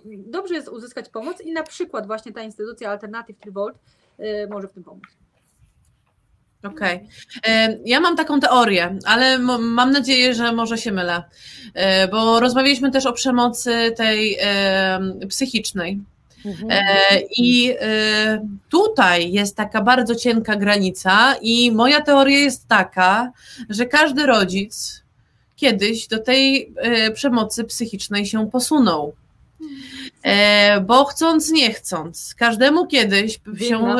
dobrze 0.06 0.54
jest 0.54 0.68
uzyskać 0.68 1.10
pomoc 1.10 1.42
i 1.42 1.52
na 1.54 1.64
przykład 1.64 2.08
właśnie 2.08 2.34
ta 2.34 2.42
instytucja 2.42 2.92
Alternative 2.92 3.46
Revolt 3.46 3.78
y, 4.20 4.48
może 4.50 4.68
w 4.68 4.74
tym 4.74 4.84
pomóc. 4.84 5.04
Okej. 6.64 7.08
E, 7.48 7.78
Ja 7.86 8.00
mam 8.00 8.16
taką 8.16 8.40
teorię, 8.40 8.98
ale 9.06 9.38
mam 9.60 9.92
nadzieję, 9.92 10.34
że 10.34 10.52
może 10.52 10.78
się 10.78 10.92
mylę, 10.92 11.24
E, 11.74 12.08
bo 12.08 12.40
rozmawialiśmy 12.40 12.92
też 12.92 13.06
o 13.06 13.14
przemocy 13.14 13.94
tej 13.98 14.38
psychicznej. 15.30 16.00
Mhm. 16.46 16.72
E, 16.72 17.20
I 17.38 17.76
tutaj 18.70 19.32
jest 19.32 19.56
taka 19.56 19.82
bardzo 19.82 20.16
cienka 20.16 20.56
granica, 20.56 21.36
i 21.42 21.72
moja 21.72 22.02
teoria 22.02 22.40
jest 22.40 22.68
taka, 22.68 23.32
że 23.70 23.86
każdy 23.86 24.26
rodzic 24.26 25.04
kiedyś 25.56 26.08
do 26.08 26.20
tej 26.20 26.74
przemocy 27.14 27.64
psychicznej 27.64 28.26
się 28.26 28.50
posunął. 28.52 29.14
E, 30.24 30.82
Bo 30.82 31.06
chcąc, 31.06 31.52
nie 31.52 31.74
chcąc, 31.74 32.36
każdemu 32.38 32.88
kiedyś 32.88 33.40
się 33.60 33.96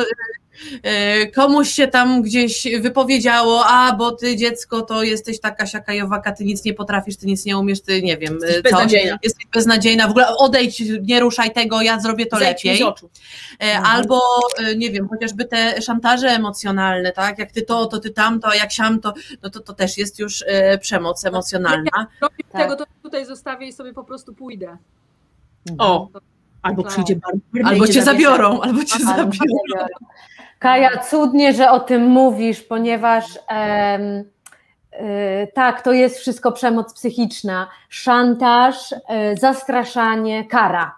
komuś 1.34 1.70
się 1.70 1.88
tam 1.88 2.22
gdzieś 2.22 2.68
wypowiedziało, 2.80 3.64
a 3.66 3.92
bo 3.96 4.12
ty 4.12 4.36
dziecko 4.36 4.82
to 4.82 5.02
jesteś 5.02 5.40
taka 5.40 5.66
siaka 5.66 5.94
i 5.94 6.00
owaka, 6.00 6.32
ty 6.32 6.44
nic 6.44 6.64
nie 6.64 6.74
potrafisz, 6.74 7.16
ty 7.16 7.26
nic 7.26 7.44
nie 7.44 7.58
umiesz, 7.58 7.80
ty 7.80 8.02
nie 8.02 8.16
wiem, 8.16 8.34
Jesteś 8.34 8.56
e, 8.56 8.62
beznadziejna. 8.62 9.18
jesteś 9.22 9.46
beznadziejna, 9.52 10.06
w 10.06 10.10
ogóle 10.10 10.36
odejdź, 10.36 10.82
nie 11.02 11.20
ruszaj 11.20 11.52
tego, 11.52 11.82
ja 11.82 12.00
zrobię 12.00 12.26
to 12.26 12.36
Zejdź 12.38 12.64
lepiej. 12.64 12.82
E, 12.82 13.80
Mhm. 13.80 13.84
Albo, 13.86 14.20
e, 14.58 14.76
nie 14.76 14.90
wiem, 14.90 15.08
chociażby 15.08 15.44
te 15.44 15.82
szantaże 15.82 16.28
emocjonalne, 16.28 17.12
tak? 17.12 17.38
Jak 17.38 17.52
ty 17.52 17.62
to, 17.62 17.86
to 17.86 17.98
ty 18.00 18.10
tamto, 18.10 18.48
a 18.48 18.54
jak 18.54 18.72
siam, 18.72 19.00
to, 19.00 19.14
no 19.42 19.50
to, 19.50 19.60
to 19.60 19.72
też 19.72 19.98
jest 19.98 20.18
już 20.18 20.44
e, 20.46 20.78
przemoc 20.78 21.24
emocjonalna. 21.24 22.06
Robię 22.20 22.34
Tak. 22.52 22.62
tego, 22.62 22.76
to 22.76 22.84
tutaj 23.02 23.26
zostawię 23.26 23.66
i 23.66 23.72
sobie 23.72 23.92
po 23.92 24.04
prostu 24.04 24.34
pójdę. 24.34 24.76
O, 25.78 26.08
albo 26.62 26.84
przyjdzie 26.84 27.16
bardzo. 27.16 27.68
Albo 27.70 27.86
cię 27.88 28.02
zabiorą, 28.02 28.60
albo 28.60 28.84
cię 28.84 28.94
Albo 29.06 29.32
zabiorą. 29.32 29.86
Kaja, 30.60 30.90
cudnie, 31.10 31.52
że 31.54 31.70
o 31.70 31.80
tym 31.80 32.06
mówisz, 32.06 32.62
ponieważ 32.62 33.36
y, 33.36 33.38
tak, 35.54 35.82
to 35.82 35.92
jest 35.92 36.18
wszystko 36.18 36.52
przemoc 36.52 36.94
psychiczna, 36.94 37.68
szantaż, 37.88 38.92
y, 38.92 38.96
zastraszanie, 39.38 40.44
kara. 40.44 40.94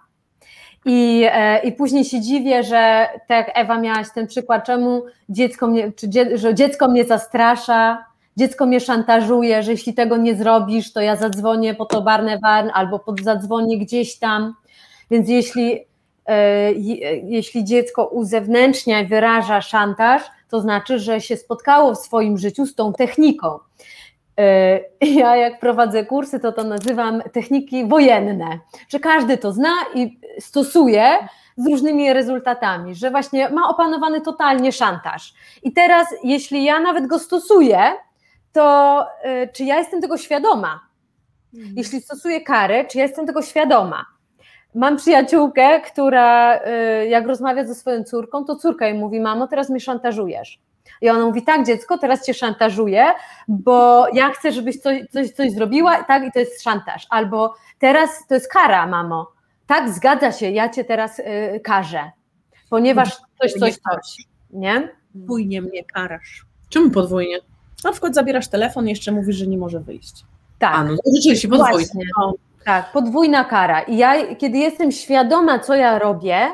I, 0.84 1.26
e, 1.32 1.58
I 1.58 1.72
później 1.72 2.04
się 2.04 2.20
dziwię, 2.20 2.62
że 2.62 3.08
tak 3.28 3.50
Ewa 3.54 3.78
miałaś 3.78 4.06
ten 4.14 4.26
przykład, 4.26 4.64
czemu 4.66 5.02
dziecko 5.28 5.66
mnie, 5.66 5.92
czy 5.92 6.08
dzie, 6.08 6.38
że 6.38 6.54
dziecko 6.54 6.88
mnie 6.88 7.04
zastrasza, 7.04 8.04
dziecko 8.36 8.66
mnie 8.66 8.80
szantażuje, 8.80 9.62
że 9.62 9.70
jeśli 9.70 9.94
tego 9.94 10.16
nie 10.16 10.34
zrobisz, 10.34 10.92
to 10.92 11.00
ja 11.00 11.16
zadzwonię 11.16 11.74
po 11.74 11.84
to 11.84 12.02
Barnewarn 12.02 12.70
albo 12.74 12.98
pod, 12.98 13.20
zadzwonię 13.20 13.78
gdzieś 13.78 14.18
tam. 14.18 14.54
Więc 15.10 15.28
jeśli 15.28 15.68
je- 15.68 15.84
jeśli 17.24 17.64
dziecko 17.64 18.06
uzewnętrznia 18.06 19.00
i 19.00 19.06
wyraża 19.06 19.60
szantaż, 19.60 20.22
to 20.48 20.60
znaczy, 20.60 20.98
że 20.98 21.20
się 21.20 21.36
spotkało 21.36 21.94
w 21.94 21.98
swoim 21.98 22.38
życiu 22.38 22.66
z 22.66 22.74
tą 22.74 22.92
techniką. 22.92 23.58
E, 24.38 24.80
Ja 25.20 25.36
jak 25.36 25.60
prowadzę 25.60 26.06
kursy, 26.06 26.40
to 26.40 26.52
to 26.52 26.64
nazywam 26.64 27.22
techniki 27.32 27.86
wojenne, 27.86 28.58
że 28.88 29.00
każdy 29.00 29.38
to 29.38 29.52
zna 29.52 29.74
i 29.94 30.20
stosuje 30.40 31.28
z 31.56 31.66
różnymi 31.66 32.12
rezultatami, 32.12 32.94
że 32.94 33.10
właśnie 33.10 33.50
ma 33.50 33.68
opanowany 33.68 34.20
totalnie 34.20 34.72
szantaż. 34.72 35.34
I 35.62 35.72
teraz, 35.72 36.08
jeśli 36.24 36.64
ja 36.64 36.80
nawet 36.80 37.06
go 37.06 37.18
stosuję, 37.18 37.78
to 38.52 39.06
e, 39.22 39.48
czy 39.48 39.64
ja 39.64 39.78
jestem 39.78 40.00
tego 40.00 40.18
świadoma? 40.18 40.80
Jeśli 41.76 42.00
stosuję 42.00 42.40
karę, 42.40 42.84
czy 42.84 42.98
ja 42.98 43.04
jestem 43.04 43.26
tego 43.26 43.42
świadoma? 43.42 44.11
Mam 44.74 44.96
przyjaciółkę, 44.96 45.80
która 45.80 46.60
y, 47.02 47.06
jak 47.08 47.26
rozmawia 47.26 47.64
ze 47.64 47.74
swoją 47.74 48.04
córką, 48.04 48.44
to 48.44 48.56
córka 48.56 48.86
jej 48.86 48.98
mówi: 48.98 49.20
Mamo, 49.20 49.46
teraz 49.46 49.70
mnie 49.70 49.80
szantażujesz. 49.80 50.58
I 51.00 51.10
ona 51.10 51.26
mówi, 51.26 51.42
tak 51.42 51.66
dziecko, 51.66 51.98
teraz 51.98 52.26
cię 52.26 52.34
szantażuję, 52.34 53.04
bo 53.48 54.06
ja 54.12 54.30
chcę, 54.30 54.52
żebyś 54.52 54.78
coś, 54.80 55.02
coś, 55.10 55.30
coś 55.30 55.52
zrobiła, 55.52 56.04
tak, 56.04 56.24
i 56.24 56.32
to 56.32 56.38
jest 56.38 56.62
szantaż. 56.62 57.06
Albo 57.10 57.54
teraz 57.78 58.26
to 58.28 58.34
jest 58.34 58.52
kara, 58.52 58.86
mamo. 58.86 59.30
Tak, 59.66 59.90
zgadza 59.90 60.32
się, 60.32 60.50
ja 60.50 60.68
cię 60.68 60.84
teraz 60.84 61.18
y, 61.18 61.60
karzę, 61.64 62.10
ponieważ 62.70 63.16
coś, 63.42 63.52
coś, 63.52 63.74
coś, 63.74 64.26
nie? 64.50 64.88
Bujnie 65.14 65.62
mnie 65.62 65.84
karasz. 65.84 66.46
Czemu 66.68 66.90
podwójnie? 66.90 67.38
Na 67.84 67.92
przykład 67.92 68.14
zabierasz 68.14 68.48
telefon 68.48 68.86
i 68.86 68.90
jeszcze 68.90 69.12
mówisz, 69.12 69.36
że 69.36 69.46
nie 69.46 69.58
może 69.58 69.80
wyjść. 69.80 70.24
Tak. 70.58 70.74
A, 70.74 70.84
no 70.84 70.96
rzeczywiście 71.16 71.48
podwójnie. 71.48 71.72
Właśnie. 71.72 72.04
Tak, 72.64 72.92
podwójna 72.92 73.44
kara. 73.44 73.82
I 73.82 73.96
ja, 73.96 74.36
kiedy 74.36 74.58
jestem 74.58 74.92
świadoma, 74.92 75.58
co 75.58 75.74
ja 75.74 75.98
robię, 75.98 76.48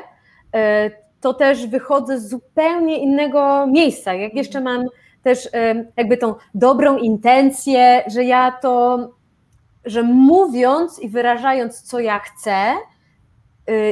e, 0.55 0.91
to 1.21 1.33
też 1.33 1.67
wychodzę 1.67 2.19
z 2.19 2.29
zupełnie 2.29 2.97
innego 2.97 3.67
miejsca. 3.67 4.13
Jak 4.13 4.33
jeszcze 4.33 4.61
mam 4.61 4.85
też 5.23 5.49
e, 5.53 5.85
jakby 5.97 6.17
tą 6.17 6.35
dobrą 6.55 6.97
intencję, 6.97 8.03
że 8.07 8.23
ja 8.23 8.51
to, 8.51 8.99
że 9.85 10.03
mówiąc 10.03 10.99
i 10.99 11.09
wyrażając, 11.09 11.81
co 11.81 11.99
ja 11.99 12.19
chcę, 12.19 12.53
e, 12.53 12.75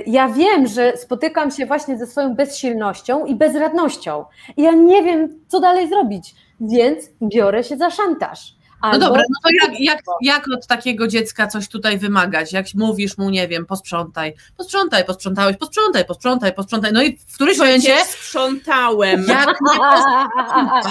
ja 0.07 0.29
wiem, 0.29 0.67
że 0.67 0.97
spotykam 0.97 1.51
się 1.51 1.65
właśnie 1.65 1.97
ze 1.97 2.07
swoją 2.07 2.35
bezsilnością 2.35 3.25
i 3.25 3.35
bezradnością. 3.35 4.25
I 4.57 4.61
ja 4.61 4.71
nie 4.71 5.03
wiem, 5.03 5.39
co 5.47 5.59
dalej 5.59 5.89
zrobić, 5.89 6.35
więc 6.61 7.09
biorę 7.21 7.63
się 7.63 7.77
za 7.77 7.89
szantaż. 7.89 8.56
No 8.81 8.89
Albo- 8.89 8.99
dobra, 9.05 9.21
no 9.29 9.35
to 9.43 9.49
jak, 9.67 9.79
jak, 9.79 10.01
jak 10.21 10.45
od 10.57 10.67
takiego 10.67 11.07
dziecka 11.07 11.47
coś 11.47 11.67
tutaj 11.69 11.97
wymagać? 11.97 12.53
Jak 12.53 12.65
mówisz 12.75 13.17
mu, 13.17 13.29
nie 13.29 13.47
wiem, 13.47 13.65
posprzątaj, 13.65 14.33
posprzątaj, 14.57 15.05
posprzątałeś, 15.05 15.57
posprzątaj, 15.57 16.05
posprzątaj, 16.05 16.53
posprzątaj, 16.53 16.93
no 16.93 17.01
i 17.03 17.17
w 17.27 17.35
którymś 17.35 17.57
momencie, 17.57 17.95
sprzątałem. 18.05 19.25
jak 19.27 19.47
nie 19.47 19.79
posprzątasz, 19.79 20.83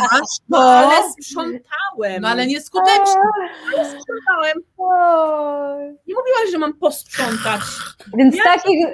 No, 0.49 0.59
to, 0.59 0.65
ale 0.71 1.13
sprzątałem. 1.13 2.21
no 2.23 2.29
ale 2.29 2.47
nieskutecznie. 2.47 3.21
sprzątałem. 3.75 4.57
Oj. 4.79 5.85
Nie 6.07 6.15
mówiłaś, 6.15 6.51
że 6.53 6.59
mam 6.59 6.75
posprzątać. 6.75 7.61
Więc 8.19 8.37
Ja 8.37 8.45
takich, 8.45 8.87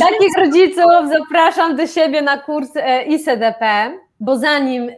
takich 0.00 0.36
rodziców 0.38 1.12
zapraszam 1.18 1.76
do 1.76 1.86
siebie 1.86 2.22
na 2.22 2.38
kurs 2.38 2.68
e, 2.76 3.02
ICDP, 3.04 3.92
bo 4.20 4.38
zanim, 4.38 4.90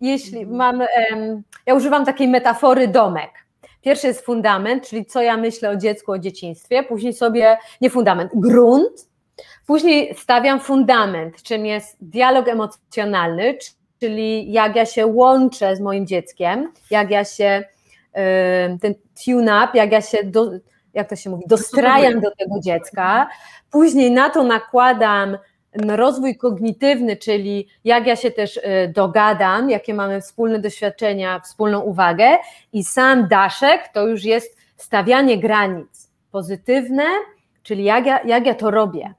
jeśli 0.00 0.46
mam, 0.46 0.80
em, 0.80 1.42
ja 1.66 1.74
używam 1.74 2.04
takiej 2.04 2.28
metafory 2.28 2.88
domek. 2.88 3.30
Pierwszy 3.82 4.06
jest 4.06 4.20
fundament, 4.20 4.88
czyli 4.88 5.06
co 5.06 5.22
ja 5.22 5.36
myślę 5.36 5.70
o 5.70 5.76
dziecku, 5.76 6.12
o 6.12 6.18
dzieciństwie, 6.18 6.82
później 6.82 7.12
sobie, 7.12 7.58
nie 7.80 7.90
fundament, 7.90 8.30
grunt, 8.34 9.08
później 9.66 10.14
stawiam 10.14 10.60
fundament, 10.60 11.42
czym 11.42 11.66
jest 11.66 11.96
dialog 12.00 12.48
emocjonalny, 12.48 13.58
czyli 14.00 14.52
jak 14.52 14.76
ja 14.76 14.86
się 14.86 15.06
łączę 15.06 15.76
z 15.76 15.80
moim 15.80 16.06
dzieckiem, 16.06 16.72
jak 16.90 17.10
ja 17.10 17.24
się, 17.24 17.64
ten 18.80 18.94
tune-up, 19.24 19.68
jak 19.74 19.92
ja 19.92 20.02
się, 20.02 20.18
do, 20.24 20.50
jak 20.94 21.08
to 21.08 21.16
się 21.16 21.30
mówi, 21.30 21.44
dostrajam 21.46 22.20
do 22.20 22.30
tego 22.30 22.60
dziecka, 22.60 23.28
później 23.70 24.10
na 24.10 24.30
to 24.30 24.42
nakładam 24.42 25.38
rozwój 25.76 26.36
kognitywny, 26.36 27.16
czyli 27.16 27.68
jak 27.84 28.06
ja 28.06 28.16
się 28.16 28.30
też 28.30 28.56
y, 28.56 28.92
dogadam, 28.94 29.70
jakie 29.70 29.94
mamy 29.94 30.20
wspólne 30.20 30.58
doświadczenia, 30.58 31.40
wspólną 31.40 31.80
uwagę 31.80 32.28
i 32.72 32.84
sam 32.84 33.28
daszek 33.28 33.88
to 33.94 34.06
już 34.06 34.24
jest 34.24 34.58
stawianie 34.76 35.38
granic 35.38 36.10
pozytywne, 36.30 37.04
czyli 37.62 37.84
jak 37.84 38.06
ja, 38.06 38.22
jak 38.24 38.46
ja 38.46 38.54
to 38.54 38.70
robię. 38.70 39.14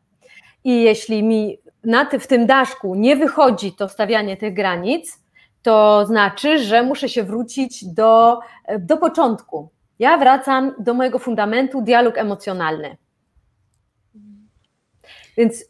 I 0.63 0.81
jeśli 0.81 1.23
mi 1.23 1.57
na 1.83 2.05
ty, 2.05 2.19
w 2.19 2.27
tym 2.27 2.45
daszku 2.45 2.95
nie 2.95 3.15
wychodzi 3.15 3.73
to 3.73 3.89
stawianie 3.89 4.37
tych 4.37 4.53
granic, 4.53 5.19
to 5.61 6.05
znaczy, 6.05 6.59
że 6.59 6.83
muszę 6.83 7.09
się 7.09 7.23
wrócić 7.23 7.85
do, 7.85 8.39
do 8.79 8.97
początku. 8.97 9.69
Ja 9.99 10.17
wracam 10.17 10.75
do 10.79 10.93
mojego 10.93 11.19
fundamentu 11.19 11.81
dialog 11.81 12.17
emocjonalny. 12.17 12.97
Więc 15.37 15.61
e, 15.61 15.65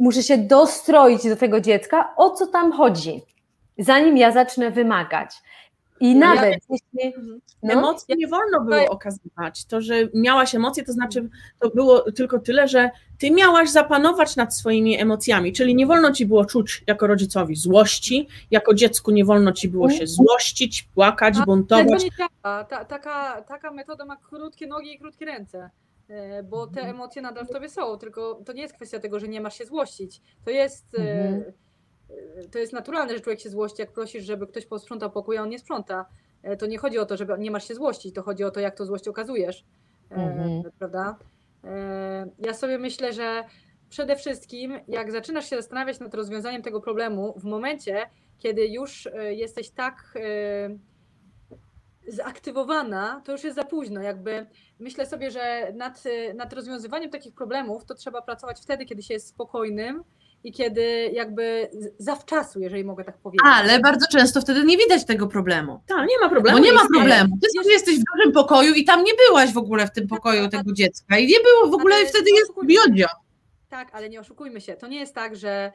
muszę 0.00 0.22
się 0.22 0.38
dostroić 0.38 1.28
do 1.28 1.36
tego 1.36 1.60
dziecka, 1.60 2.14
o 2.16 2.30
co 2.30 2.46
tam 2.46 2.72
chodzi, 2.72 3.22
zanim 3.78 4.16
ja 4.16 4.32
zacznę 4.32 4.70
wymagać. 4.70 5.30
I 6.00 6.14
nawet 6.14 6.58
jeśli. 6.70 7.14
No, 7.62 7.72
Emocji 7.72 8.14
nie 8.18 8.28
wolno 8.28 8.60
było 8.60 8.86
okazywać. 8.90 9.64
To, 9.64 9.80
że 9.80 9.94
miałaś 10.14 10.54
emocje, 10.54 10.84
to 10.84 10.92
znaczy, 10.92 11.28
to 11.58 11.70
było 11.70 12.12
tylko 12.12 12.38
tyle, 12.38 12.68
że 12.68 12.90
ty 13.18 13.30
miałaś 13.30 13.70
zapanować 13.70 14.36
nad 14.36 14.56
swoimi 14.56 15.00
emocjami, 15.00 15.52
czyli 15.52 15.74
nie 15.74 15.86
wolno 15.86 16.12
ci 16.12 16.26
było 16.26 16.44
czuć 16.44 16.84
jako 16.86 17.06
rodzicowi 17.06 17.56
złości, 17.56 18.28
jako 18.50 18.74
dziecku 18.74 19.10
nie 19.10 19.24
wolno 19.24 19.52
ci 19.52 19.68
było 19.68 19.90
się 19.90 20.06
złościć, 20.06 20.82
płakać, 20.82 21.34
buntować. 21.46 22.06
Ta, 22.42 22.64
taka, 22.64 23.42
taka 23.42 23.70
metoda 23.70 24.04
ma 24.04 24.16
krótkie 24.16 24.66
nogi 24.66 24.94
i 24.94 24.98
krótkie 24.98 25.24
ręce, 25.24 25.70
bo 26.44 26.66
te 26.66 26.80
emocje 26.80 27.22
nadal 27.22 27.46
w 27.46 27.50
tobie 27.50 27.68
są, 27.68 27.98
tylko 27.98 28.34
to 28.46 28.52
nie 28.52 28.62
jest 28.62 28.74
kwestia 28.74 28.98
tego, 29.00 29.20
że 29.20 29.28
nie 29.28 29.40
masz 29.40 29.58
się 29.58 29.64
złościć. 29.64 30.22
To 30.44 30.50
jest, 30.50 30.98
e, 30.98 31.02
Mhm. 31.24 31.52
e, 32.38 32.48
to 32.48 32.58
jest 32.58 32.72
naturalne, 32.72 33.14
że 33.14 33.20
człowiek 33.20 33.40
się 33.40 33.50
złości, 33.50 33.82
jak 33.82 33.92
prosisz, 33.92 34.24
żeby 34.24 34.46
ktoś 34.46 34.66
posprzątał 34.66 35.10
pokój, 35.10 35.38
a 35.38 35.42
on 35.42 35.48
nie 35.48 35.58
sprząta. 35.58 36.06
E, 36.42 36.56
To 36.56 36.66
nie 36.66 36.78
chodzi 36.78 36.98
o 36.98 37.06
to, 37.06 37.16
że 37.16 37.26
nie 37.38 37.50
masz 37.50 37.68
się 37.68 37.74
złościć, 37.74 38.14
to 38.14 38.22
chodzi 38.22 38.44
o 38.44 38.50
to, 38.50 38.60
jak 38.60 38.76
to 38.76 38.86
złość 38.86 39.08
okazujesz. 39.08 39.64
E, 40.10 40.14
Mhm. 40.14 40.62
Prawda? 40.78 41.18
E, 41.64 42.26
Ja 42.38 42.54
sobie 42.54 42.78
myślę, 42.78 43.12
że 43.12 43.44
przede 43.88 44.16
wszystkim, 44.16 44.80
jak 44.88 45.12
zaczynasz 45.12 45.50
się 45.50 45.56
zastanawiać 45.56 46.00
nad 46.00 46.14
rozwiązaniem 46.14 46.62
tego 46.62 46.80
problemu, 46.80 47.34
w 47.38 47.44
momencie, 47.44 48.02
kiedy 48.38 48.66
już 48.66 49.06
e, 49.06 49.34
jesteś 49.34 49.70
tak 49.70 49.94
e, 50.16 50.20
zaktywowana, 52.10 53.22
to 53.24 53.32
już 53.32 53.44
jest 53.44 53.56
za 53.56 53.64
późno. 53.64 54.02
Jakby 54.02 54.46
myślę 54.78 55.06
sobie, 55.06 55.30
że 55.30 55.72
nad, 55.74 56.02
nad 56.34 56.52
rozwiązywaniem 56.52 57.10
takich 57.10 57.34
problemów 57.34 57.84
to 57.84 57.94
trzeba 57.94 58.22
pracować 58.22 58.60
wtedy, 58.60 58.84
kiedy 58.84 59.02
się 59.02 59.14
jest 59.14 59.28
spokojnym 59.28 60.04
i 60.44 60.52
kiedy 60.52 61.10
jakby 61.12 61.70
zawczasu, 61.98 62.60
jeżeli 62.60 62.84
mogę 62.84 63.04
tak 63.04 63.18
powiedzieć. 63.18 63.40
Ale 63.44 63.80
bardzo 63.80 64.06
często 64.06 64.40
wtedy 64.40 64.64
nie 64.64 64.76
widać 64.76 65.04
tego 65.04 65.26
problemu. 65.26 65.80
Tak, 65.86 66.08
nie 66.08 66.18
ma 66.20 66.28
problemu. 66.28 66.58
Bo 66.58 66.64
nie 66.64 66.72
ma 66.72 66.80
jest- 66.80 66.92
problemu. 66.94 67.38
Ty 67.42 67.48
sobie 67.60 67.72
jesteś 67.72 67.94
w 67.94 68.04
dużym 68.16 68.32
pokoju 68.32 68.74
i 68.74 68.84
tam 68.84 69.04
nie 69.04 69.12
byłaś 69.28 69.52
w 69.52 69.58
ogóle 69.58 69.86
w 69.86 69.92
tym 69.92 70.08
pokoju 70.08 70.48
tego 70.48 70.72
dziecka. 70.72 71.18
I 71.18 71.26
nie 71.26 71.40
było 71.40 71.70
w 71.70 71.74
ogóle, 71.74 72.02
i 72.02 72.06
wtedy 72.06 72.30
jest 72.30 72.52
biodzio. 72.66 73.06
Tak, 73.68 73.88
ale 73.92 74.08
nie 74.08 74.20
oszukujmy 74.20 74.60
się. 74.60 74.76
To 74.76 74.86
nie 74.86 74.98
jest 74.98 75.14
tak, 75.14 75.36
że 75.36 75.72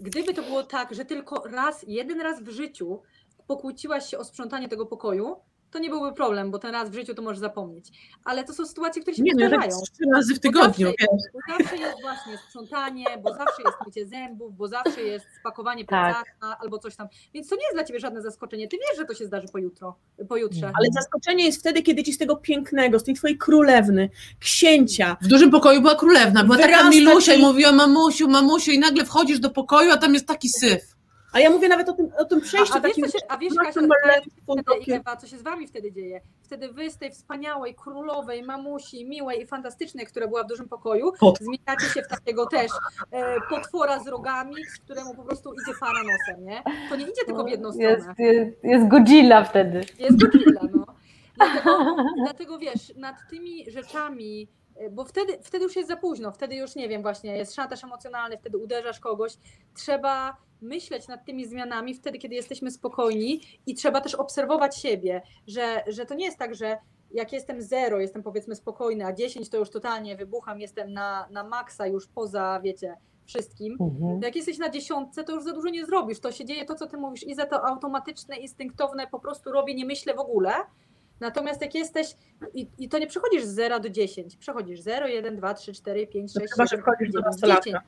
gdyby 0.00 0.34
to 0.34 0.42
było 0.42 0.62
tak, 0.62 0.94
że 0.94 1.04
tylko 1.04 1.42
raz, 1.48 1.84
jeden 1.88 2.20
raz 2.20 2.42
w 2.42 2.48
życiu 2.48 3.02
pokłóciłaś 3.46 4.10
się 4.10 4.18
o 4.18 4.24
sprzątanie 4.24 4.68
tego 4.68 4.86
pokoju, 4.86 5.36
to 5.70 5.78
nie 5.78 5.90
byłby 5.90 6.12
problem, 6.12 6.50
bo 6.50 6.58
ten 6.58 6.72
raz 6.72 6.90
w 6.90 6.94
życiu 6.94 7.14
to 7.14 7.22
możesz 7.22 7.38
zapomnieć. 7.38 7.88
Ale 8.24 8.44
to 8.44 8.52
są 8.54 8.66
sytuacje, 8.66 9.02
które 9.02 9.16
się 9.16 9.22
Nie, 9.22 9.32
no, 9.34 9.40
że 9.48 9.50
powtarzają. 9.50 9.82
trzy 9.82 10.04
razy 10.14 10.34
w 10.34 10.40
tygodniu. 10.40 10.86
zawsze, 10.86 10.96
wiesz. 11.00 11.32
bo 11.32 11.40
zawsze 11.58 11.76
jest 11.76 12.00
właśnie 12.02 12.38
sprzątanie, 12.38 13.04
bo 13.22 13.30
zawsze 13.34 13.62
jest 13.64 13.76
mycie 13.86 14.06
zębów, 14.06 14.56
bo 14.56 14.68
zawsze 14.68 15.02
jest 15.02 15.26
spakowanie 15.40 15.84
Tak. 15.84 16.14
plecaka 16.14 16.58
albo 16.62 16.78
coś 16.78 16.96
tam. 16.96 17.08
Więc 17.34 17.48
to 17.48 17.56
nie 17.56 17.62
jest 17.62 17.74
dla 17.74 17.84
ciebie 17.84 18.00
żadne 18.00 18.22
zaskoczenie. 18.22 18.68
Ty 18.68 18.76
wiesz, 18.76 18.98
że 18.98 19.04
to 19.04 19.14
się 19.14 19.26
zdarzy 19.26 19.48
pojutro, 19.52 19.96
pojutrze. 20.28 20.72
Ale 20.78 20.88
zaskoczenie 20.92 21.44
jest 21.44 21.60
wtedy, 21.60 21.82
kiedy 21.82 22.02
ci 22.02 22.12
z 22.12 22.18
tego 22.18 22.36
pięknego, 22.36 22.98
z 22.98 23.04
tej 23.04 23.14
twojej 23.14 23.38
królewny, 23.38 24.10
księcia, 24.38 25.16
W 25.22 25.26
dużym 25.26 25.50
pokoju 25.50 25.80
była 25.80 25.94
królewna, 25.94 26.44
była 26.44 26.56
taka 26.58 26.90
milusia 26.90 27.34
i 27.34 27.40
mówiła 27.42 27.72
mamusiu, 27.72 28.28
mamusiu 28.28 28.70
i 28.70 28.78
nagle 28.78 29.04
wchodzisz 29.04 29.40
do 29.40 29.50
pokoju, 29.50 29.92
a 29.92 29.96
tam 29.96 30.14
jest 30.14 30.26
taki 30.26 30.48
syf. 30.48 30.96
A 31.32 31.40
ja 31.40 31.50
mówię 31.50 31.68
nawet 31.68 31.88
o 31.88 31.92
tym, 31.92 32.12
o 32.18 32.24
tym 32.24 32.40
przejściu 32.40 32.74
A, 32.74 32.76
a 32.76 32.80
wiesz, 32.80 32.90
takim 32.90 33.04
co 33.04 33.18
się, 33.18 33.24
a 33.28 33.38
wiesz 33.38 33.54
Kasia, 33.54 33.70
wtedy. 33.70 33.88
Ewa, 34.94 35.16
co 35.16 35.26
się 35.26 35.38
z 35.38 35.42
wami 35.42 35.66
wtedy 35.66 35.92
dzieje? 35.92 36.20
Wtedy 36.42 36.72
wy 36.72 36.90
z 36.90 36.98
tej 36.98 37.10
wspaniałej, 37.10 37.74
królowej, 37.74 38.42
mamusi, 38.42 39.06
miłej 39.06 39.42
i 39.42 39.46
fantastycznej, 39.46 40.06
która 40.06 40.28
była 40.28 40.44
w 40.44 40.46
dużym 40.46 40.68
pokoju, 40.68 41.12
Pot- 41.20 41.38
zmieniacie 41.38 41.86
się 41.94 42.02
w 42.02 42.08
takiego 42.08 42.46
też 42.46 42.72
e, 43.10 43.36
potwora 43.50 43.98
z 43.98 44.06
rogami, 44.08 44.54
z 44.64 44.78
któremu 44.78 45.14
po 45.14 45.22
prostu 45.22 45.52
idzie 45.54 45.74
fara 45.78 46.00
nosem, 46.02 46.44
nie? 46.44 46.62
To 46.88 46.96
nie 46.96 47.04
idzie 47.04 47.24
tylko 47.26 47.44
w 47.44 47.48
jedną 47.48 47.72
stronę. 47.72 47.90
jest, 47.90 48.08
jest, 48.18 48.64
jest 48.64 48.88
Godzilla 48.88 49.44
wtedy. 49.44 49.84
Jest 49.98 50.20
Godzilla, 50.22 50.60
no. 50.74 50.84
Dlatego, 51.36 51.96
dlatego 52.24 52.58
wiesz, 52.58 52.92
nad 52.96 53.16
tymi 53.30 53.70
rzeczami, 53.70 54.48
e, 54.76 54.90
bo 54.90 55.04
wtedy, 55.04 55.38
wtedy 55.42 55.64
już 55.64 55.76
jest 55.76 55.88
za 55.88 55.96
późno, 55.96 56.32
wtedy 56.32 56.56
już 56.56 56.74
nie 56.74 56.88
wiem, 56.88 57.02
właśnie 57.02 57.36
jest 57.36 57.54
szantaż 57.54 57.84
emocjonalny, 57.84 58.38
wtedy 58.38 58.58
uderzasz 58.58 59.00
kogoś. 59.00 59.36
Trzeba 59.74 60.36
myśleć 60.62 61.08
nad 61.08 61.24
tymi 61.24 61.46
zmianami 61.46 61.94
wtedy, 61.94 62.18
kiedy 62.18 62.34
jesteśmy 62.34 62.70
spokojni 62.70 63.40
i 63.66 63.74
trzeba 63.74 64.00
też 64.00 64.14
obserwować 64.14 64.76
siebie, 64.76 65.22
że, 65.46 65.82
że 65.86 66.06
to 66.06 66.14
nie 66.14 66.24
jest 66.24 66.38
tak, 66.38 66.54
że 66.54 66.78
jak 67.10 67.32
jestem 67.32 67.62
zero, 67.62 68.00
jestem 68.00 68.22
powiedzmy 68.22 68.56
spokojny, 68.56 69.06
a 69.06 69.12
10 69.12 69.48
to 69.48 69.56
już 69.56 69.70
totalnie 69.70 70.16
wybucham, 70.16 70.60
jestem 70.60 70.92
na, 70.92 71.28
na 71.30 71.44
maksa 71.44 71.86
już 71.86 72.06
poza, 72.06 72.60
wiecie, 72.64 72.96
wszystkim. 73.26 73.76
Mhm. 73.80 74.20
Jak 74.22 74.36
jesteś 74.36 74.58
na 74.58 74.70
dziesiątce, 74.70 75.24
to 75.24 75.32
już 75.34 75.44
za 75.44 75.52
dużo 75.52 75.68
nie 75.68 75.86
zrobisz. 75.86 76.20
To 76.20 76.32
się 76.32 76.44
dzieje 76.44 76.64
to, 76.64 76.74
co 76.74 76.86
ty 76.86 76.96
mówisz, 76.96 77.26
i 77.26 77.34
za 77.34 77.46
to 77.46 77.66
automatyczne, 77.66 78.36
instynktowne, 78.36 79.06
po 79.06 79.20
prostu 79.20 79.52
robię, 79.52 79.74
nie 79.74 79.86
myślę 79.86 80.14
w 80.14 80.18
ogóle. 80.18 80.52
Natomiast 81.20 81.62
jak 81.62 81.74
jesteś, 81.74 82.16
i, 82.54 82.68
i 82.78 82.88
to 82.88 82.98
nie 82.98 83.06
przechodzisz 83.06 83.44
z 83.44 83.54
0 83.54 83.80
do 83.80 83.90
10, 83.90 84.36
przechodzisz 84.36 84.80
0, 84.80 85.06
1, 85.08 85.36
2, 85.36 85.54
3, 85.54 85.72
4, 85.72 86.06
5, 86.06 86.32
6, 86.32 86.34
No 86.34 86.54
chyba, 86.54 86.64
że 86.64 86.76
7, 86.76 86.82
wchodzisz 86.82 87.12
do 87.12 87.18
9, 87.18 87.24
nastolatka. 87.26 87.64
10. 87.64 87.84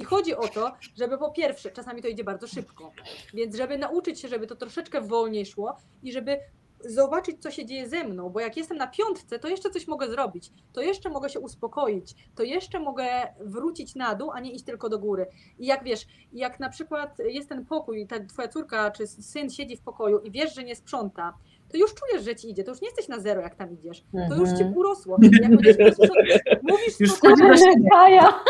I 0.00 0.04
chodzi 0.04 0.36
o 0.36 0.48
to, 0.48 0.72
żeby 0.96 1.18
po 1.18 1.30
pierwsze, 1.30 1.70
czasami 1.70 2.02
to 2.02 2.08
idzie 2.08 2.24
bardzo 2.24 2.46
szybko, 2.46 2.92
więc 3.34 3.56
żeby 3.56 3.78
nauczyć 3.78 4.20
się, 4.20 4.28
żeby 4.28 4.46
to 4.46 4.56
troszeczkę 4.56 5.00
wolniej 5.00 5.46
szło 5.46 5.76
i 6.02 6.12
żeby 6.12 6.38
zobaczyć, 6.84 7.42
co 7.42 7.50
się 7.50 7.66
dzieje 7.66 7.88
ze 7.88 8.04
mną, 8.04 8.30
bo 8.30 8.40
jak 8.40 8.56
jestem 8.56 8.76
na 8.76 8.86
piątce, 8.86 9.38
to 9.38 9.48
jeszcze 9.48 9.70
coś 9.70 9.86
mogę 9.86 10.08
zrobić, 10.08 10.52
to 10.72 10.80
jeszcze 10.80 11.10
mogę 11.10 11.28
się 11.28 11.40
uspokoić, 11.40 12.14
to 12.34 12.42
jeszcze 12.42 12.80
mogę 12.80 13.06
wrócić 13.40 13.94
na 13.94 14.14
dół, 14.14 14.30
a 14.30 14.40
nie 14.40 14.52
iść 14.52 14.64
tylko 14.64 14.88
do 14.88 14.98
góry. 14.98 15.26
I 15.58 15.66
jak 15.66 15.84
wiesz, 15.84 16.06
jak 16.32 16.60
na 16.60 16.68
przykład 16.68 17.18
jest 17.18 17.48
ten 17.48 17.66
pokój, 17.66 18.06
ta 18.06 18.24
twoja 18.24 18.48
córka 18.48 18.90
czy 18.90 19.06
syn 19.06 19.50
siedzi 19.50 19.76
w 19.76 19.82
pokoju 19.82 20.18
i 20.18 20.30
wiesz, 20.30 20.54
że 20.54 20.64
nie 20.64 20.76
sprząta, 20.76 21.34
to 21.72 21.76
już 21.78 21.94
czujesz, 21.94 22.24
że 22.24 22.36
ci 22.36 22.50
idzie, 22.50 22.64
to 22.64 22.70
już 22.70 22.80
nie 22.80 22.88
jesteś 22.88 23.08
na 23.08 23.18
zero, 23.20 23.40
jak 23.40 23.54
tam 23.54 23.72
idziesz, 23.72 24.02
to 24.28 24.34
już 24.34 24.48
ci 24.48 24.54
Mhm. 24.54 24.76
urosło. 24.76 25.16
Jak 25.22 25.50
będziesz 25.50 25.76
mówisz 26.70 27.00
Już 27.00 27.12
spokojnie, 27.12 27.58
siebie. 27.58 27.88
Kaja, 27.92 28.40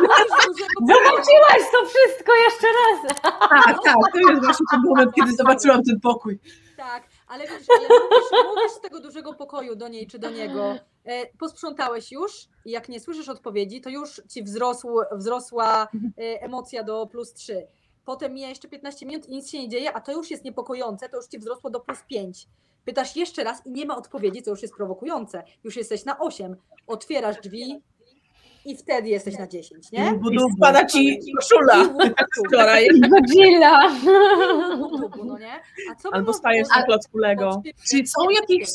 mówisz 0.00 0.28
zobaczyłaś 0.80 1.70
to 1.72 1.86
wszystko 1.86 2.32
jeszcze 2.44 2.66
raz. 2.66 3.14
Tak, 3.22 3.78
tak, 3.84 3.96
to 4.12 4.18
jest 4.30 4.44
właśnie 4.44 4.66
ten 4.70 4.80
moment, 4.84 5.14
kiedy 5.14 5.32
zobaczyłam 5.32 5.82
ten 5.84 6.00
pokój. 6.00 6.38
Tak, 6.76 7.02
ale 7.28 7.44
widzisz, 7.46 7.66
ale 7.78 7.88
mówisz, 7.88 8.44
mówisz 8.56 8.72
z 8.72 8.80
tego 8.80 9.00
dużego 9.00 9.34
pokoju 9.34 9.76
do 9.76 9.88
niej 9.88 10.06
czy 10.06 10.18
do 10.18 10.30
niego, 10.30 10.74
e, 11.04 11.26
posprzątałeś 11.38 12.12
już 12.12 12.32
i 12.64 12.70
jak 12.70 12.88
nie 12.88 13.00
słyszysz 13.00 13.28
odpowiedzi, 13.28 13.80
to 13.80 13.90
już 13.90 14.22
ci 14.28 14.42
wzrosł, 14.42 14.88
wzrosła 15.12 15.88
e, 16.18 16.42
emocja 16.42 16.82
do 16.84 17.06
plus 17.06 17.32
3. 17.32 17.66
Potem 18.04 18.34
mija 18.34 18.48
jeszcze 18.48 18.68
15 18.68 19.06
minut 19.06 19.28
i 19.28 19.32
nic 19.32 19.50
się 19.50 19.58
nie 19.58 19.68
dzieje, 19.68 19.92
a 19.92 20.00
to 20.00 20.12
już 20.12 20.30
jest 20.30 20.44
niepokojące, 20.44 21.08
to 21.08 21.16
już 21.16 21.26
ci 21.26 21.38
wzrosło 21.38 21.70
do 21.70 21.80
plus 21.80 21.98
5. 22.08 22.46
Pytasz 22.84 23.16
jeszcze 23.16 23.44
raz 23.44 23.66
i 23.66 23.70
nie 23.70 23.86
ma 23.86 23.96
odpowiedzi, 23.96 24.42
co 24.42 24.50
już 24.50 24.62
jest 24.62 24.74
prowokujące. 24.74 25.42
Już 25.64 25.76
jesteś 25.76 26.04
na 26.04 26.18
8. 26.18 26.56
Otwierasz 26.86 27.36
drzwi 27.40 27.82
i 28.64 28.76
wtedy 28.76 29.08
jesteś 29.08 29.38
na 29.38 29.46
10, 29.46 29.92
nie? 29.92 30.12
Dobra. 30.12 30.46
spada 30.56 30.86
ci 30.86 31.18
koszula 31.36 31.94
wczoraj. 32.48 32.88
Godzilla. 33.10 33.88
No 35.24 35.38
nie? 35.38 35.60
A 35.90 35.94
co 35.94 36.10
by 36.10 36.16
Albo 36.16 36.32
stajesz 36.32 36.68
na 36.76 36.82
klocku 36.82 37.18
Lego. 37.18 37.62
Czyli 37.90 38.06
są 38.06 38.30
jakieś 38.30 38.68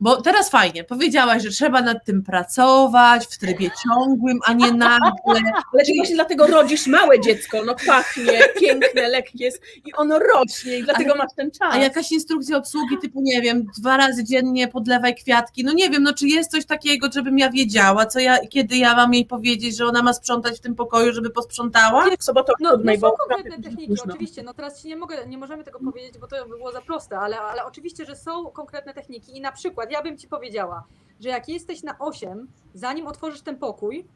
Bo 0.00 0.22
teraz 0.22 0.50
fajnie, 0.50 0.84
powiedziałaś, 0.84 1.42
że 1.42 1.50
trzeba 1.50 1.82
nad 1.82 2.04
tym 2.04 2.22
pracować 2.22 3.26
w 3.26 3.38
trybie 3.38 3.70
ciągłym, 3.84 4.38
a 4.44 4.52
nie 4.52 4.72
nagle. 4.72 5.12
Ale 5.72 5.84
czy 5.86 5.92
właśnie 5.96 6.14
dlatego 6.14 6.46
rodzisz 6.46 6.86
małe 6.86 7.20
dziecko, 7.20 7.64
no 7.64 7.74
pachnie, 7.86 8.40
piękne, 8.60 9.08
lekkie 9.08 9.44
jest 9.44 9.62
i 9.84 9.92
ono 9.92 10.18
rośnie 10.18 10.78
i 10.78 10.82
dlatego 10.82 11.14
masz 11.14 11.30
ten 11.36 11.50
czas. 11.50 11.74
A 11.74 11.78
jakaś 11.78 12.12
instrukcja 12.12 12.56
obsługi 12.56 12.98
typu, 12.98 13.20
nie 13.22 13.42
wiem, 13.42 13.66
dwa 13.78 13.96
razy 13.96 14.24
dziennie 14.24 14.68
podlewaj 14.68 15.14
kwiatki. 15.14 15.64
No 15.64 15.72
nie 15.72 15.90
wiem, 15.90 16.02
no 16.02 16.14
czy 16.14 16.26
jest 16.26 16.50
coś 16.50 16.66
takiego, 16.66 17.08
żebym 17.14 17.38
ja 17.38 17.50
wiedziała, 17.50 18.06
co 18.06 18.18
ja, 18.18 18.38
kiedy 18.50 18.76
ja 18.76 18.94
mam 18.94 19.14
jej 19.14 19.26
powiedzieć, 19.26 19.76
że 19.76 19.86
ona 19.86 20.02
ma 20.02 20.12
sprzątać 20.12 20.58
w 20.58 20.60
tym 20.60 20.74
pokoju, 20.74 21.12
żeby 21.12 21.30
posprzątała? 21.30 22.06
w 22.18 22.24
sobotę 22.24 22.52
No, 22.60 22.76
no 22.84 22.94
są 22.94 23.00
bo 23.00 23.12
konkretne 23.12 23.62
techniki, 23.62 23.88
późno. 23.88 24.04
oczywiście. 24.08 24.42
No 24.42 24.54
teraz 24.54 24.82
ci 24.82 24.88
nie 24.88 24.96
mogę, 24.96 25.26
nie 25.26 25.38
możemy 25.38 25.64
tego 25.64 25.78
powiedzieć, 25.78 26.18
bo 26.18 26.26
to 26.26 26.36
by 26.48 26.56
było 26.56 26.72
za 26.72 26.80
proste, 26.80 27.18
ale, 27.18 27.40
ale 27.40 27.64
oczywiście, 27.64 28.04
że 28.04 28.16
są 28.16 28.50
konkretne 28.50 28.94
techniki 28.94 29.36
i 29.36 29.40
na 29.40 29.52
przykład 29.52 29.85
ja 29.90 30.02
bym 30.02 30.18
ci 30.18 30.28
powiedziała, 30.28 30.84
że 31.20 31.28
jak 31.28 31.48
jesteś 31.48 31.82
na 31.82 31.98
8, 31.98 32.48
zanim 32.74 33.06
otworzysz 33.06 33.42
ten 33.42 33.56
pokój, 33.58 34.06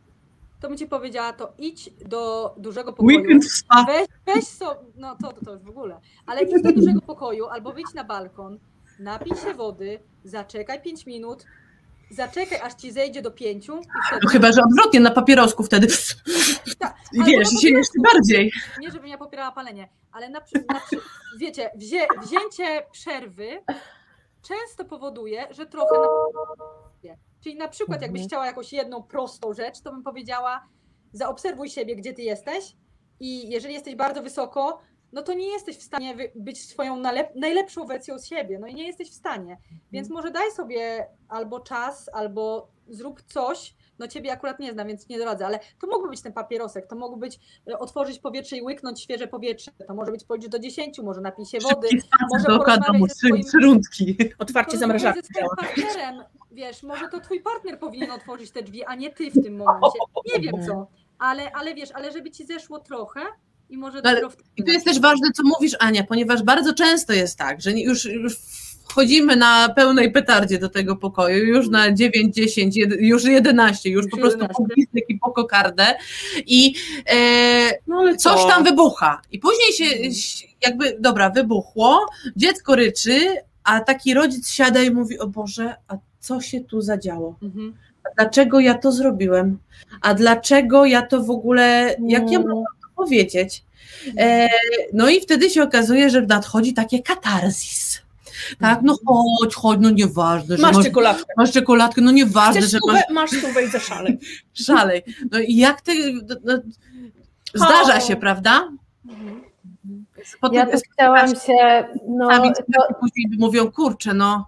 to 0.60 0.68
bym 0.68 0.78
ci 0.78 0.86
powiedziała, 0.86 1.32
to 1.32 1.52
idź 1.58 1.90
do 2.06 2.54
dużego 2.58 2.92
pokoju. 2.92 3.18
Weekend 3.18 3.52
spa. 3.52 3.84
Weź, 3.84 4.06
weź 4.26 4.44
sobie, 4.44 4.80
no 4.96 5.16
to, 5.22 5.32
to, 5.32 5.44
to 5.44 5.52
już 5.52 5.62
w 5.62 5.68
ogóle, 5.68 6.00
ale 6.26 6.42
idź 6.42 6.62
do 6.62 6.72
dużego 6.72 7.00
pokoju 7.00 7.46
albo 7.46 7.72
wyjdź 7.72 7.94
na 7.94 8.04
balkon, 8.04 8.58
napij 8.98 9.32
się 9.36 9.54
wody, 9.54 10.00
zaczekaj 10.24 10.82
5 10.82 11.06
minut, 11.06 11.46
zaczekaj 12.10 12.58
aż 12.60 12.74
ci 12.74 12.92
zejdzie 12.92 13.22
do 13.22 13.30
5 13.30 13.66
i 13.66 13.70
wtedy... 13.70 14.20
No 14.24 14.30
chyba, 14.30 14.52
że 14.52 14.60
odwrotnie, 14.62 15.00
na 15.00 15.10
papierosku 15.10 15.62
wtedy. 15.62 15.86
I 17.12 17.18
albo 17.18 17.30
wiesz, 17.30 17.48
się 17.48 17.68
jeszcze 17.68 18.00
bardziej. 18.12 18.52
nie 18.80 18.90
żebym 18.90 19.08
ja 19.08 19.18
popierała 19.18 19.52
palenie, 19.52 19.88
ale 20.12 20.28
na, 20.28 20.40
na, 20.68 20.80
wiecie, 21.38 21.70
wzię, 21.76 22.06
wzięcie 22.22 22.86
przerwy 22.92 23.62
często 24.42 24.84
powoduje, 24.84 25.46
że 25.50 25.66
trochę 25.66 25.98
na, 26.00 26.06
Czyli 27.40 27.56
na 27.56 27.68
przykład 27.68 28.02
jakbyś 28.02 28.20
Mhm. 28.20 28.28
chciała 28.28 28.46
jakąś 28.46 28.72
jedną 28.72 29.02
prostą 29.02 29.52
rzecz, 29.52 29.80
to 29.80 29.92
bym 29.92 30.02
powiedziała 30.02 30.66
zaobserwuj 31.12 31.70
siebie, 31.70 31.96
gdzie 31.96 32.12
ty 32.12 32.22
jesteś 32.22 32.76
i 33.20 33.50
jeżeli 33.50 33.74
jesteś 33.74 33.94
bardzo 33.94 34.22
wysoko, 34.22 34.78
no 35.12 35.22
to 35.22 35.32
nie 35.34 35.46
jesteś 35.48 35.76
w 35.76 35.82
stanie 35.82 36.16
być 36.34 36.68
swoją 36.68 36.96
najlepszą 37.34 37.86
wersją 37.86 38.18
z 38.18 38.26
siebie, 38.26 38.58
no 38.58 38.66
i 38.66 38.74
nie 38.74 38.86
jesteś 38.86 39.10
w 39.10 39.14
stanie. 39.14 39.58
Więc 39.92 40.10
może 40.10 40.30
daj 40.30 40.50
sobie 40.50 41.08
albo 41.28 41.60
czas, 41.60 42.10
albo 42.12 42.68
zrób 42.88 43.22
coś, 43.22 43.74
no 44.00 44.08
ciebie 44.08 44.32
akurat 44.32 44.58
nie 44.60 44.72
znam, 44.72 44.88
więc 44.88 45.08
nie 45.08 45.18
doradzę, 45.18 45.46
ale 45.46 45.58
to 45.80 45.86
mógłby 45.86 46.08
być 46.10 46.20
ten 46.22 46.32
papierosek, 46.32 46.86
to 46.86 46.96
mógłby 46.96 47.20
być 47.20 47.40
e, 47.70 47.78
otworzyć 47.78 48.18
powietrze 48.18 48.56
i 48.56 48.62
łyknąć 48.62 49.00
świeże 49.02 49.26
powietrze, 49.26 49.70
to 49.86 49.94
może 49.94 50.12
być 50.12 50.24
policzyć 50.24 50.50
do 50.50 50.58
10, 50.58 50.98
może 50.98 51.20
napij 51.20 51.46
się 51.46 51.58
wody, 51.58 51.88
może 52.32 52.44
dookoła 52.44 52.64
porozmawiaj 52.64 52.92
domu, 52.92 53.06
ze 53.08 53.14
swoim- 53.14 53.62
rundki. 53.62 54.16
Otwarcie 54.38 54.78
zamrażarki 54.78 55.20
ze 55.22 55.26
swoim 55.28 55.48
partnerem, 55.56 56.24
wiesz, 56.52 56.82
może 56.82 57.08
to 57.08 57.20
twój 57.20 57.40
partner 57.40 57.78
powinien 57.78 58.10
otworzyć 58.10 58.50
te 58.50 58.62
drzwi, 58.62 58.84
a 58.84 58.94
nie 58.94 59.10
ty 59.10 59.30
w 59.30 59.42
tym 59.44 59.56
momencie, 59.56 59.98
nie 60.34 60.40
wiem 60.40 60.66
co, 60.66 60.86
ale, 61.18 61.52
ale 61.52 61.74
wiesz, 61.74 61.90
ale 61.94 62.12
żeby 62.12 62.30
ci 62.30 62.46
zeszło 62.46 62.78
trochę 62.78 63.20
i 63.70 63.78
może 63.78 63.98
Ale- 63.98 64.10
dopiero 64.10 64.30
wtedy 64.30 64.48
I 64.56 64.64
tu 64.64 64.72
jest 64.72 64.86
też 64.86 65.00
ważne, 65.00 65.28
co 65.36 65.42
mówisz, 65.42 65.76
Ania, 65.80 66.04
ponieważ 66.04 66.42
bardzo 66.42 66.74
często 66.74 67.12
jest 67.12 67.38
tak, 67.38 67.60
że 67.60 67.70
już, 67.72 68.04
już 68.04 68.36
wchodzimy 68.90 69.36
na 69.36 69.68
pełnej 69.68 70.12
petardzie 70.12 70.58
do 70.58 70.68
tego 70.68 70.96
pokoju, 70.96 71.44
już 71.44 71.68
na 71.68 71.92
9, 71.92 72.34
10, 72.34 72.74
jed- 72.76 72.96
już 73.00 73.24
11, 73.24 73.90
już, 73.90 74.04
Już 74.04 74.10
po 74.10 74.16
prostu 74.16 74.38
11. 74.38 74.54
po 74.62 74.74
gwizdek 74.74 75.04
i 75.08 75.18
po 75.18 75.30
kokardę 75.32 75.86
i 76.46 76.74
e, 77.12 77.16
No 77.86 78.16
coś 78.16 78.40
co? 78.42 78.48
tam 78.48 78.64
wybucha. 78.64 79.22
I 79.32 79.38
później 79.38 79.72
się 79.72 79.84
ś- 80.08 80.46
jakby, 80.62 80.96
dobra, 81.00 81.30
wybuchło, 81.30 82.06
dziecko 82.36 82.76
ryczy, 82.76 83.20
a 83.64 83.80
taki 83.80 84.14
rodzic 84.14 84.48
siada 84.50 84.82
i 84.82 84.90
mówi, 84.90 85.18
o 85.18 85.26
Boże, 85.26 85.74
a 85.88 85.96
co 86.20 86.40
się 86.40 86.60
tu 86.60 86.80
zadziało? 86.80 87.38
Mhm. 87.42 87.74
A 88.04 88.08
dlaczego 88.22 88.60
ja 88.60 88.74
to 88.74 88.92
zrobiłem? 88.92 89.58
A 90.02 90.14
dlaczego 90.14 90.84
ja 90.86 91.02
to 91.02 91.22
w 91.22 91.30
ogóle, 91.30 91.96
jak 92.08 92.30
ja 92.30 92.38
mam 92.38 92.48
to 92.48 92.88
powiedzieć? 92.96 93.64
E, 94.18 94.48
no 94.92 95.08
i 95.10 95.20
wtedy 95.20 95.50
się 95.50 95.62
okazuje, 95.62 96.10
że 96.10 96.22
nadchodzi 96.22 96.74
takie 96.74 97.02
katarzis. 97.02 98.02
Tak, 98.60 98.80
no 98.82 98.96
chodź, 99.06 99.54
chodź, 99.54 99.78
no 99.82 99.90
nieważne, 99.90 100.56
że 100.56 100.62
Masz 100.62 100.76
masz, 100.76 100.84
czekoladkę. 100.84 101.32
masz 101.36 101.52
czekoladkę, 101.52 102.00
no 102.00 102.10
nieważne, 102.10 102.60
Chcesz 102.60 102.70
że 102.70 102.78
stówę? 102.78 102.92
masz 102.92 103.10
Masz 103.10 103.30
stówę 103.30 103.64
i 103.64 103.68
zaszalej. 103.70 104.18
szalej. 104.66 105.02
No 105.30 105.38
i 105.38 105.56
jak 105.56 105.80
ty, 105.80 106.12
no, 106.28 106.36
no, 106.44 106.58
zdarza 107.54 107.96
O. 107.96 108.00
się, 108.00 108.16
prawda? 108.16 108.68
Mhm. 109.08 109.40
Potem 110.40 110.56
Ja 110.58 110.66
też 110.66 110.80
chciałam 110.92 111.28
się, 111.28 111.84
no, 112.08 112.30
sami 112.30 112.50
to, 112.52 112.94
później 113.00 113.26
mówią, 113.38 113.70
kurczę, 113.72 114.14
no, 114.14 114.46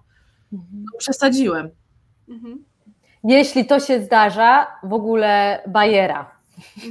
no 0.51 0.59
przesadziłem. 0.97 1.69
Mhm. 2.29 2.63
jeśli 3.23 3.65
to 3.65 3.79
się 3.79 4.03
zdarza, 4.03 4.67
w 4.83 4.93
ogóle 4.93 5.61
bajera. 5.67 6.31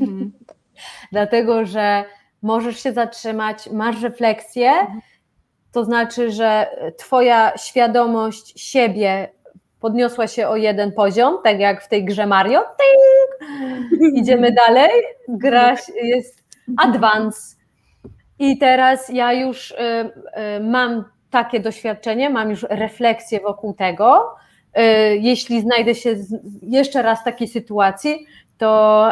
Mhm. 0.01 0.33
dlatego 1.12 1.67
że 1.67 2.05
możesz 2.43 2.83
się 2.83 2.93
zatrzymać, 2.93 3.69
masz 3.73 4.03
refleksję, 4.03 4.73
to 5.72 5.85
znaczy, 5.85 6.30
że 6.30 6.66
Twoja 6.98 7.52
świadomość 7.56 8.61
siebie 8.61 9.28
podniosła 9.80 10.26
się 10.26 10.48
o 10.48 10.56
jeden 10.56 10.92
poziom, 10.92 11.38
tak 11.44 11.58
jak 11.61 11.82
w 11.82 11.88
tej 11.88 12.04
grze 12.04 12.26
Mario. 12.26 12.61
Tyk! 12.61 13.48
Idziemy 14.14 14.52
dalej, 14.66 14.90
gra 15.28 15.76
jest 16.02 16.44
advance. 16.76 17.56
I 18.38 18.58
teraz 18.58 19.08
ja 19.08 19.32
już 19.32 19.70
y, 19.70 19.74
y, 19.74 20.61
mam 20.61 21.04
takie 21.30 21.61
doświadczenie, 21.61 22.30
mam 22.30 22.50
już 22.50 22.66
refleksję 22.70 23.40
wokół 23.40 23.74
tego. 23.74 24.35
Y, 24.78 24.82
Jeśli 25.16 25.61
znajdę 25.61 25.94
się 25.94 26.16
jeszcze 26.62 27.02
raz 27.02 27.20
w 27.20 27.24
takiej 27.24 27.48
sytuacji, 27.48 28.26
to, 28.58 29.08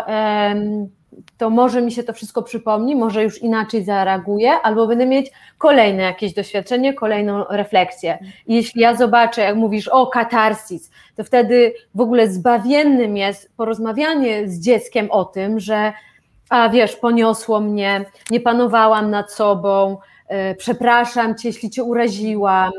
to 1.39 1.51
może 1.51 1.83
mi 1.83 1.93
się 1.93 2.03
to 2.03 2.13
wszystko 2.13 2.43
przypomni, 2.43 2.97
może 2.97 3.23
już 3.23 3.43
inaczej 3.43 3.85
zareaguję, 3.85 4.53
albo 4.63 4.87
będę 4.87 5.07
mieć 5.07 5.31
kolejne 5.59 6.03
jakieś 6.03 6.35
doświadczenie, 6.35 6.95
kolejną 6.95 7.45
refleksję. 7.51 8.19
I 8.47 8.55
jeśli 8.55 8.81
ja 8.81 8.97
zobaczę, 8.97 9.41
jak 9.41 9.57
mówisz 9.57 9.89
o 9.89 10.07
katarsis, 10.07 10.91
to 11.17 11.25
wtedy 11.25 11.75
w 11.95 12.01
ogóle 12.01 12.29
zbawiennym 12.29 13.17
jest 13.17 13.51
porozmawianie 13.57 14.49
z 14.49 14.61
dzieckiem 14.61 15.11
o 15.11 15.25
tym, 15.25 15.61
że 15.61 15.93
a 16.51 16.69
wiesz, 16.69 16.97
poniosło 16.97 17.61
mnie, 17.61 18.05
nie 18.31 18.41
panowałam 18.41 19.11
nad 19.11 19.33
sobą, 19.33 19.99
e, 20.29 20.55
przepraszam 20.55 21.35
cię, 21.35 21.49
jeśli 21.49 21.71
cię 21.71 21.85
uraziłam, 21.85 22.73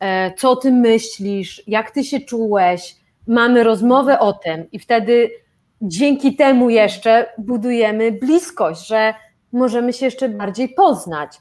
e, 0.00 0.32
co 0.34 0.50
o 0.50 0.56
tym 0.56 0.74
myślisz, 0.74 1.62
jak 1.66 1.90
ty 1.90 2.04
się 2.04 2.20
czułeś, 2.20 2.96
mamy 3.26 3.64
rozmowę 3.64 4.18
o 4.18 4.32
tym 4.32 4.70
i 4.72 4.78
wtedy 4.78 5.30
dzięki 5.84 6.36
temu 6.36 6.70
jeszcze 6.70 7.32
budujemy 7.38 8.12
bliskość, 8.12 8.86
że 8.86 9.14
możemy 9.52 9.92
się 9.92 10.04
jeszcze 10.04 10.28
bardziej 10.28 10.68
poznać. 10.68 11.40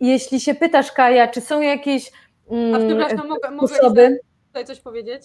Jeśli 0.00 0.40
się 0.40 0.54
pytasz, 0.54 0.92
Kaja, 0.92 1.28
czy 1.28 1.40
są 1.40 1.60
jakieś 1.60 2.12
A 2.50 2.54
mm, 2.54 2.86
przepraszam, 2.88 3.28
mogę, 3.28 3.50
mogę 3.50 3.68
sposoby? 3.68 4.20
tutaj 4.46 4.64
coś 4.64 4.80
powiedzieć? 4.80 5.22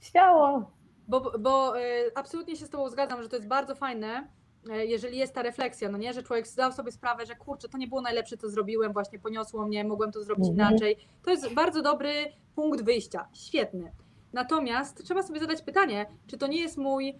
Śmiało. 0.00 0.70
Bo, 1.08 1.32
bo 1.38 1.80
y, 1.80 1.82
absolutnie 2.14 2.56
się 2.56 2.66
z 2.66 2.70
Tobą 2.70 2.88
zgadzam, 2.88 3.22
że 3.22 3.28
to 3.28 3.36
jest 3.36 3.48
bardzo 3.48 3.74
fajne, 3.74 4.28
e, 4.70 4.86
jeżeli 4.86 5.18
jest 5.18 5.34
ta 5.34 5.42
refleksja, 5.42 5.88
no 5.88 5.98
nie, 5.98 6.12
że 6.12 6.22
człowiek 6.22 6.46
zdał 6.46 6.72
sobie 6.72 6.92
sprawę, 6.92 7.26
że 7.26 7.34
kurczę, 7.36 7.68
to 7.68 7.78
nie 7.78 7.86
było 7.88 8.00
najlepsze, 8.00 8.36
co 8.36 8.48
zrobiłem, 8.48 8.92
właśnie 8.92 9.18
poniosło 9.18 9.66
mnie, 9.66 9.84
mogłem 9.84 10.12
to 10.12 10.22
zrobić 10.22 10.48
Mhm. 10.48 10.68
inaczej. 10.70 10.96
To 11.24 11.30
jest 11.30 11.54
bardzo 11.54 11.82
dobry 11.82 12.12
punkt 12.54 12.82
wyjścia, 12.84 13.28
świetny. 13.32 13.92
Natomiast 14.32 15.04
trzeba 15.04 15.22
sobie 15.22 15.40
zadać 15.40 15.62
pytanie, 15.62 16.06
czy 16.26 16.38
to 16.38 16.46
nie 16.46 16.60
jest 16.60 16.78
mój 16.78 17.08
e, 17.08 17.14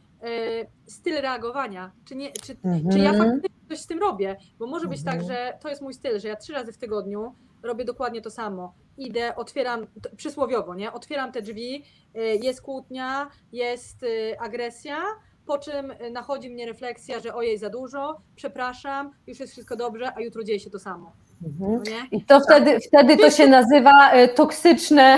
styl 0.86 1.14
reagowania, 1.20 1.92
czy, 2.04 2.16
nie, 2.16 2.32
czy, 2.32 2.56
czy 2.92 2.98
ja 2.98 3.10
Mhm. 3.10 3.30
faktycznie 3.30 3.68
coś 3.68 3.78
z 3.78 3.86
tym 3.86 3.98
robię, 3.98 4.36
bo 4.58 4.66
może 4.66 4.86
być 4.88 5.04
tak, 5.04 5.14
Mhm. 5.14 5.32
że 5.32 5.58
to 5.60 5.68
jest 5.68 5.82
mój 5.82 5.94
styl, 5.94 6.20
że 6.20 6.28
ja 6.28 6.36
trzy 6.36 6.52
razy 6.52 6.72
w 6.72 6.78
tygodniu 6.78 7.34
robię 7.62 7.84
dokładnie 7.84 8.22
to 8.22 8.30
samo. 8.30 8.74
Idę, 8.98 9.36
otwieram, 9.36 9.86
przysłowiowo, 10.16 10.74
nie? 10.74 10.92
Otwieram 10.92 11.32
te 11.32 11.42
drzwi, 11.42 11.84
y, 12.16 12.20
jest 12.42 12.62
kłótnia, 12.62 13.30
jest 13.52 14.02
y, 14.02 14.36
agresja, 14.40 15.02
po 15.46 15.58
czym 15.58 15.90
y, 15.90 16.10
nachodzi 16.10 16.50
mnie 16.50 16.66
refleksja, 16.66 17.20
że 17.20 17.34
ojej, 17.34 17.58
za 17.58 17.70
dużo, 17.70 18.20
przepraszam, 18.36 19.10
już 19.26 19.40
jest 19.40 19.52
wszystko 19.52 19.76
dobrze, 19.76 20.12
a 20.16 20.20
jutro 20.20 20.44
dzieje 20.44 20.60
się 20.60 20.70
to 20.70 20.78
samo. 20.78 21.12
Mhm. 21.46 21.82
No? 21.90 22.06
I 22.18 22.24
to 22.24 22.40
wtedy, 22.40 22.80
wtedy 22.80 23.16
to 23.16 23.30
się 23.30 23.46
nazywa 23.46 24.10
e, 24.10 24.28
toksyczne, 24.28 25.16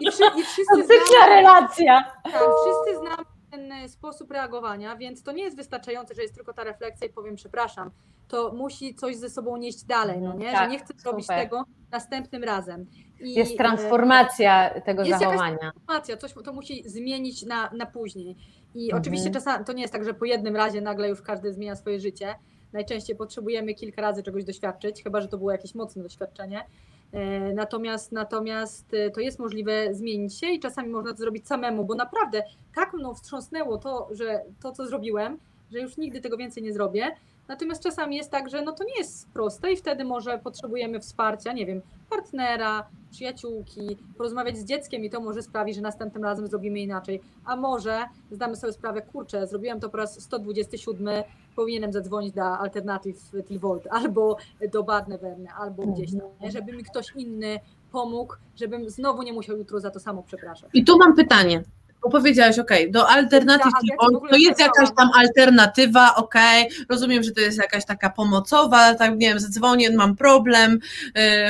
I, 0.00 0.10
wszy, 0.10 0.22
i 0.24 0.42
toksyczna 0.70 1.18
znamy, 1.18 1.34
relacja. 1.34 2.04
tak, 2.24 2.32
wszyscy 2.34 3.00
znamy 3.00 3.22
ten 3.50 3.72
y, 3.72 3.88
sposób 3.88 4.30
reagowania, 4.30 4.96
więc 4.96 5.22
to 5.22 5.32
nie 5.32 5.42
jest 5.44 5.56
wystarczające, 5.56 6.14
że 6.14 6.22
jest 6.22 6.34
tylko 6.34 6.52
ta 6.52 6.64
refleksja 6.64 7.06
i 7.06 7.10
powiem 7.10 7.36
przepraszam. 7.36 7.90
To 8.28 8.52
musi 8.52 8.94
coś 8.94 9.16
ze 9.16 9.30
sobą 9.30 9.56
nieść 9.56 9.84
dalej, 9.84 10.20
no 10.20 10.34
nie? 10.34 10.46
że 10.46 10.52
Tak, 10.52 10.70
nie 10.70 10.78
chcę 10.78 10.94
zrobić 10.96 11.24
super. 11.26 11.38
tego 11.42 11.64
następnym 11.90 12.44
razem. 12.44 12.86
I, 13.20 13.34
Jest 13.34 13.52
y, 13.52 13.56
transformacja 13.56 14.70
tego 14.84 15.02
jest 15.04 15.10
jakaś 15.20 15.28
zachowania. 15.28 15.58
transformacja, 15.58 16.16
coś 16.16 16.32
to 16.44 16.52
musi 16.52 16.82
zmienić 16.88 17.46
na, 17.46 17.70
na 17.72 17.86
później. 17.86 18.36
I 18.74 18.84
Mhm. 18.84 19.02
oczywiście 19.02 19.30
czasami 19.30 19.64
to 19.64 19.72
nie 19.72 19.82
jest 19.82 19.92
tak, 19.92 20.04
że 20.04 20.14
po 20.14 20.24
jednym 20.24 20.56
razie 20.56 20.80
nagle 20.80 21.08
już 21.08 21.22
każdy 21.22 21.52
zmienia 21.52 21.76
swoje 21.76 22.00
życie. 22.00 22.34
Najczęściej 22.72 23.16
potrzebujemy 23.16 23.74
kilka 23.74 24.02
razy 24.02 24.22
czegoś 24.22 24.44
doświadczyć, 24.44 25.02
chyba 25.02 25.20
że 25.20 25.28
to 25.28 25.38
było 25.38 25.52
jakieś 25.52 25.74
mocne 25.74 26.02
doświadczenie. 26.02 26.64
E, 27.12 27.52
Natomiast, 27.54 28.12
natomiast 28.12 28.94
e, 28.94 29.10
to 29.10 29.20
jest 29.20 29.38
możliwe 29.38 29.94
zmienić 29.94 30.38
się 30.38 30.46
i 30.46 30.60
czasami 30.60 30.88
można 30.88 31.10
to 31.10 31.16
zrobić 31.16 31.46
samemu, 31.46 31.84
bo 31.84 31.94
naprawdę 31.94 32.42
tak 32.74 32.94
mną 32.94 33.14
wstrząsnęło 33.14 33.78
to, 33.78 34.08
że 34.10 34.42
to, 34.62 34.72
co 34.72 34.86
zrobiłem, 34.86 35.38
że 35.72 35.78
już 35.78 35.96
nigdy 35.96 36.20
tego 36.20 36.36
więcej 36.36 36.62
nie 36.62 36.72
zrobię. 36.72 37.16
Natomiast 37.48 37.82
czasami 37.82 38.16
jest 38.16 38.30
tak, 38.30 38.50
że 38.50 38.62
no 38.62 38.72
to 38.72 38.84
nie 38.84 38.98
jest 38.98 39.28
proste 39.30 39.72
i 39.72 39.76
wtedy 39.76 40.04
może 40.04 40.38
potrzebujemy 40.38 41.00
wsparcia, 41.00 41.52
nie 41.52 41.66
wiem, 41.66 41.82
partnera, 42.10 42.88
przyjaciółki, 43.10 43.96
porozmawiać 44.16 44.58
z 44.58 44.64
dzieckiem 44.64 45.04
i 45.04 45.10
to 45.10 45.20
może 45.20 45.42
sprawi, 45.42 45.74
że 45.74 45.80
następnym 45.80 46.24
razem 46.24 46.46
zrobimy 46.46 46.80
inaczej. 46.80 47.20
A 47.44 47.56
może 47.56 48.04
zdamy 48.30 48.56
sobie 48.56 48.72
sprawę, 48.72 49.02
kurczę, 49.02 49.46
zrobiłem 49.46 49.80
to 49.80 49.88
po 49.88 49.96
raz 49.96 50.20
127, 50.20 51.24
powinienem 51.56 51.92
zadzwonić 51.92 52.34
do 52.34 52.42
Alternative 52.42 53.18
Tilvolt 53.48 53.86
albo 53.90 54.36
do 54.72 54.82
Badneverne, 54.82 55.52
albo 55.54 55.86
gdzieś 55.86 56.10
tam, 56.12 56.50
żeby 56.50 56.72
mi 56.72 56.84
ktoś 56.84 57.12
inny 57.16 57.60
pomógł, 57.92 58.34
żebym 58.56 58.90
znowu 58.90 59.22
nie 59.22 59.32
musiał 59.32 59.56
jutro 59.56 59.80
za 59.80 59.90
to 59.90 60.00
samo 60.00 60.22
przepraszać. 60.22 60.70
I 60.74 60.84
tu 60.84 60.98
mam 60.98 61.16
pytanie. 61.16 61.62
Bo 62.02 62.10
powiedziałaś, 62.10 62.58
ok, 62.58 62.70
do 62.90 63.08
alternatyw 63.08 63.72
to 64.30 64.36
jest 64.36 64.56
pracowałam. 64.56 64.58
jakaś 64.58 64.96
tam 64.96 65.10
alternatywa, 65.14 66.14
ok, 66.14 66.34
rozumiem, 66.88 67.22
że 67.22 67.30
to 67.30 67.40
jest 67.40 67.58
jakaś 67.58 67.84
taka 67.84 68.10
pomocowa, 68.10 68.94
tak 68.94 69.10
nie 69.10 69.28
wiem, 69.28 69.40
zadzwonię, 69.40 69.90
mam 69.90 70.16
problem, 70.16 70.78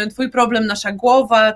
y, 0.05 0.11
twój 0.11 0.31
problem, 0.31 0.67
nasza 0.67 0.93
głowa, 0.93 1.55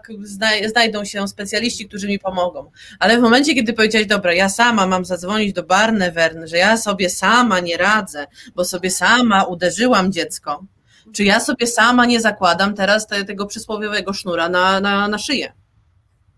znajdą 0.65 1.05
się 1.05 1.29
specjaliści, 1.29 1.89
którzy 1.89 2.09
mi 2.09 2.19
pomogą. 2.19 2.71
Ale 2.99 3.19
w 3.19 3.21
momencie, 3.21 3.55
kiedy 3.55 3.73
powiedziałaś, 3.73 4.07
dobra, 4.07 4.35
ja 4.35 4.49
sama 4.49 4.87
mam 4.87 5.05
zadzwonić 5.05 5.53
do 5.53 5.63
Barnevern, 5.63 6.47
że 6.47 6.57
ja 6.57 6.77
sobie 6.77 7.11
sama 7.11 7.61
nie 7.61 7.77
radzę, 7.77 8.27
bo 8.55 8.65
sobie 8.65 8.91
sama 8.91 9.45
uderzyłam 9.45 10.13
dziecko, 10.13 10.65
czy 11.13 11.25
ja 11.25 11.41
sobie 11.41 11.67
sama 11.67 12.07
nie 12.07 12.21
zakładam 12.21 12.75
teraz 12.75 13.07
te, 13.07 13.25
tego 13.25 13.47
przysłowiowego 13.47 14.13
sznura 14.13 14.49
na, 14.49 14.81
na, 14.81 15.09
na 15.09 15.19
szyję? 15.19 15.53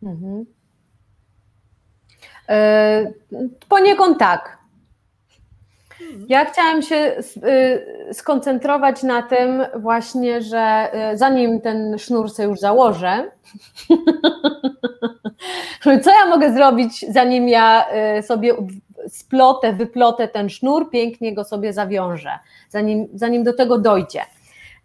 Mhm. 0.03 0.58
E, 2.49 3.13
Poniekąd 3.69 4.19
tak. 4.19 4.59
Ja 6.29 6.45
chciałam 6.45 6.83
się 6.83 6.97
y, 8.09 8.15
skoncentrować 8.15 9.03
na 9.03 9.23
tym 9.23 9.65
właśnie, 9.77 10.43
że 10.43 10.91
y, 11.13 11.19
zanim 11.19 11.61
ten 11.61 11.99
sznur 11.99 12.31
sobie 12.31 12.49
już 12.49 12.59
założę, 12.59 13.31
co 16.05 16.11
ja 16.11 16.27
mogę 16.29 16.53
zrobić, 16.53 17.05
zanim 17.09 17.49
ja 17.49 17.87
sobie 18.23 18.55
splotę, 19.09 19.73
wyplotę 19.73 20.29
ten 20.29 20.51
sznur, 20.51 20.91
pięknie 20.91 21.35
go 21.35 21.45
sobie 21.45 21.73
zawiążę, 21.73 22.39
zanim, 22.69 23.09
zanim 23.15 23.45
do 23.45 23.53
tego 23.53 23.79
dojdzie. 23.79 24.21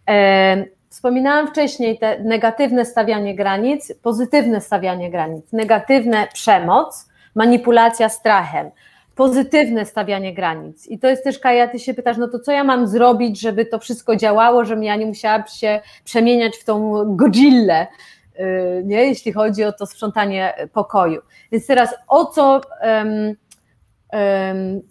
E, 0.09 0.65
Wspominałam 0.93 1.47
wcześniej 1.47 1.99
te 1.99 2.19
negatywne 2.19 2.85
stawianie 2.85 3.35
granic, 3.35 3.93
pozytywne 4.01 4.61
stawianie 4.61 5.11
granic, 5.11 5.51
negatywne 5.51 6.27
przemoc, 6.33 7.09
manipulacja 7.35 8.09
strachem, 8.09 8.71
pozytywne 9.15 9.85
stawianie 9.85 10.33
granic. 10.33 10.87
I 10.87 10.99
to 10.99 11.07
jest 11.07 11.23
też, 11.23 11.39
Kaja, 11.39 11.67
ty 11.67 11.79
się 11.79 11.93
pytasz, 11.93 12.17
no 12.17 12.27
to 12.27 12.39
co 12.39 12.51
ja 12.51 12.63
mam 12.63 12.87
zrobić, 12.87 13.39
żeby 13.39 13.65
to 13.65 13.79
wszystko 13.79 14.15
działało, 14.15 14.65
żebym 14.65 14.83
ja 14.83 14.95
nie 14.95 15.05
musiała 15.05 15.47
się 15.47 15.81
przemieniać 16.03 16.57
w 16.57 16.63
tą 16.63 17.03
Godzillę, 17.15 17.87
yy, 18.39 18.83
nie? 18.85 19.05
jeśli 19.05 19.33
chodzi 19.33 19.63
o 19.63 19.71
to 19.71 19.85
sprzątanie 19.85 20.53
pokoju. 20.73 21.21
Więc 21.51 21.67
teraz 21.67 21.95
o 22.07 22.25
co 22.25 22.61
em, 22.81 23.35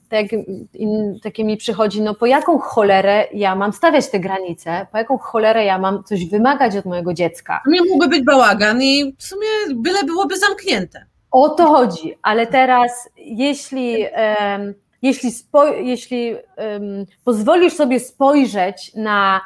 tak, 0.08 0.26
in, 0.74 1.18
takie 1.22 1.44
mi 1.44 1.56
przychodzi, 1.56 2.02
no 2.02 2.14
po 2.14 2.26
jaką 2.26 2.58
cholerę 2.58 3.26
ja 3.32 3.54
mam 3.56 3.72
stawiać 3.72 4.10
te 4.10 4.20
granice, 4.20 4.86
po 4.92 4.98
jaką 4.98 5.18
cholerę 5.18 5.64
ja 5.64 5.78
mam 5.78 6.04
coś 6.04 6.26
wymagać 6.26 6.76
od 6.76 6.84
mojego 6.84 7.14
dziecka. 7.14 7.60
Sumie 7.64 7.80
mógłby 7.90 8.08
być 8.08 8.24
bałagan 8.24 8.82
i 8.82 9.14
w 9.18 9.22
sumie 9.22 9.48
byle 9.74 10.04
byłoby 10.04 10.38
zamknięte. 10.38 11.06
O 11.32 11.48
to 11.48 11.66
chodzi, 11.66 12.18
ale 12.22 12.46
teraz 12.46 13.10
jeśli, 13.16 14.06
em, 14.12 14.74
jeśli, 15.02 15.30
spo, 15.30 15.66
jeśli 15.66 16.36
em, 16.56 17.06
pozwolisz 17.24 17.72
sobie 17.72 18.00
spojrzeć 18.00 18.94
na 18.94 19.40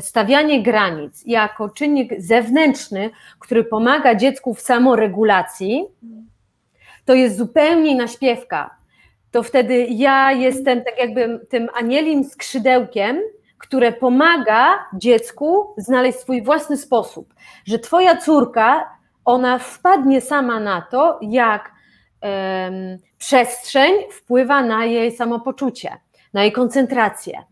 stawianie 0.00 0.62
granic 0.62 1.22
jako 1.26 1.68
czynnik 1.68 2.12
zewnętrzny, 2.18 3.10
który 3.38 3.64
pomaga 3.64 4.14
dziecku 4.14 4.54
w 4.54 4.60
samoregulacji, 4.60 5.84
to 7.04 7.14
jest 7.14 7.36
zupełnie 7.36 7.90
inna 7.90 8.08
śpiewka. 8.08 8.76
To 9.30 9.42
wtedy 9.42 9.86
ja 9.90 10.32
jestem 10.32 10.84
tak 10.84 10.98
jakby 10.98 11.46
tym 11.48 11.68
anielim 11.74 12.24
skrzydełkiem, 12.24 13.20
które 13.58 13.92
pomaga 13.92 14.84
dziecku 14.94 15.74
znaleźć 15.76 16.18
swój 16.18 16.42
własny 16.42 16.76
sposób. 16.76 17.34
Że 17.64 17.78
twoja 17.78 18.16
córka 18.16 18.94
ona 19.24 19.58
wpadnie 19.58 20.20
sama 20.20 20.60
na 20.60 20.82
to, 20.82 21.18
jak 21.22 21.72
em, 22.20 22.98
przestrzeń 23.18 23.92
wpływa 24.10 24.62
na 24.62 24.84
jej 24.84 25.12
samopoczucie, 25.12 25.96
na 26.34 26.42
jej 26.42 26.52
koncentrację. 26.52 27.42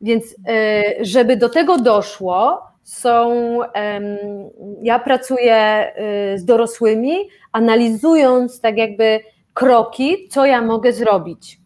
Więc 0.00 0.36
e, 0.48 0.82
żeby 1.00 1.36
do 1.36 1.48
tego 1.48 1.78
doszło, 1.78 2.62
są, 2.84 3.58
ja 4.82 4.98
pracuję 4.98 5.54
e, 5.54 5.92
z 6.38 6.44
dorosłymi, 6.44 7.16
analizując 7.52 8.60
tak 8.60 8.76
jakby 8.76 9.20
kroki, 9.54 10.28
co 10.28 10.46
ja 10.46 10.62
mogę 10.62 10.92
zrobić. 10.92 11.58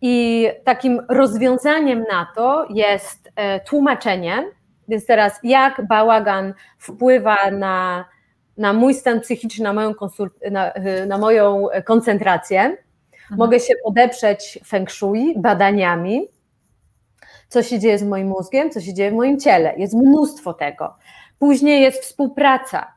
I 0.00 0.48
takim 0.64 1.00
rozwiązaniem 1.08 2.04
na 2.10 2.28
to 2.34 2.66
jest 2.70 3.32
e, 3.36 3.60
tłumaczenie, 3.60 4.44
więc 4.88 5.06
teraz 5.06 5.40
jak 5.42 5.86
bałagan 5.88 6.54
wpływa 6.78 7.50
na, 7.50 8.04
na 8.56 8.72
mój 8.72 8.94
stan 8.94 9.20
psychiczny, 9.20 9.64
na 9.64 9.72
moją, 9.72 9.94
na, 10.50 10.72
na 11.06 11.18
moją 11.18 11.66
koncentrację. 11.84 12.76
Mogę 13.30 13.60
się 13.60 13.74
podeprzeć 13.84 14.58
feng 14.66 14.90
shui, 14.90 15.34
badaniami, 15.36 16.28
co 17.48 17.62
się 17.62 17.78
dzieje 17.78 17.98
z 17.98 18.02
moim 18.02 18.28
mózgiem, 18.28 18.70
co 18.70 18.80
się 18.80 18.94
dzieje 18.94 19.10
w 19.10 19.14
moim 19.14 19.40
ciele. 19.40 19.74
Jest 19.76 19.94
mnóstwo 19.94 20.54
tego. 20.54 20.94
Później 21.38 21.82
jest 21.82 22.02
współpraca. 22.02 22.94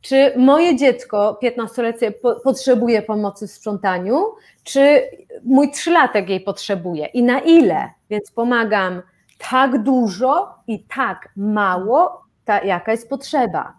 Czy 0.00 0.32
moje 0.36 0.76
dziecko 0.76 1.38
15-letnie 1.42 2.12
po, 2.12 2.40
potrzebuje 2.40 3.02
pomocy 3.02 3.46
w 3.48 3.50
sprzątaniu, 3.50 4.24
czy 4.64 5.02
mój 5.44 5.70
trzylatek 5.70 6.28
jej 6.28 6.40
potrzebuje 6.40 7.06
i 7.06 7.22
na 7.22 7.40
ile? 7.40 7.90
Więc 8.10 8.30
pomagam 8.30 9.02
tak 9.50 9.82
dużo 9.82 10.54
i 10.66 10.84
tak 10.84 11.28
mało, 11.36 12.22
ta, 12.44 12.64
jaka 12.64 12.92
jest 12.92 13.08
potrzeba. 13.08 13.74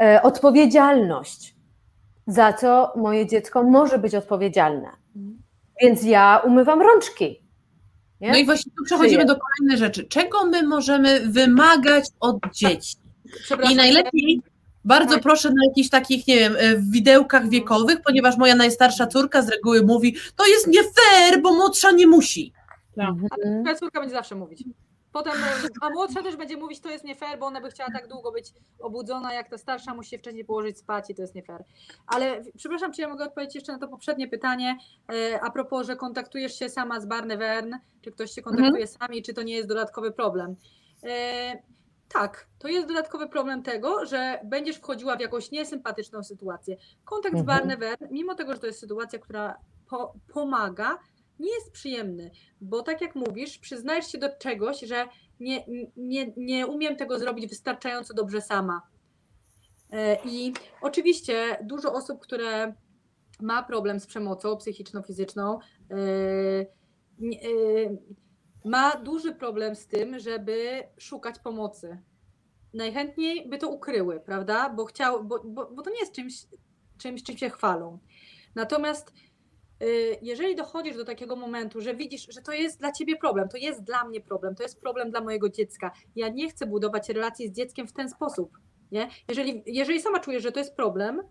E, 0.00 0.22
odpowiedzialność, 0.22 1.54
za 2.26 2.52
co 2.52 2.92
moje 2.96 3.26
dziecko 3.26 3.62
może 3.62 3.98
być 3.98 4.14
odpowiedzialne. 4.14 4.88
Więc 5.82 6.02
ja 6.02 6.42
umywam 6.44 6.82
rączki. 6.82 7.42
Nie? 8.20 8.30
No 8.30 8.36
i 8.36 8.44
właśnie 8.44 8.72
tu 8.78 8.84
przechodzimy 8.84 9.24
do 9.24 9.36
kolejnej 9.36 9.78
rzeczy. 9.78 10.04
Czego 10.04 10.44
my 10.46 10.62
możemy 10.62 11.20
wymagać 11.20 12.04
od 12.20 12.36
dzieci? 12.52 12.96
I 13.72 13.74
najlepiej, 13.74 14.40
bardzo 14.84 15.14
Tak. 15.14 15.22
proszę 15.22 15.48
na 15.48 15.64
jakichś 15.68 15.88
takich, 15.88 16.26
nie 16.26 16.36
wiem, 16.36 16.56
e, 16.58 16.76
widełkach 16.78 17.48
wiekowych, 17.48 18.02
ponieważ 18.02 18.36
moja 18.36 18.54
najstarsza 18.54 19.06
córka 19.06 19.42
z 19.42 19.48
reguły 19.48 19.82
mówi, 19.82 20.16
to 20.36 20.46
jest 20.46 20.66
nie 20.66 20.82
fair, 20.82 21.42
bo 21.42 21.54
młodsza 21.54 21.90
nie 21.90 22.06
musi. 22.06 22.52
Tak. 22.96 23.08
Mhm. 23.08 23.62
Moja 23.62 23.74
córka 23.74 24.00
będzie 24.00 24.14
zawsze 24.14 24.34
mówić. 24.34 24.64
Potem, 25.12 25.32
e, 25.32 25.68
a 25.86 25.90
młodsza 25.90 26.22
też 26.22 26.36
będzie 26.36 26.56
mówić, 26.56 26.80
to 26.80 26.90
jest 26.90 27.04
nie 27.04 27.14
fair, 27.14 27.38
bo 27.38 27.46
ona 27.46 27.60
by 27.60 27.70
chciała 27.70 27.90
tak 27.90 28.08
długo 28.08 28.32
być 28.32 28.46
obudzona, 28.78 29.34
jak 29.34 29.48
ta 29.48 29.58
starsza 29.58 29.94
musi 29.94 30.10
się 30.10 30.18
wcześniej 30.18 30.44
położyć 30.44 30.78
spać 30.78 31.10
i 31.10 31.14
to 31.14 31.22
jest 31.22 31.34
nie 31.34 31.42
fair. 31.42 31.64
Ale 32.06 32.42
przepraszam, 32.56 32.92
czy 32.92 33.02
ja 33.02 33.08
mogę 33.08 33.24
odpowiedzieć 33.24 33.54
jeszcze 33.54 33.72
na 33.72 33.78
to 33.78 33.88
poprzednie 33.88 34.28
pytanie, 34.28 34.78
e, 35.12 35.40
a 35.40 35.50
propos, 35.50 35.86
że 35.86 35.96
kontaktujesz 35.96 36.58
się 36.58 36.68
sama 36.68 37.00
z 37.00 37.06
Barnevern, 37.06 37.74
czy 38.02 38.12
ktoś 38.12 38.30
się 38.30 38.42
kontaktuje 38.42 38.86
sami, 38.86 39.22
czy 39.22 39.34
to 39.34 39.42
nie 39.42 39.54
jest 39.54 39.68
dodatkowy 39.68 40.12
problem. 40.12 40.56
E, 41.04 41.62
tak, 42.08 42.46
to 42.58 42.68
jest 42.68 42.88
dodatkowy 42.88 43.28
problem 43.28 43.62
tego, 43.62 44.06
że 44.06 44.40
będziesz 44.44 44.76
wchodziła 44.76 45.16
w 45.16 45.20
jakąś 45.20 45.50
niesympatyczną 45.50 46.22
sytuację. 46.22 46.76
Kontakt 47.04 47.36
z 47.36 47.40
Mhm. 47.40 47.58
Barnevern, 47.58 48.06
mimo 48.10 48.34
tego, 48.34 48.52
że 48.52 48.58
to 48.58 48.66
jest 48.66 48.80
sytuacja, 48.80 49.18
która 49.18 49.58
po, 49.88 50.14
pomaga, 50.28 50.98
nie 51.38 51.54
jest 51.54 51.72
przyjemny, 51.72 52.30
bo 52.60 52.82
tak 52.82 53.00
jak 53.00 53.14
mówisz, 53.14 53.58
przyznajesz 53.58 54.12
się 54.12 54.18
do 54.18 54.36
czegoś, 54.36 54.80
że 54.80 55.06
nie, 55.40 55.64
nie, 55.96 56.32
nie 56.36 56.66
umiem 56.66 56.96
tego 56.96 57.18
zrobić 57.18 57.46
wystarczająco 57.46 58.14
dobrze 58.14 58.40
sama. 58.40 58.82
E, 59.92 60.16
I 60.24 60.52
oczywiście 60.82 61.58
dużo 61.62 61.92
osób, 61.92 62.20
które 62.20 62.74
ma 63.40 63.62
problem 63.62 64.00
z 64.00 64.06
przemocą 64.06 64.56
psychiczno-fizyczną, 64.56 65.58
e, 65.90 65.96
e, 65.96 66.66
ma 68.64 68.96
duży 68.96 69.34
problem 69.34 69.76
z 69.76 69.86
tym, 69.86 70.18
żeby 70.18 70.82
szukać 70.98 71.38
pomocy. 71.38 71.98
Najchętniej 72.74 73.48
by 73.48 73.58
to 73.58 73.68
ukryły, 73.68 74.20
prawda? 74.20 74.68
Bo, 74.68 74.84
chciał, 74.84 75.24
bo, 75.24 75.44
bo, 75.44 75.70
bo 75.70 75.82
to 75.82 75.90
nie 75.90 76.00
jest 76.00 76.12
czymś, 76.12 76.46
czymś, 76.98 77.22
czym 77.22 77.36
się 77.36 77.50
chwalą. 77.50 77.98
Natomiast 78.54 79.12
jeżeli 80.22 80.56
dochodzisz 80.56 80.96
do 80.96 81.04
takiego 81.04 81.36
momentu, 81.36 81.80
że 81.80 81.94
widzisz, 81.94 82.26
że 82.30 82.42
to 82.42 82.52
jest 82.52 82.78
dla 82.78 82.92
ciebie 82.92 83.16
problem, 83.16 83.48
to 83.48 83.56
jest 83.56 83.82
dla 83.82 84.04
mnie 84.04 84.20
problem, 84.20 84.54
to 84.54 84.62
jest 84.62 84.80
problem 84.80 85.10
dla 85.10 85.20
mojego 85.20 85.48
dziecka. 85.48 85.90
Ja 86.16 86.28
nie 86.28 86.50
chcę 86.50 86.66
budować 86.66 87.08
relacji 87.08 87.48
z 87.48 87.52
dzieckiem 87.52 87.86
w 87.86 87.92
ten 87.92 88.08
sposób. 88.08 88.58
Nie? 88.92 89.08
Jeżeli, 89.28 89.62
jeżeli 89.66 90.00
sama 90.00 90.20
czujesz, 90.20 90.42
że 90.42 90.52
to 90.52 90.58
jest 90.58 90.76
problem, 90.76 91.22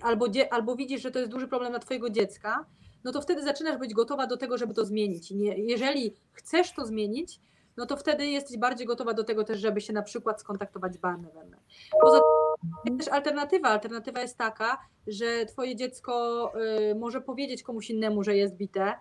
albo, 0.00 0.26
albo 0.50 0.76
widzisz, 0.76 1.02
że 1.02 1.10
to 1.10 1.18
jest 1.18 1.30
duży 1.30 1.48
problem 1.48 1.72
dla 1.72 1.80
twojego 1.80 2.10
dziecka, 2.10 2.66
no 3.04 3.12
to 3.12 3.22
wtedy 3.22 3.42
zaczynasz 3.42 3.78
być 3.78 3.94
gotowa 3.94 4.26
do 4.26 4.36
tego, 4.36 4.58
żeby 4.58 4.74
to 4.74 4.84
zmienić. 4.84 5.30
Nie, 5.30 5.58
jeżeli 5.58 6.14
chcesz 6.32 6.72
to 6.72 6.86
zmienić, 6.86 7.40
no 7.76 7.86
to 7.86 7.96
wtedy 7.96 8.26
jesteś 8.26 8.58
bardziej 8.58 8.86
gotowa 8.86 9.14
do 9.14 9.24
tego 9.24 9.44
też, 9.44 9.60
żeby 9.60 9.80
się 9.80 9.92
na 9.92 10.02
przykład 10.02 10.40
skontaktować 10.40 10.94
z 10.94 10.98
Barnevern. 10.98 11.54
Poza 12.00 12.20
jest 12.84 12.98
też 12.98 13.08
alternatywa. 13.08 13.68
Alternatywa 13.68 14.20
jest 14.20 14.38
taka, 14.38 14.78
że 15.06 15.46
twoje 15.46 15.76
dziecko 15.76 16.52
y, 16.90 16.94
może 16.94 17.20
powiedzieć 17.20 17.62
komuś 17.62 17.90
innemu, 17.90 18.22
że 18.22 18.36
jest 18.36 18.56
bite 18.56 18.94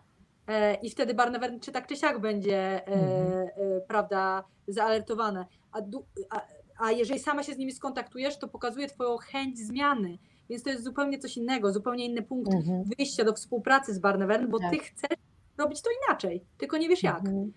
e, 0.47 0.75
i 0.75 0.89
wtedy 0.89 1.13
Barnevern 1.13 1.59
czy 1.59 1.71
tak 1.71 1.87
czy 1.87 1.95
siak 1.95 2.21
będzie 2.21 2.57
e, 2.57 2.91
e, 2.91 3.81
prawda, 3.87 4.43
zaalertowane. 4.67 5.45
A, 5.71 5.81
du, 5.81 6.05
a, 6.29 6.41
a 6.79 6.91
jeżeli 6.91 7.19
sama 7.19 7.43
się 7.43 7.53
z 7.53 7.57
nimi 7.57 7.71
skontaktujesz, 7.71 8.37
to 8.37 8.47
pokazuje 8.47 8.87
twoją 8.87 9.17
chęć 9.17 9.59
zmiany. 9.59 10.17
Więc 10.49 10.63
to 10.63 10.69
jest 10.69 10.83
zupełnie 10.83 11.19
coś 11.19 11.37
innego, 11.37 11.73
zupełnie 11.73 12.05
inny 12.05 12.21
punkt 12.21 12.53
Mhm. 12.53 12.83
wyjścia 12.97 13.23
do 13.23 13.33
współpracy 13.33 13.93
z 13.93 13.99
Barnevern, 13.99 14.47
bo 14.47 14.59
Tak. 14.59 14.71
ty 14.71 14.79
chcesz 14.79 15.17
robić 15.57 15.81
to 15.81 15.89
inaczej, 16.07 16.45
tylko 16.57 16.77
nie 16.77 16.89
wiesz 16.89 17.03
jak. 17.03 17.19
Mhm. 17.19 17.51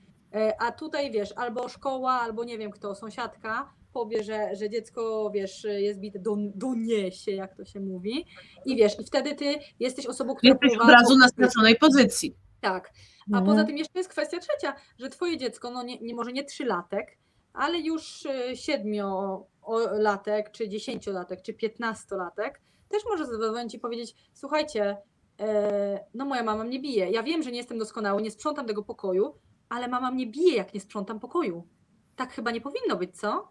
A 0.59 0.73
tutaj 0.73 1.11
wiesz, 1.11 1.33
albo 1.37 1.69
szkoła, 1.69 2.13
albo 2.13 2.45
nie 2.45 2.59
wiem 2.59 2.71
kto, 2.71 2.95
sąsiadka 2.95 3.73
powie, 3.93 4.23
że, 4.23 4.57
że 4.57 4.71
dziecko, 4.71 5.31
wiesz, 5.35 5.65
jest 5.65 6.01
bite, 6.01 6.19
don, 6.19 6.53
doniesie, 6.55 7.33
jak 7.33 7.57
to 7.57 7.65
się 7.65 7.81
mówi. 7.81 8.27
I 8.67 8.77
wiesz, 8.77 9.01
i 9.01 9.05
wtedy 9.05 9.35
ty 9.35 9.55
jesteś 9.81 10.07
osobą, 10.07 10.35
która 10.35 10.53
Jesteś 10.63 10.79
od 10.81 10.89
razu 10.89 11.19
na 11.19 11.29
straconej 11.29 11.77
pozycji. 11.77 12.37
Tak. 12.61 12.91
A 13.33 13.39
Mhm. 13.39 13.45
poza 13.45 13.65
tym 13.65 13.79
jeszcze 13.79 13.99
jest 13.99 14.11
kwestia 14.11 14.39
trzecia, 14.39 14.75
że 14.99 15.09
twoje 15.09 15.37
dziecko, 15.39 15.71
no 15.71 15.83
nie, 15.83 16.01
nie 16.01 16.15
może 16.15 16.33
nie 16.33 16.45
trzylatek, 16.45 17.19
ale 17.53 17.79
już 17.79 18.27
e, 18.27 18.57
siedmiolatek, 18.57 20.51
czy 20.51 20.69
dziesięciolatek, 20.69 21.43
czy 21.43 21.55
piętnastolatek, 21.55 22.61
też 22.89 23.03
może 23.11 23.27
zadzwonić 23.27 23.75
i 23.75 23.79
powiedzieć, 23.79 24.15
słuchajcie, 24.33 24.97
e, 25.41 26.05
no 26.15 26.25
moja 26.25 26.43
mama 26.43 26.65
mnie 26.65 26.81
bije. 26.81 27.11
Ja 27.11 27.23
wiem, 27.23 27.43
że 27.43 27.51
nie 27.51 27.57
jestem 27.59 27.79
doskonały, 27.79 28.23
nie 28.23 28.31
sprzątam 28.31 28.67
tego 28.67 28.83
pokoju, 28.83 29.35
ale 29.69 29.89
mama 29.89 30.11
mnie 30.11 30.27
bije, 30.27 30.57
jak 30.57 30.75
nie 30.75 30.81
sprzątam 30.81 31.21
pokoju. 31.21 31.69
Tak 32.17 32.33
chyba 32.33 32.51
nie 32.51 32.61
powinno 32.61 32.97
być, 32.97 33.17
co? 33.21 33.49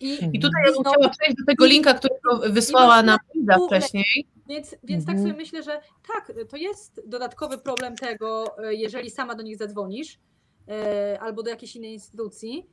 I, 0.00 0.12
I 0.32 0.40
tutaj 0.40 0.62
ja 0.66 0.72
bym 0.72 0.82
znowu- 0.82 0.90
chciała 0.90 1.08
przejść 1.08 1.36
do 1.36 1.44
tego 1.46 1.66
linka, 1.66 1.94
którego 1.94 2.52
wysłała 2.52 3.02
nam 3.02 3.18
Iza 3.34 3.56
wcześniej. 3.66 4.04
Więc, 4.48 4.76
więc 4.84 5.06
tak 5.06 5.14
Mhm. 5.14 5.28
sobie 5.28 5.42
myślę, 5.42 5.62
że 5.62 5.80
tak, 6.14 6.32
to 6.48 6.56
jest 6.56 7.02
dodatkowy 7.08 7.58
problem 7.58 7.96
tego, 7.96 8.58
e, 8.64 8.74
jeżeli 8.74 9.10
sama 9.10 9.34
do 9.34 9.42
nich 9.42 9.56
zadzwonisz 9.56 10.18
e, 10.68 11.18
albo 11.20 11.42
do 11.42 11.50
jakiejś 11.50 11.76
innej 11.76 11.92
instytucji. 11.92 12.66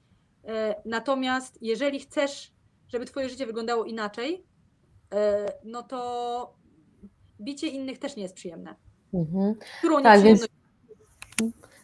E, 0.47 0.75
Natomiast 0.85 1.57
jeżeli 1.61 1.99
chcesz, 1.99 2.51
żeby 2.87 3.05
twoje 3.05 3.29
życie 3.29 3.45
wyglądało 3.45 3.85
inaczej, 3.85 4.43
no 5.63 5.83
to 5.83 6.53
bicie 7.41 7.67
innych 7.67 7.97
też 7.99 8.15
nie 8.15 8.23
jest 8.23 8.35
przyjemne. 8.35 8.75
Mhm. 9.13 9.55
Którą 9.79 10.03
Tak, 10.03 10.21
więc 10.21 10.47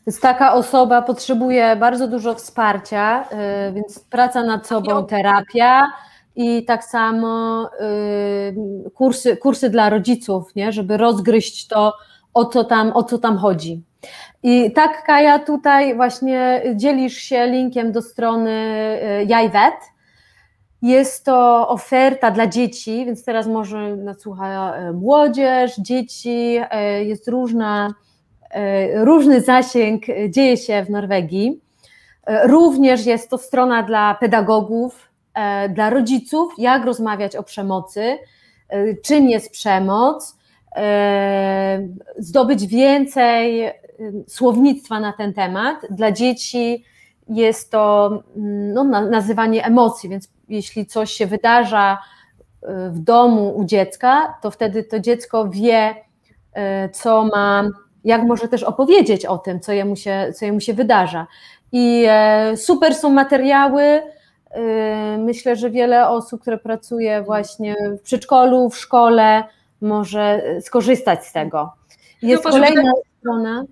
Więc 0.07 0.19
taka 0.19 0.53
osoba 0.53 1.01
potrzebuje 1.01 1.75
bardzo 1.75 2.07
dużo 2.07 2.35
wsparcia, 2.35 3.25
y, 3.69 3.73
więc 3.73 3.99
praca 3.99 4.43
nad 4.43 4.67
sobą, 4.67 5.05
terapia 5.05 5.87
i 6.35 6.65
tak 6.65 6.83
samo 6.83 7.65
y, 8.85 8.91
kursy, 8.93 9.37
kursy 9.37 9.69
dla 9.69 9.89
rodziców, 9.89 10.55
nie? 10.55 10.71
żeby 10.71 10.97
rozgryźć 10.97 11.67
to, 11.67 11.93
o 12.33 12.45
co, 12.45 12.63
tam, 12.63 12.91
o 12.93 13.03
co 13.03 13.17
tam 13.17 13.37
chodzi. 13.37 13.83
I 14.43 14.71
tak, 14.71 15.03
Kaja, 15.05 15.39
tutaj 15.39 15.95
właśnie 15.95 16.63
dzielisz 16.75 17.17
się 17.17 17.47
linkiem 17.47 17.91
do 17.91 18.01
strony 18.01 18.51
y, 19.21 19.25
Jajwet. 19.25 19.75
Jest 20.81 21.25
to 21.25 21.67
oferta 21.67 22.31
dla 22.31 22.47
dzieci, 22.47 23.05
więc 23.05 23.25
teraz 23.25 23.47
może 23.47 23.95
nas 23.95 24.19
słucha 24.19 24.77
y, 24.89 24.93
młodzież, 24.93 25.75
dzieci, 25.77 26.59
jest 27.01 27.27
różna 27.27 27.93
różny 29.05 29.41
zasięg 29.41 30.09
e, 30.09 30.29
dzieje 30.29 30.57
się 30.57 30.85
w 30.85 30.89
Norwegii. 30.89 31.61
E, 32.25 32.47
Również 32.47 33.05
jest 33.05 33.29
to 33.29 33.37
strona 33.37 33.83
dla 33.83 34.15
pedagogów, 34.15 35.09
e, 35.33 35.69
dla 35.69 35.89
rodziców, 35.89 36.53
jak 36.57 36.85
rozmawiać 36.85 37.35
o 37.35 37.43
przemocy, 37.43 38.17
e, 38.69 38.95
czym 38.95 39.29
jest 39.29 39.51
przemoc, 39.51 40.37
e, 40.75 41.87
zdobyć 42.17 42.67
więcej 42.67 43.63
e, 43.63 43.73
słownictwa 44.27 44.99
na 44.99 45.13
ten 45.13 45.33
temat. 45.33 45.77
Dla 45.89 46.11
dzieci 46.11 46.83
jest 47.29 47.71
to 47.71 48.07
mm, 48.37 48.73
no, 48.73 48.83
na- 48.83 49.05
nazywanie 49.09 49.65
emocji, 49.65 50.09
więc 50.09 50.29
jeśli 50.49 50.85
coś 50.85 51.11
się 51.11 51.27
wydarza 51.27 51.97
e, 52.61 52.89
w 52.89 52.99
domu 52.99 53.57
u 53.57 53.65
dziecka, 53.65 54.37
to 54.41 54.51
wtedy 54.51 54.83
to 54.83 54.99
dziecko 54.99 55.49
wie, 55.49 55.95
e, 56.53 56.89
co 56.89 57.23
ma 57.23 57.63
jak 58.03 58.23
może 58.23 58.47
też 58.47 58.63
opowiedzieć 58.63 59.25
o 59.25 59.37
tym, 59.37 59.59
co 59.59 59.71
jemu 59.71 59.95
się, 59.95 60.31
co 60.35 60.45
jemu 60.45 60.59
się 60.59 60.73
wydarza. 60.73 61.27
I 61.71 62.05
e, 62.09 62.57
super 62.57 62.95
są 62.95 63.09
materiały. 63.09 63.83
e, 63.83 65.17
Myślę, 65.17 65.55
że 65.55 65.69
wiele 65.69 66.09
osób, 66.09 66.41
które 66.41 66.57
pracuje 66.57 67.21
właśnie 67.21 67.75
w 67.99 68.01
przedszkolu, 68.01 68.69
w 68.69 68.77
szkole, 68.77 69.43
może 69.81 70.43
skorzystać 70.61 71.25
z 71.25 71.31
tego. 71.33 71.73
Jest 72.21 72.45
No, 72.45 72.51
kolejna 72.51 72.81
strona. 73.25 73.63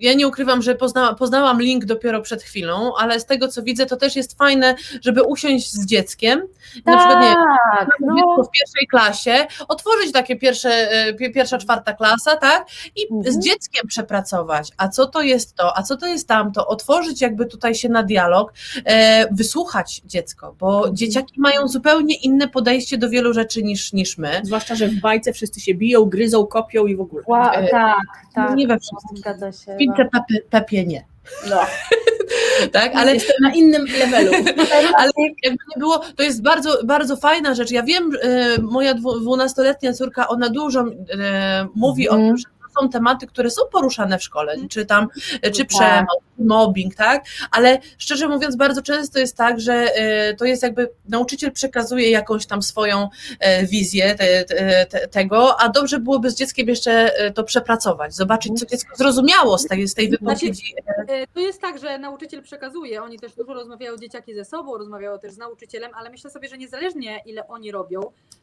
Ja 0.00 0.14
nie 0.14 0.28
ukrywam, 0.28 0.62
że 0.62 0.74
pozna, 0.74 1.14
poznałam 1.14 1.62
link 1.62 1.84
dopiero 1.84 2.22
przed 2.22 2.42
chwilą, 2.42 2.92
ale 2.98 3.20
z 3.20 3.26
tego 3.26 3.48
co 3.48 3.62
widzę, 3.62 3.86
to 3.86 3.96
też 3.96 4.16
jest 4.16 4.38
fajne, 4.38 4.74
żeby 5.02 5.22
usiąść 5.22 5.72
z 5.72 5.86
dzieckiem. 5.86 6.42
Na 6.86 6.96
przykład 6.98 7.20
nie, 7.22 7.34
Tak, 7.78 7.88
no. 8.00 8.14
no, 8.16 8.44
w 8.44 8.50
pierwszej 8.50 8.86
klasie, 8.86 9.46
otworzyć 9.68 10.12
takie 10.12 10.36
pierwsze, 10.36 10.88
pi- 11.18 11.32
pierwsza, 11.32 11.58
czwarta 11.58 11.92
klasa, 11.92 12.36
tak? 12.36 12.66
I 12.96 13.06
Mhm. 13.12 13.34
z 13.34 13.38
dzieckiem 13.44 13.86
przepracować. 13.88 14.72
A 14.76 14.88
co 14.88 15.06
to 15.06 15.22
jest 15.22 15.54
to, 15.54 15.78
a 15.78 15.82
co 15.82 15.96
to 15.96 16.06
jest 16.06 16.28
tamto? 16.28 16.66
Otworzyć 16.66 17.20
jakby 17.20 17.46
tutaj 17.46 17.74
się 17.74 17.88
na 17.88 18.02
dialog, 18.02 18.52
e, 18.84 19.26
wysłuchać 19.34 20.02
dziecko, 20.04 20.54
bo 20.58 20.76
Mhm. 20.76 20.96
dzieciaki 20.96 21.40
mają 21.40 21.68
zupełnie 21.68 22.14
inne 22.16 22.48
podejście 22.48 22.98
do 22.98 23.08
wielu 23.10 23.32
rzeczy 23.32 23.62
niż, 23.62 23.92
niż 23.92 24.18
my. 24.18 24.40
Zwłaszcza, 24.44 24.74
że 24.74 24.88
w 24.88 25.00
bajce 25.00 25.32
wszyscy 25.32 25.60
się 25.60 25.74
biją, 25.74 26.04
gryzą, 26.04 26.46
kopią 26.46 26.86
i 26.86 26.96
w 26.96 27.00
ogóle. 27.00 27.24
ła, 27.26 27.52
e, 27.52 27.68
tak, 27.68 27.96
tak. 28.34 28.56
Nie 28.56 28.66
we 28.66 28.78
wszystkim. 28.92 29.16
Zgadza 29.16 29.52
się. 29.52 29.74
W 29.74 29.78
Pince 29.78 30.04
Pepie, 30.04 30.40
Pepie 30.50 30.86
nie. 30.86 31.04
No, 31.50 31.56
Tak? 32.72 32.92
ale 32.94 33.14
jestem 33.14 33.36
na 33.42 33.52
innym 33.54 33.84
levelu. 33.98 34.32
Ale 34.98 35.10
jakby 35.42 35.64
nie 35.76 35.78
było, 35.78 35.98
to 36.16 36.22
jest 36.22 36.42
bardzo, 36.42 36.78
bardzo 36.84 37.16
fajna 37.16 37.54
rzecz. 37.54 37.70
Ja 37.70 37.82
wiem, 37.82 38.10
e, 38.22 38.56
moja 38.62 38.94
dwu- 38.94 39.20
dwunastoletnia 39.20 39.92
córka, 39.92 40.28
ona 40.28 40.48
dużo 40.50 40.80
e, 41.18 41.66
mówi 41.74 42.08
o 42.08 42.12
Mhm. 42.12 42.28
tym, 42.28 42.36
że 42.38 42.44
są 42.80 42.88
tematy, 42.88 43.26
które 43.26 43.50
są 43.50 43.62
poruszane 43.72 44.18
w 44.18 44.22
szkole, 44.22 44.56
czy 44.70 44.86
tam, 44.86 45.08
e, 45.42 45.50
czy 45.50 45.58
Tak. 45.64 45.68
przemoc, 45.68 46.20
mobbing, 46.38 46.94
tak? 46.94 47.24
Ale 47.50 47.78
szczerze 47.98 48.28
mówiąc, 48.28 48.56
bardzo 48.56 48.82
często 48.82 49.18
jest 49.18 49.36
tak, 49.36 49.60
że 49.60 49.74
e, 49.74 50.34
to 50.34 50.44
jest 50.44 50.62
jakby 50.62 50.88
nauczyciel 51.08 51.52
przekazuje 51.52 52.10
jakąś 52.10 52.46
tam 52.46 52.62
swoją 52.62 53.08
e, 53.40 53.66
wizję 53.66 54.14
te, 54.14 54.44
te, 54.44 54.86
te, 54.86 55.08
tego, 55.08 55.60
a 55.60 55.68
dobrze 55.68 55.98
byłoby 56.00 56.30
z 56.30 56.34
dzieckiem 56.34 56.68
jeszcze 56.68 57.12
to 57.34 57.44
przepracować, 57.44 58.14
zobaczyć, 58.14 58.58
co 58.60 58.66
dziecko 58.66 58.96
zrozumiało 58.96 59.58
z 59.58 59.66
tej, 59.66 59.88
z 59.88 59.94
tej 59.94 60.10
wypowiedzi. 60.10 60.74
E, 61.08 61.26
To 61.34 61.40
jest 61.40 61.60
tak, 61.60 61.78
że 61.78 61.98
nauczyciel 61.98 62.42
przekazuje, 62.42 63.02
oni 63.02 63.18
też 63.18 63.34
dużo 63.34 63.54
rozmawiają 63.54 63.96
dzieciaki 63.96 64.34
ze 64.34 64.44
sobą, 64.44 64.78
rozmawiają 64.78 65.18
też 65.18 65.32
z 65.32 65.38
nauczycielem, 65.38 65.90
ale 65.94 66.10
myślę 66.10 66.30
sobie, 66.30 66.48
że 66.48 66.58
niezależnie 66.58 67.22
ile 67.26 67.48
oni 67.48 67.70
robią, 67.70 68.00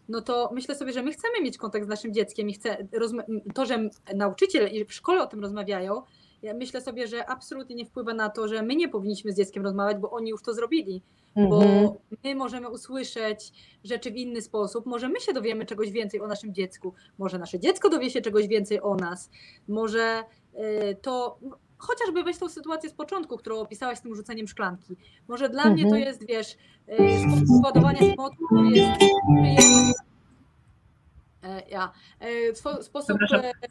no 0.09 0.21
to 0.21 0.49
myślę 0.53 0.75
sobie, 0.75 0.93
że 0.93 1.03
my 1.03 1.11
chcemy 1.11 1.41
mieć 1.41 1.57
kontakt 1.57 1.85
z 1.85 1.89
naszym 1.89 2.13
dzieckiem 2.13 2.49
i 2.49 2.53
chcę, 2.53 2.87
to, 3.53 3.65
że 3.65 3.89
nauczyciel 4.15 4.71
i 4.71 4.85
w 4.85 4.93
szkole 4.93 5.23
o 5.23 5.27
tym 5.27 5.39
rozmawiają, 5.39 6.01
ja 6.41 6.53
myślę 6.53 6.81
sobie, 6.81 7.07
że 7.07 7.29
absolutnie 7.29 7.75
nie 7.75 7.85
wpływa 7.85 8.13
na 8.13 8.29
to, 8.29 8.47
że 8.47 8.61
my 8.61 8.75
nie 8.75 8.89
powinniśmy 8.89 9.31
z 9.31 9.37
dzieckiem 9.37 9.63
rozmawiać, 9.63 9.97
bo 9.97 10.11
oni 10.11 10.29
już 10.29 10.41
to 10.41 10.53
zrobili, 10.53 11.01
bo 11.35 11.63
Mhm. 11.63 11.89
my 12.23 12.35
możemy 12.35 12.69
usłyszeć 12.69 13.51
rzeczy 13.83 14.11
w 14.11 14.15
inny 14.15 14.41
sposób, 14.41 14.85
może 14.85 15.09
my 15.09 15.19
się 15.19 15.33
dowiemy 15.33 15.65
czegoś 15.65 15.91
więcej 15.91 16.21
o 16.21 16.27
naszym 16.27 16.53
dziecku, 16.53 16.93
może 17.17 17.39
nasze 17.39 17.59
dziecko 17.59 17.89
dowie 17.89 18.09
się 18.09 18.21
czegoś 18.21 18.47
więcej 18.47 18.81
o 18.81 18.95
nas, 18.95 19.29
może 19.67 20.23
y, 20.53 20.95
to 21.01 21.39
chociażby 21.87 22.23
weź 22.23 22.37
tą 22.37 22.49
sytuację 22.49 22.89
z 22.89 22.93
początku, 22.93 23.37
którą 23.37 23.59
opisałaś 23.59 23.97
z 23.97 24.01
tym 24.01 24.15
rzuceniem 24.15 24.47
szklanki. 24.47 24.95
Może 25.27 25.49
dla 25.49 25.65
mnie 25.65 25.83
to 25.83 25.87
Mhm. 25.89 26.03
jest, 26.03 26.27
wiesz, 26.27 26.57
sposób 27.37 27.63
ładowania 27.65 27.99
emocji, 27.99 28.37
który 28.45 28.69
jest, 28.69 29.01
jest 29.43 29.99
e, 31.43 31.61
ja, 31.69 31.91
e, 32.19 32.83
sposób 32.83 33.17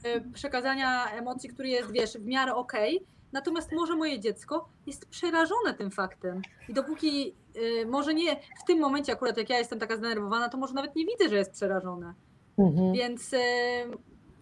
e, 0.04 0.20
przekazania 0.32 1.06
emocji, 1.10 1.50
który 1.50 1.68
jest, 1.68 1.92
wiesz, 1.92 2.12
w 2.12 2.26
miarę 2.26 2.54
okej, 2.54 3.06
natomiast 3.32 3.72
może 3.72 3.96
moje 3.96 4.20
dziecko 4.20 4.68
jest 4.86 5.06
przerażone 5.08 5.74
tym 5.78 5.90
faktem 5.90 6.42
i 6.68 6.74
dopóki, 6.74 7.34
e, 7.82 7.86
może 7.86 8.14
nie 8.14 8.36
w 8.36 8.64
tym 8.66 8.78
momencie 8.80 9.12
akurat 9.12 9.36
jak 9.36 9.50
ja 9.50 9.58
jestem 9.58 9.78
taka 9.78 9.96
zdenerwowana, 9.96 10.48
to 10.48 10.58
może 10.58 10.74
nawet 10.74 10.96
nie 10.96 11.04
widzę, 11.06 11.28
że 11.28 11.36
jest 11.36 11.52
przerażone, 11.52 12.14
Mhm. 12.58 12.92
więc 12.92 13.34
e, 13.34 13.38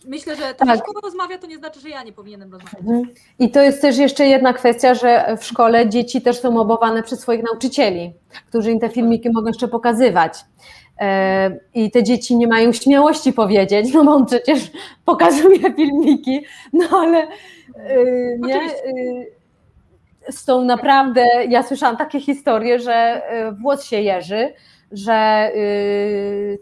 myślę, 0.07 0.37
że 0.37 0.43
to, 0.55 0.65
że 0.65 0.73
Tak. 0.73 0.81
szkoła 0.81 1.01
rozmawia, 1.03 1.39
to 1.39 1.47
nie 1.47 1.59
znaczy, 1.59 1.81
że 1.81 1.89
ja 1.89 2.03
nie 2.03 2.13
powinienem 2.13 2.53
rozmawiać. 2.53 2.81
Mhm. 2.81 3.15
I 3.39 3.51
to 3.51 3.63
jest 3.63 3.83
też 3.83 3.99
jeszcze 3.99 4.27
jedna 4.27 4.53
kwestia, 4.53 4.95
że 4.95 5.37
w 5.41 5.45
szkole 5.45 5.89
dzieci 5.89 6.23
też 6.23 6.41
są 6.41 6.51
mobowane 6.51 7.03
przez 7.03 7.21
swoich 7.21 7.43
nauczycieli, 7.43 8.13
którzy 8.49 8.71
im 8.73 8.81
te 8.81 8.89
filmiki 8.89 9.31
mogą 9.31 9.47
jeszcze 9.47 9.69
pokazywać. 9.69 10.39
E, 11.01 11.59
I 11.75 11.91
te 11.91 12.03
dzieci 12.03 12.37
nie 12.37 12.47
mają 12.47 12.73
śmiałości 12.73 13.33
powiedzieć, 13.33 13.93
no 13.95 14.05
bo 14.05 14.15
on 14.15 14.27
przecież 14.27 14.71
pokazuje 15.05 15.75
filmiki, 15.75 16.45
no 16.73 16.85
ale 16.91 17.19
e, 17.19 17.29
nie. 18.39 18.61
E, 18.63 18.71
Są 20.33 20.65
naprawdę, 20.65 21.25
ja 21.49 21.63
słyszałam 21.63 21.97
takie 21.97 22.21
historie, 22.21 22.79
że 22.79 23.23
włos 23.63 23.85
się 23.85 24.01
jeży, 24.01 24.53
że 24.93 25.51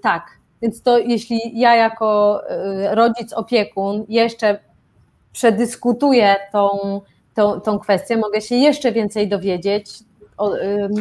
tak. 0.03 0.38
Więc 0.63 0.83
to 0.83 0.99
jeśli 0.99 1.41
ja 1.55 1.75
jako 1.75 2.41
e, 2.49 2.95
rodzic, 2.95 3.33
opiekun 3.33 4.05
jeszcze 4.09 4.59
przedyskutuję 5.33 6.37
tą, 6.53 7.01
tą, 7.35 7.61
tą 7.61 7.79
kwestię, 7.79 8.17
mogę 8.17 8.41
się 8.41 8.55
jeszcze 8.55 8.93
więcej 8.93 9.29
dowiedzieć, 9.29 9.91
o, 10.39 10.55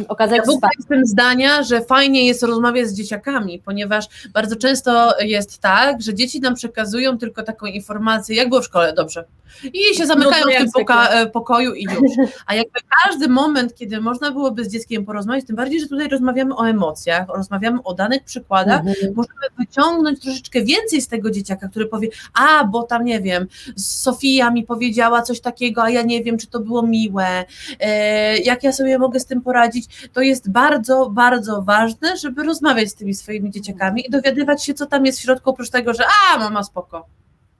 okazać 0.08 0.36
Ja 0.36 0.42
wsparcie. 0.42 0.76
jestem 0.78 1.06
zdania, 1.06 1.62
że 1.62 1.80
fajnie 1.80 2.26
jest 2.26 2.42
rozmawiać 2.42 2.86
z 2.88 2.94
dzieciakami, 2.94 3.62
ponieważ 3.64 4.08
bardzo 4.34 4.56
często 4.56 5.14
jest 5.20 5.58
tak, 5.58 6.02
że 6.02 6.14
dzieci 6.14 6.40
nam 6.40 6.54
przekazują 6.54 7.18
tylko 7.18 7.42
taką 7.42 7.66
informację, 7.66 8.36
jak 8.36 8.48
było 8.48 8.60
w 8.60 8.64
szkole, 8.64 8.92
dobrze. 8.92 9.24
I 9.72 9.96
się 9.96 10.06
zamykają 10.06 10.44
No 10.46 10.70
w 10.70 10.72
tym 10.72 10.86
e, 11.10 11.26
pokoju 11.26 11.74
i 11.74 11.84
już. 11.84 12.28
A 12.46 12.54
jakby 12.54 12.80
każdy 13.04 13.28
moment, 13.28 13.74
kiedy 13.74 14.00
można 14.00 14.30
byłoby 14.30 14.64
z 14.64 14.68
dzieckiem 14.72 15.04
porozmawiać, 15.06 15.44
tym 15.46 15.56
bardziej, 15.56 15.80
że 15.80 15.86
tutaj 15.86 16.08
rozmawiamy 16.08 16.56
o 16.56 16.68
emocjach, 16.68 17.28
rozmawiamy 17.36 17.78
o 17.84 17.94
danych 17.94 18.24
przykładach, 18.24 18.80
Mhm. 18.80 19.14
możemy 19.16 19.40
wyciągnąć 19.58 20.20
troszeczkę 20.20 20.62
więcej 20.62 21.00
z 21.00 21.08
tego 21.08 21.30
dzieciaka, 21.30 21.68
który 21.68 21.86
powie, 21.86 22.08
a 22.34 22.64
bo 22.64 22.82
tam 22.82 23.04
nie 23.04 23.20
wiem, 23.20 23.46
Sofia 23.76 24.50
mi 24.50 24.62
powiedziała 24.64 25.22
coś 25.22 25.40
takiego, 25.40 25.82
a 25.82 25.90
ja 25.90 26.02
nie 26.02 26.24
wiem, 26.24 26.38
czy 26.38 26.46
to 26.46 26.60
było 26.60 26.82
miłe, 26.82 27.44
e, 27.80 28.38
jak 28.38 28.62
ja 28.64 28.72
sobie 28.72 28.98
mogę 28.98 29.20
z 29.20 29.26
tym 29.28 29.40
poradzić. 29.42 30.08
To 30.12 30.20
jest 30.20 30.50
bardzo, 30.50 31.10
bardzo 31.10 31.62
ważne, 31.62 32.16
żeby 32.16 32.42
rozmawiać 32.42 32.88
z 32.88 32.94
tymi 32.94 33.14
swoimi 33.14 33.50
dzieciakami 33.50 34.06
i 34.06 34.10
dowiadywać 34.10 34.64
się, 34.64 34.74
co 34.74 34.86
tam 34.86 35.06
jest 35.06 35.18
w 35.18 35.22
środku, 35.22 35.50
oprócz 35.50 35.70
tego, 35.70 35.94
że 35.94 36.04
a, 36.34 36.38
mama 36.38 36.62
spoko. 36.62 37.06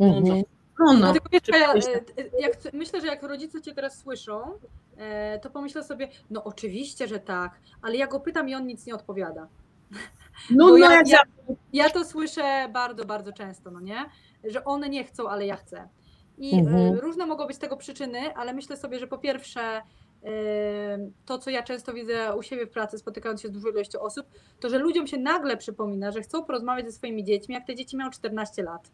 Mhm. 0.00 0.42
No, 0.80 0.92
no. 0.92 0.98
Dlatego 0.98 1.26
wiesz, 1.32 1.42
ja, 1.60 1.68
Oczywiście. 1.68 2.00
e, 2.18 2.40
jak, 2.40 2.52
myślę, 2.72 3.00
że 3.00 3.06
jak 3.06 3.22
rodzice 3.22 3.62
cię 3.62 3.74
teraz 3.74 3.98
słyszą, 3.98 4.40
e, 4.96 5.38
to 5.38 5.50
pomyślę 5.50 5.84
sobie, 5.84 6.08
no 6.30 6.44
oczywiście, 6.44 7.08
że 7.08 7.18
tak, 7.18 7.60
ale 7.82 7.96
ja 7.96 8.06
go 8.06 8.20
pytam 8.20 8.48
i 8.48 8.54
on 8.54 8.66
nic 8.66 8.86
nie 8.86 8.94
odpowiada. 8.94 9.48
No, 10.50 10.64
Bo 10.66 10.70
no 10.70 10.76
ja- 10.78 11.02
ja-. 11.06 11.54
Ja 11.72 11.90
to 11.90 12.04
słyszę 12.04 12.68
bardzo, 12.72 13.04
bardzo 13.04 13.32
często, 13.32 13.70
no 13.70 13.80
nie? 13.80 13.96
Że 14.44 14.64
one 14.64 14.88
nie 14.88 15.04
chcą, 15.04 15.28
ale 15.28 15.46
ja 15.46 15.56
chcę. 15.56 15.88
I 16.38 16.58
Mhm. 16.58 16.94
e, 16.94 17.00
różne 17.00 17.26
mogą 17.26 17.46
być 17.46 17.58
tego 17.58 17.76
przyczyny, 17.76 18.34
ale 18.36 18.52
myślę 18.52 18.76
sobie, 18.76 18.98
że 18.98 19.06
po 19.06 19.18
pierwsze 19.18 19.60
e, 19.60 19.82
to, 21.26 21.38
co 21.38 21.50
ja 21.50 21.62
często 21.62 21.92
widzę 21.92 22.34
u 22.36 22.42
siebie 22.42 22.66
w 22.66 22.70
pracy, 22.70 22.98
spotykając 22.98 23.42
się 23.42 23.48
z 23.48 23.52
dużą 23.52 23.68
ilością 23.68 24.00
osób, 24.00 24.26
to, 24.60 24.68
że 24.70 24.78
ludziom 24.78 25.06
się 25.06 25.16
nagle 25.18 25.56
przypomina, 25.56 26.10
że 26.10 26.22
chcą 26.22 26.44
porozmawiać 26.44 26.86
ze 26.86 26.92
swoimi 26.92 27.24
dziećmi, 27.24 27.54
jak 27.54 27.66
te 27.66 27.74
dzieci 27.74 27.96
miały 27.96 28.10
14 28.12 28.62
lat. 28.62 28.90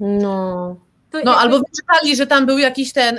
No. 0.00 0.76
To 1.10 1.18
No, 1.24 1.36
albo 1.36 1.58
wyczytali, 1.58 2.16
że 2.16 2.26
tam 2.26 2.46
był 2.46 2.58
jakiś 2.58 2.92
ten, 2.92 3.18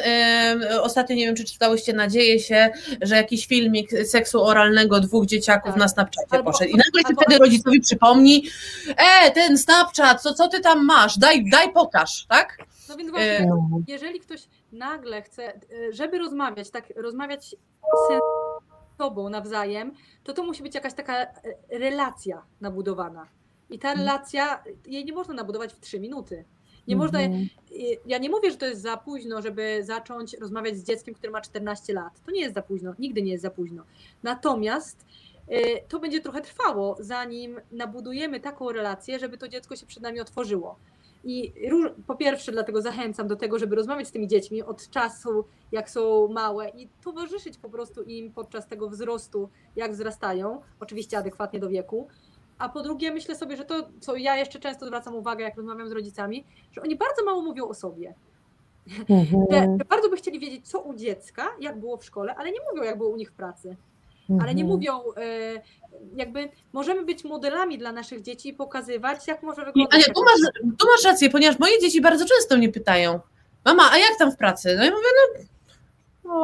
y, 0.71 0.81
ostatnio 0.81 1.15
nie 1.15 1.25
wiem, 1.25 1.35
czy 1.35 1.43
czytałyście, 1.45 1.93
nadzieję 1.93 2.39
się, 2.39 2.69
że 3.01 3.15
jakiś 3.15 3.47
filmik 3.47 3.89
seksu 4.05 4.43
oralnego 4.43 4.99
dwóch 4.99 5.25
dzieciaków 5.25 5.71
Tak. 5.71 5.79
na 5.79 5.87
Snapchacie 5.87 6.27
Albo- 6.29 6.51
poszedł. 6.51 6.71
I 6.71 6.75
nagle 6.77 7.01
się 7.01 7.07
albo- 7.07 7.21
wtedy 7.21 7.37
rodzicowi 7.39 7.81
przypomni, 7.81 8.43
e, 9.25 9.31
ten 9.31 9.57
Snapchat, 9.57 10.21
co, 10.21 10.33
co 10.33 10.47
ty 10.47 10.59
tam 10.59 10.85
masz, 10.85 11.17
daj, 11.17 11.49
daj 11.49 11.73
pokaż, 11.73 12.25
tak? 12.29 12.57
No 12.89 12.97
więc 12.97 13.09
właśnie, 13.09 13.37
E, 13.37 13.45
no. 13.45 13.69
jeżeli 13.87 14.19
ktoś 14.19 14.41
nagle 14.71 15.21
chce, 15.21 15.55
e, 15.55 15.59
żeby 15.91 16.17
rozmawiać, 16.17 16.69
tak 16.69 16.93
rozmawiać 16.95 17.45
z 17.49 18.19
sobą 18.97 19.29
nawzajem, 19.29 19.93
to 20.23 20.33
to 20.33 20.43
musi 20.43 20.63
być 20.63 20.75
jakaś 20.75 20.93
taka 20.93 21.13
e, 21.21 21.27
relacja 21.69 22.45
nabudowana. 22.61 23.27
I 23.69 23.79
ta 23.79 23.93
relacja, 23.93 24.63
jej 24.85 25.05
nie 25.05 25.13
można 25.13 25.33
nabudować 25.33 25.73
w 25.73 25.79
trzy 25.79 25.99
minuty. 25.99 26.45
Nie 26.87 26.95
można, 26.95 27.19
Mhm. 27.21 27.47
y, 27.71 27.75
ja 28.05 28.17
nie 28.17 28.29
mówię, 28.29 28.51
że 28.51 28.57
to 28.57 28.65
jest 28.65 28.81
za 28.81 28.97
późno, 28.97 29.41
żeby 29.41 29.79
zacząć 29.83 30.33
rozmawiać 30.33 30.77
z 30.77 30.83
dzieckiem, 30.83 31.13
które 31.15 31.31
ma 31.31 31.41
14 31.41 31.93
lat. 31.93 32.21
To 32.25 32.31
nie 32.31 32.41
jest 32.41 32.55
za 32.55 32.61
późno, 32.61 32.93
nigdy 32.99 33.21
nie 33.21 33.31
jest 33.31 33.41
za 33.41 33.51
późno. 33.51 33.83
Natomiast 34.23 35.05
y, 35.51 35.83
to 35.87 35.99
będzie 35.99 36.21
trochę 36.21 36.41
trwało, 36.41 36.95
zanim 36.99 37.61
nabudujemy 37.71 38.39
taką 38.39 38.71
relację, 38.71 39.19
żeby 39.19 39.37
to 39.37 39.47
dziecko 39.47 39.75
się 39.75 39.85
przed 39.85 40.03
nami 40.03 40.19
otworzyło. 40.19 40.75
I 41.29 41.53
po 42.07 42.15
pierwsze, 42.15 42.51
dlatego 42.51 42.81
zachęcam 42.81 43.27
do 43.27 43.35
tego, 43.35 43.59
żeby 43.59 43.75
rozmawiać 43.75 44.07
z 44.07 44.11
tymi 44.11 44.27
dziećmi 44.27 44.63
od 44.63 44.89
czasu, 44.89 45.45
jak 45.71 45.89
są 45.89 46.27
małe 46.27 46.69
i 46.69 46.89
towarzyszyć 47.03 47.57
po 47.57 47.69
prostu 47.69 48.03
im 48.03 48.33
podczas 48.33 48.67
tego 48.67 48.89
wzrostu, 48.89 49.49
jak 49.75 49.91
wzrastają, 49.91 50.61
oczywiście 50.79 51.17
adekwatnie 51.17 51.59
do 51.59 51.69
wieku. 51.69 52.07
A 52.57 52.69
po 52.69 52.81
drugie, 52.81 53.11
myślę 53.11 53.35
sobie, 53.35 53.57
że 53.57 53.65
to, 53.65 53.89
co 53.99 54.15
ja 54.15 54.37
jeszcze 54.37 54.59
często 54.59 54.85
zwracam 54.85 55.15
uwagę, 55.15 55.43
jak 55.43 55.57
rozmawiam 55.57 55.89
z 55.89 55.91
rodzicami, 55.91 56.45
że 56.71 56.81
oni 56.81 56.95
bardzo 56.95 57.25
mało 57.25 57.41
mówią 57.41 57.67
o 57.67 57.73
sobie. 57.73 58.13
Mhm. 59.09 59.45
Że 59.51 59.85
bardzo 59.89 60.09
by 60.09 60.15
chcieli 60.15 60.39
wiedzieć, 60.39 60.69
co 60.69 60.81
u 60.81 60.93
dziecka, 60.93 61.47
jak 61.59 61.79
było 61.79 61.97
w 61.97 62.05
szkole, 62.05 62.35
ale 62.35 62.51
nie 62.51 62.59
mówią, 62.71 62.83
jak 62.83 62.97
było 62.97 63.09
u 63.09 63.15
nich 63.15 63.31
w 63.31 63.33
pracy. 63.33 63.75
Ale 64.41 64.55
nie 64.55 64.63
Mhm. 64.63 64.67
mówią, 64.67 64.99
e, 65.17 65.61
jakby 66.15 66.49
możemy 66.73 67.05
być 67.05 67.23
modelami 67.23 67.77
dla 67.77 67.91
naszych 67.91 68.21
dzieci 68.21 68.49
i 68.49 68.53
pokazywać, 68.53 69.27
jak 69.27 69.43
może 69.43 69.65
wyglądać. 69.65 69.93
Ania, 69.95 70.13
tu 70.13 70.23
masz, 70.23 70.51
tu 70.79 70.87
masz 70.87 71.03
rację, 71.03 71.29
ponieważ 71.29 71.59
moje 71.59 71.79
dzieci 71.79 72.01
bardzo 72.01 72.25
często 72.25 72.57
mnie 72.57 72.69
pytają, 72.69 73.19
mama, 73.65 73.83
a 73.91 73.97
jak 73.97 74.17
tam 74.19 74.31
w 74.31 74.37
pracy? 74.37 74.75
No 74.77 74.85
i 74.85 74.89
mówię, 74.91 75.07
no 75.17 75.39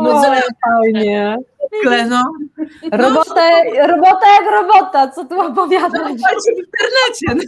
No, 0.03 0.21
co- 0.21 0.33
fajnie. 0.65 1.37
zwykle, 1.73 2.05
no, 2.07 2.23
Robotę, 2.91 3.49
robota 3.87 4.27
jak 4.41 4.51
robota, 4.51 5.07
co 5.11 5.25
tu 5.25 5.41
opowiadać? 5.41 5.91
Słuchajcie 5.93 6.51
w 6.55 6.57
internecie. 6.57 7.25
Ale 7.29 7.43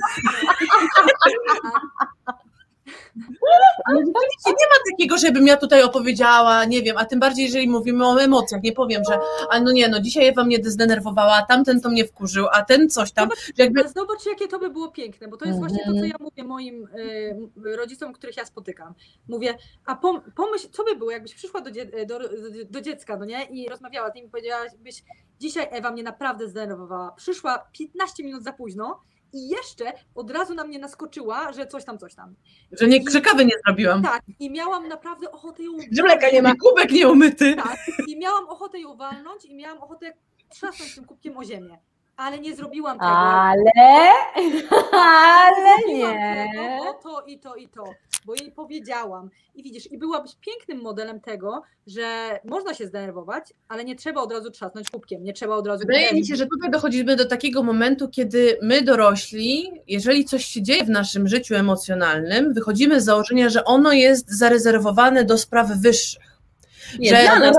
rzeczywiście 3.90 4.50
nie 4.50 4.68
ma 4.70 4.92
takiego, 4.92 5.18
żebym 5.18 5.48
ja 5.48 5.58
tutaj 5.58 5.84
opowiedziała, 5.84 6.66
nie 6.66 6.82
wiem, 6.82 6.98
a 6.98 7.06
tym 7.06 7.20
bardziej, 7.20 7.46
jeżeli 7.46 7.70
mówimy 7.70 8.08
o 8.08 8.22
emocjach, 8.22 8.64
nie 8.64 8.72
powiem, 8.72 9.02
że 9.10 9.20
a 9.50 9.60
no 9.60 9.72
nie, 9.72 9.88
no 9.88 10.00
dzisiaj 10.00 10.28
Ewa 10.28 10.44
mnie 10.44 10.58
zdenerwowała, 10.64 11.34
a 11.36 11.46
tamten 11.46 11.82
to 11.82 11.90
mnie 11.90 12.06
wkurzył, 12.06 12.48
a 12.52 12.62
ten 12.66 12.90
coś 12.90 13.12
tam, 13.12 13.30
że 13.58 13.64
jakby 13.64 13.82
zobacz, 13.90 14.26
jakie 14.26 14.48
to 14.48 14.60
by 14.60 14.70
było 14.70 14.92
piękne, 14.92 15.28
bo 15.28 15.38
to 15.38 15.46
jest 15.46 15.60
właśnie 15.60 15.78
to, 15.80 15.86
co 15.86 15.92
Mhm. 15.92 16.08
ja 16.10 16.16
mówię 16.20 16.44
moim 16.44 16.88
y, 17.66 17.76
rodzicom, 17.78 18.14
których 18.14 18.38
ja 18.38 18.46
spotykam. 18.46 18.94
Mówię, 19.28 19.54
a 19.86 19.96
pom, 19.96 20.22
pomyśl, 20.36 20.68
co 20.72 20.84
by 20.84 20.96
było, 20.96 21.12
jakbyś 21.12 21.36
przyszła 21.36 21.62
do, 21.62 21.72
dzie- 21.72 22.06
do, 22.06 22.20
do 22.70 22.82
dziecka, 22.82 23.18
no 23.18 23.26
nie, 23.26 23.44
i 23.46 23.70
rozmawiała 23.70 24.12
z 24.12 24.16
nim 24.16 24.26
i 24.26 24.30
powiedziałabyś, 24.30 25.04
dzisiaj 25.40 25.68
Ewa 25.72 25.92
mnie 25.92 26.04
naprawdę 26.04 26.48
zdenerwowała. 26.48 27.12
Przyszła 27.12 27.68
15 27.74 28.24
minut 28.24 28.44
za 28.44 28.54
późno 28.54 29.00
i 29.36 29.48
jeszcze 29.48 29.94
od 30.16 30.32
razu 30.32 30.54
na 30.54 30.64
mnie 30.64 30.80
naskoczyła, 30.80 31.54
że 31.54 31.68
coś 31.68 31.86
tam, 31.86 31.98
coś 31.98 32.16
tam. 32.16 32.36
Że, 32.72 32.88
nie, 32.88 33.00
że 33.12 33.22
kawy 33.22 33.46
nie 33.46 33.56
zrobiłam. 33.66 34.04
Tak, 34.04 34.22
i 34.40 34.50
miałam 34.50 34.88
naprawdę 34.88 35.32
ochotę 35.32 35.64
ją 35.64 35.72
Że 35.92 36.04
mleka 36.04 36.30
nie 36.30 36.42
ma, 36.42 36.54
kubek 36.56 36.92
nie 36.92 37.08
umyty. 37.08 37.56
Tak, 37.56 37.78
i 38.08 38.20
miałam 38.20 38.50
ochotę 38.50 38.80
ją 38.80 38.98
walnąć 38.98 39.46
i 39.46 39.56
miałam 39.56 39.82
ochotę 39.84 40.14
trzasnąć 40.50 40.96
tym 40.96 41.06
kubkiem 41.06 41.38
o 41.38 41.44
ziemię. 41.44 41.78
Ale 42.18 42.40
nie 42.40 42.56
zrobiłam 42.56 43.00
tego. 43.00 43.12
Ale, 43.12 43.72
ale 44.92 45.78
nie. 45.88 46.48
Tego, 46.54 46.94
to 47.04 47.22
i 47.28 47.40
to 47.40 47.56
i 47.56 47.68
to, 47.68 47.84
bo 48.26 48.36
jej 48.36 48.52
powiedziałam. 48.52 49.30
I 49.56 49.64
widzisz, 49.64 49.92
i 49.92 49.98
byłabyś 49.98 50.32
pięknym 50.36 50.82
modelem 50.82 51.22
tego, 51.22 51.62
że 51.88 52.40
można 52.46 52.74
się 52.74 52.88
zdenerwować, 52.88 53.54
ale 53.68 53.86
nie 53.86 53.96
trzeba 53.96 54.22
od 54.22 54.32
razu 54.32 54.52
trzasnąć 54.52 54.90
kubkiem, 54.90 55.24
nie 55.24 55.34
trzeba 55.34 55.56
od 55.56 55.68
razu 55.68 55.88
Wydaje 55.88 56.14
mi 56.14 56.26
się, 56.26 56.36
że 56.36 56.46
tutaj 56.46 56.72
dochodzimy 56.72 57.16
do 57.16 57.26
takiego 57.26 57.64
momentu, 57.64 58.10
kiedy 58.10 58.58
my 58.62 58.82
dorośli, 58.82 59.72
jeżeli 59.88 60.26
coś 60.26 60.46
się 60.46 60.62
dzieje 60.62 60.84
w 60.84 60.90
naszym 60.90 61.28
życiu 61.28 61.56
emocjonalnym, 61.56 62.54
wychodzimy 62.54 63.02
z 63.02 63.06
założenia, 63.06 63.50
że 63.50 63.66
ono 63.66 63.94
jest 63.94 64.38
zarezerwowane 64.38 65.26
do 65.26 65.38
spraw 65.38 65.68
wyższych. 65.82 66.35
Nie, 67.00 67.10
że- 67.10 67.22
dla 67.24 67.40
nas 67.40 67.56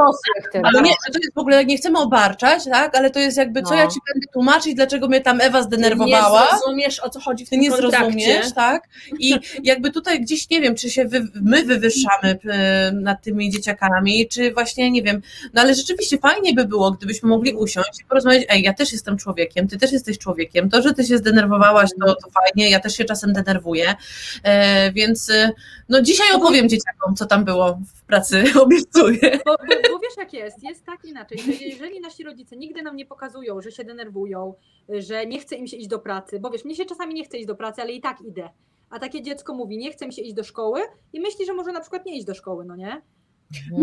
tylko. 0.53 0.69
Ale 0.69 0.83
nie, 0.83 0.91
to 1.13 1.19
jest 1.19 1.35
w 1.35 1.39
ogóle, 1.39 1.65
nie 1.65 1.77
chcemy 1.77 1.99
obarczać, 1.99 2.65
tak? 2.65 2.97
Ale 2.97 3.11
to 3.11 3.19
jest 3.19 3.37
jakby, 3.37 3.63
co 3.63 3.71
No. 3.71 3.77
ja 3.77 3.87
ci 3.87 4.01
będę 4.13 4.27
tłumaczyć, 4.33 4.75
dlaczego 4.75 5.09
mnie 5.09 5.21
tam 5.21 5.41
Ewa 5.41 5.59
nie 5.59 5.65
zdenerwowała. 5.65 6.49
zrozumiesz, 6.51 7.01
o 7.01 7.11
co 7.11 7.21
chodzi 7.21 7.45
w 7.47 7.49
Ty 7.49 7.51
tym 7.51 7.61
nie 7.61 7.71
kontrakcie. 7.71 7.99
zrozumiesz, 8.01 8.53
tak? 8.55 8.89
I 9.19 9.35
jakby 9.63 9.91
tutaj 9.91 10.21
gdzieś 10.21 10.51
nie 10.51 10.61
wiem, 10.61 10.75
czy 10.75 10.91
się 10.91 11.05
wy, 11.05 11.29
my 11.35 11.65
wywyższamy 11.65 12.39
e, 12.51 12.93
nad 12.93 13.23
tymi 13.23 13.51
dzieciakami, 13.51 14.29
czy 14.29 14.53
właśnie 14.53 14.91
nie 14.91 15.03
wiem. 15.03 15.23
No 15.55 15.63
ale 15.63 15.75
rzeczywiście 15.75 16.19
fajnie 16.19 16.55
by 16.55 16.65
było, 16.65 16.91
gdybyśmy 16.91 17.29
mogli 17.29 17.53
usiąść 17.55 18.01
i 18.01 18.05
porozmawiać, 18.05 18.45
ej, 18.49 18.63
ja 18.63 18.75
też 18.75 18.93
jestem 18.93 19.17
człowiekiem, 19.17 19.69
ty 19.69 19.79
też 19.79 19.93
jesteś 19.93 20.19
człowiekiem. 20.19 20.71
To, 20.71 20.83
że 20.83 20.95
ty 20.95 21.05
się 21.05 21.19
zdenerwowałaś, 21.19 21.91
to, 22.01 22.15
to 22.15 22.31
fajnie, 22.31 22.71
ja 22.71 22.81
też 22.81 22.97
się 22.97 23.05
czasem 23.05 23.33
denerwuję. 23.33 23.95
E, 24.43 24.93
więc 24.93 25.31
e, 25.31 25.51
no 25.89 26.03
dzisiaj 26.03 26.27
opowiem 26.35 26.69
dzieciakom, 26.69 27.17
co 27.17 27.27
tam 27.27 27.45
było 27.45 27.79
w 27.97 28.03
pracy, 28.03 28.45
obiecuję. 28.63 29.16
Bo, 29.45 29.57
bo, 29.59 29.75
bo 29.93 29.99
wiesz 29.99 30.17
jak 30.17 30.33
jest, 30.33 30.63
jest 30.63 30.85
tak 30.85 31.05
inaczej, 31.05 31.39
że 31.39 31.53
jeżeli 31.53 32.01
nasi 32.01 32.25
rodzice 32.25 32.57
nigdy 32.57 32.83
nam 32.83 32.97
nie 32.97 33.07
pokazują, 33.07 33.61
że 33.61 33.73
się 33.73 33.85
denerwują, 33.85 34.55
że 34.89 35.27
nie 35.27 35.39
chce 35.39 35.57
im 35.57 35.67
się 35.67 35.77
iść 35.77 35.89
do 35.89 35.99
pracy, 35.99 36.41
bo 36.41 36.51
wiesz, 36.51 36.65
mnie 36.65 36.75
się 36.75 36.85
czasami 36.85 37.15
nie 37.15 37.25
chce 37.25 37.39
iść 37.39 37.47
do 37.47 37.55
pracy, 37.55 37.83
ale 37.83 37.93
i 37.93 38.01
tak 38.01 38.21
idę. 38.21 38.51
A 38.91 38.99
takie 38.99 39.23
dziecko 39.23 39.55
mówi, 39.55 39.79
nie 39.79 39.93
chce 39.93 40.07
mi 40.07 40.13
się 40.13 40.23
iść 40.23 40.35
do 40.35 40.45
szkoły 40.45 40.81
i 41.13 41.21
myśli, 41.21 41.47
że 41.47 41.55
może 41.55 41.73
na 41.73 41.81
przykład 41.81 42.07
nie 42.07 42.17
iść 42.17 42.27
do 42.27 42.35
szkoły, 42.35 42.65
no 42.65 42.77
nie? 42.77 43.03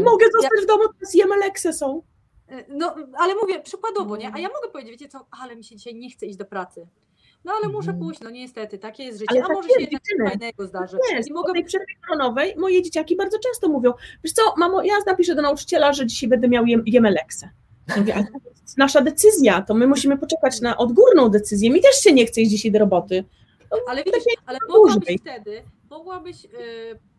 Mogę 0.03 0.25
zostać 0.31 0.63
w 0.63 0.65
domu, 0.67 0.83
teraz 0.99 1.13
jem 1.13 1.31
Aleksę 1.31 1.73
są. 1.73 2.01
E, 2.49 2.63
No, 2.69 2.95
ale 3.17 3.35
mówię 3.35 3.61
przykładowo, 3.61 4.17
nie? 4.17 4.31
A 4.33 4.39
ja 4.39 4.47
mogę 4.47 4.69
powiedzieć, 4.71 4.91
wiecie 4.91 5.07
co, 5.07 5.25
ale 5.41 5.55
mi 5.55 5.63
się 5.63 5.75
dzisiaj 5.75 5.95
nie 5.95 6.09
chce 6.09 6.25
iść 6.25 6.37
do 6.37 6.45
pracy. 6.45 6.87
No 7.45 7.51
ale 7.51 7.73
muszę 7.73 7.93
pójść, 7.93 8.21
no 8.21 8.29
niestety, 8.29 8.77
takie 8.77 9.03
jest 9.03 9.19
życie. 9.19 9.31
Ale 9.31 9.43
A 9.43 9.47
tak 9.47 9.55
może 9.55 9.67
jest, 9.67 9.79
się 9.79 9.87
jednak 9.91 10.01
coś 10.03 10.29
fajnego 10.29 10.67
zdarzy. 10.67 10.97
Jest, 11.11 11.29
I 11.29 11.33
mogę 11.33 11.53
tej 11.53 11.65
przerwie 11.65 11.93
koronowej 12.07 12.55
moje 12.57 12.81
dzieciaki 12.81 13.15
bardzo 13.15 13.39
często 13.39 13.69
mówią, 13.69 13.93
wiesz 14.23 14.33
co, 14.33 14.41
mamo, 14.57 14.83
ja 14.83 14.93
napiszę 15.05 15.35
do 15.35 15.41
nauczyciela, 15.41 15.93
że 15.93 16.05
dzisiaj 16.05 16.29
będę 16.29 16.47
miał 16.47 16.65
jem, 16.65 16.83
jem 16.85 17.05
Aleksę. 17.05 17.49
Ja 17.87 17.97
mówię, 17.97 18.15
ale 18.15 18.25
to 18.25 18.49
jest 18.61 18.77
nasza 18.77 19.01
decyzja, 19.01 19.61
to 19.61 19.73
my 19.73 19.87
musimy 19.87 20.17
poczekać 20.17 20.61
na 20.61 20.77
odgórną 20.77 21.29
decyzję. 21.29 21.69
Mi 21.69 21.81
też 21.81 21.95
się 21.95 22.13
nie 22.13 22.25
chce 22.25 22.41
iść 22.41 22.51
dzisiaj 22.51 22.71
do 22.71 22.79
roboty. 22.79 23.23
Ale 23.87 24.03
widzisz, 24.03 24.23
ale 24.45 24.57
mogłabyś 24.69 25.17
wtedy, 25.21 25.63
mogłabyś 25.89 26.45
y, 26.45 26.49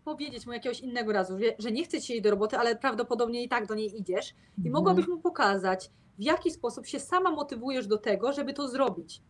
powiedzieć 0.05 0.47
mu 0.47 0.53
jakiegoś 0.53 0.81
innego 0.81 1.13
razu, 1.13 1.39
że, 1.59 1.73
nie 1.73 1.85
chce 1.85 2.01
ci 2.01 2.13
iść 2.13 2.23
do 2.23 2.31
roboty, 2.31 2.57
ale 2.57 2.77
prawdopodobnie 2.77 3.45
i 3.45 3.49
tak 3.49 3.67
do 3.67 3.75
niej 3.75 4.01
idziesz 4.01 4.35
i 4.65 4.71
mogłabyś 4.71 5.07
mu 5.09 5.19
pokazać, 5.19 5.91
w 6.19 6.23
jaki 6.23 6.51
sposób 6.51 6.87
się 6.87 7.01
sama 7.01 7.31
motywujesz 7.31 7.87
do 7.87 7.99
tego, 7.99 8.33
żeby 8.33 8.53
to 8.53 8.69
zrobić. 8.69 9.23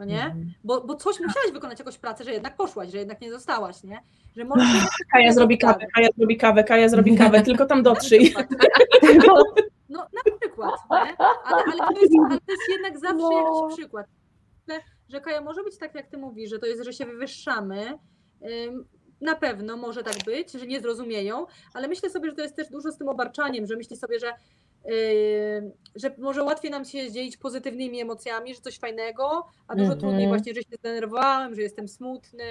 No 0.00 0.06
nie? 0.06 0.36
Bo, 0.64 0.80
bo 0.80 0.94
coś 0.94 1.20
musiałaś 1.20 1.52
wykonać, 1.52 1.78
jakąś 1.78 1.98
pracę, 1.98 2.24
że 2.24 2.32
jednak 2.32 2.56
poszłaś, 2.56 2.88
że 2.90 2.98
jednak 2.98 3.20
nie 3.20 3.30
zostałaś, 3.30 3.82
nie? 3.84 4.00
Że 4.36 4.44
może 4.44 4.64
Kaja 5.12 5.32
zrobi 5.32 5.58
kawę, 5.58 5.86
Kaja 5.94 6.08
zrobi 6.16 6.36
kawę, 6.36 6.64
Kaja 6.64 6.88
zrobi 6.88 7.16
kawę, 7.16 7.42
tylko 7.48 7.66
tam 7.66 7.82
dotrzyj. 7.82 8.34
No 9.88 9.98
na 10.12 10.32
przykład, 10.40 10.74
nie? 10.90 11.16
Ale, 11.44 11.62
ale, 11.64 11.94
to 11.94 12.00
jest, 12.00 12.12
ale 12.30 12.38
to 12.40 12.52
jest 12.52 12.62
jednak 12.70 12.98
zawsze 12.98 13.16
No. 13.16 13.32
jakiś 13.62 13.78
przykład. 13.78 14.06
Że- 14.68 14.80
Że 15.08 15.20
Kaja 15.20 15.40
może 15.40 15.62
być 15.64 15.78
tak, 15.78 15.94
jak 15.94 16.06
ty 16.06 16.18
mówisz, 16.18 16.50
że 16.50 16.58
to 16.58 16.66
jest, 16.66 16.84
że 16.84 16.92
się 16.92 17.06
wywyższamy. 17.06 17.98
Na 19.20 19.34
pewno 19.34 19.76
może 19.76 20.02
tak 20.02 20.14
być, 20.26 20.52
że 20.52 20.66
nie 20.66 20.80
zrozumieją, 20.80 21.46
ale 21.74 21.88
myślę 21.88 22.10
sobie, 22.10 22.30
że 22.30 22.36
to 22.36 22.42
jest 22.42 22.56
też 22.56 22.68
dużo 22.68 22.92
z 22.92 22.98
tym 22.98 23.08
obarczaniem, 23.08 23.66
że 23.66 23.76
myśli 23.76 23.96
sobie, 23.96 24.18
że, 24.18 24.32
że 25.94 26.14
może 26.18 26.42
łatwiej 26.42 26.70
nam 26.70 26.84
się 26.84 27.12
dzielić 27.12 27.36
pozytywnymi 27.36 28.00
emocjami, 28.00 28.54
że 28.54 28.60
coś 28.60 28.78
fajnego, 28.78 29.46
a 29.68 29.74
dużo 29.74 29.92
Mhm. 29.92 30.00
trudniej 30.00 30.28
właśnie, 30.28 30.54
że 30.54 30.62
się 30.62 30.76
zdenerwowałem, 30.78 31.54
że 31.54 31.62
jestem 31.62 31.88
smutny, 31.88 32.44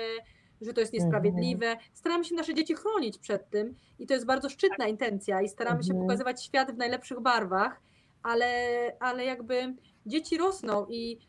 że 0.61 0.73
to 0.73 0.81
jest 0.81 0.93
niesprawiedliwe. 0.93 1.77
Staramy 1.93 2.25
się 2.25 2.35
nasze 2.35 2.53
dzieci 2.53 2.75
chronić 2.75 3.17
przed 3.17 3.49
tym 3.49 3.75
i 3.99 4.07
to 4.07 4.13
jest 4.13 4.25
bardzo 4.25 4.49
szczytna 4.49 4.87
intencja 4.87 5.41
i 5.41 5.49
staramy 5.49 5.83
się 5.83 5.89
Mhm. 5.91 6.07
pokazywać 6.07 6.43
świat 6.45 6.71
w 6.71 6.77
najlepszych 6.77 7.19
barwach, 7.19 7.81
ale, 8.23 8.51
ale 8.99 9.25
jakby 9.25 9.75
dzieci 10.05 10.37
rosną 10.37 10.85
i 10.89 11.19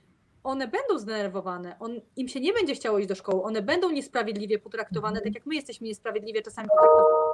one 0.45 0.69
będą 0.69 0.99
zdenerwowane, 0.99 1.77
on, 1.81 2.01
im 2.17 2.29
się 2.29 2.41
nie 2.41 2.53
będzie 2.53 2.75
chciało 2.75 2.99
iść 2.99 3.09
do 3.09 3.15
szkoły, 3.15 3.43
one 3.43 3.63
będą 3.63 3.91
niesprawiedliwie 3.91 4.59
potraktowane, 4.59 5.21
tak 5.21 5.35
jak 5.35 5.47
my 5.47 5.55
jesteśmy 5.55 5.87
niesprawiedliwie 5.87 6.43
czasami 6.43 6.69
potraktowane, 6.69 7.30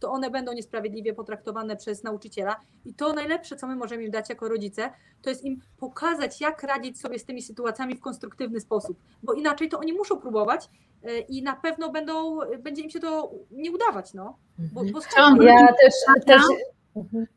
to 0.00 0.10
one 0.10 0.30
będą 0.30 0.52
niesprawiedliwie 0.52 1.14
potraktowane 1.14 1.76
przez 1.76 2.02
nauczyciela. 2.02 2.56
I 2.84 2.94
to 2.94 3.12
najlepsze, 3.12 3.56
co 3.56 3.66
my 3.66 3.76
możemy 3.76 4.04
im 4.04 4.10
dać 4.10 4.28
jako 4.28 4.48
rodzice, 4.48 4.90
to 5.22 5.30
jest 5.30 5.44
im 5.44 5.60
pokazać, 5.78 6.40
jak 6.40 6.62
radzić 6.62 7.00
sobie 7.00 7.18
z 7.18 7.24
tymi 7.24 7.42
sytuacjami 7.42 7.96
w 7.96 8.00
konstruktywny 8.00 8.60
sposób, 8.60 8.98
bo 9.22 9.32
inaczej 9.32 9.68
to 9.68 9.78
oni 9.78 9.92
muszą 9.92 10.20
próbować 10.20 10.68
y, 11.04 11.18
i 11.18 11.42
na 11.42 11.56
pewno 11.56 11.92
będą, 11.92 12.38
będzie 12.58 12.82
im 12.82 12.90
się 12.90 13.00
to 13.00 13.30
nie 13.50 13.72
udawać, 13.72 14.14
no. 14.14 14.36
Bo, 14.58 14.84
bo 14.92 15.00
Chciałam 15.00 15.42
Ja 15.42 15.66
też, 15.66 16.24
też 16.26 16.42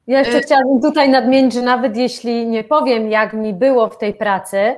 ja 0.08 0.20
jeszcze 0.20 0.38
E- 0.38 0.42
chciałabym 0.42 0.82
tutaj 0.82 1.10
nadmienić, 1.10 1.54
że 1.54 1.62
nawet 1.62 1.98
jeśli 1.98 2.48
nie 2.48 2.64
powiem, 2.64 3.12
jak 3.12 3.34
mi 3.34 3.54
było 3.54 3.90
w 3.90 3.98
tej 3.98 4.14
pracy, 4.14 4.76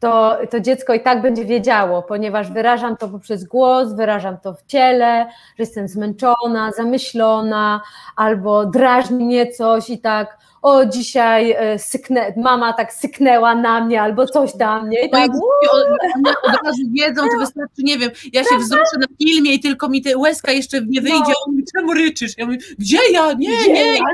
to, 0.00 0.38
to 0.50 0.60
dziecko 0.60 0.94
i 0.94 1.00
tak 1.00 1.22
będzie 1.22 1.44
wiedziało, 1.44 2.02
ponieważ 2.02 2.52
wyrażam 2.52 2.96
to 2.96 3.08
poprzez 3.08 3.44
głos, 3.44 3.92
wyrażam 3.92 4.38
to 4.38 4.54
w 4.54 4.66
ciele, 4.66 5.26
że 5.30 5.62
jestem 5.62 5.88
zmęczona, 5.88 6.72
zamyślona, 6.76 7.80
albo 8.16 8.66
drażni 8.66 9.24
mnie 9.24 9.52
coś 9.52 9.90
i 9.90 9.98
tak, 9.98 10.38
o 10.66 10.86
dzisiaj 10.86 11.50
e, 11.52 11.78
syknę, 11.78 12.34
mama 12.36 12.72
tak 12.72 12.92
syknęła 12.92 13.54
na 13.54 13.84
mnie, 13.84 14.02
albo 14.02 14.26
coś 14.26 14.52
tam, 14.58 14.90
nie? 14.90 15.06
I 15.06 15.10
tak, 15.10 15.30
od, 15.30 15.40
one 15.72 16.34
od 16.42 16.64
razu 16.64 16.82
wiedzą, 16.90 17.22
to 17.32 17.38
wystarczy, 17.38 17.82
nie 17.82 17.98
wiem, 17.98 18.10
ja 18.32 18.44
się 18.44 18.58
wzruszę 18.58 18.98
na 19.00 19.06
filmie 19.26 19.54
i 19.54 19.60
tylko 19.60 19.88
mi 19.88 20.02
te 20.02 20.16
łezka 20.18 20.52
jeszcze 20.52 20.80
nie 20.86 21.00
wyjdzie, 21.00 21.18
No. 21.18 21.34
on 21.46 21.52
mówi, 21.52 21.64
czemu 21.76 21.94
ryczysz? 21.94 22.32
Ja 22.38 22.46
mówię, 22.46 22.58
gdzie 22.78 22.98
ja? 23.12 23.32
Nie, 23.32 23.56
Gdzie 23.58 23.72
nie. 23.72 23.94
ja? 23.96 24.04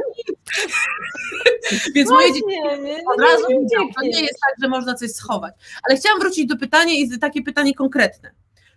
Więc 1.95 2.11
moje 2.11 2.29
dzieci 2.29 2.43
nie, 2.83 2.95
od 2.97 3.19
no 3.19 3.25
razu 3.27 3.45
nie 3.49 3.55
to 3.57 3.85
uciekniesz. 3.85 4.15
nie 4.17 4.21
jest 4.23 4.39
tak, 4.49 4.55
że 4.63 4.69
można 4.69 4.95
coś 4.95 5.11
schować. 5.11 5.55
Ale 5.89 5.97
chciałam 5.99 6.21
wrócić 6.21 6.47
do 6.47 6.57
pytania 6.57 6.95
i 6.95 7.19
takie 7.19 7.43
pytanie 7.43 7.75
konkretne. 7.75 8.31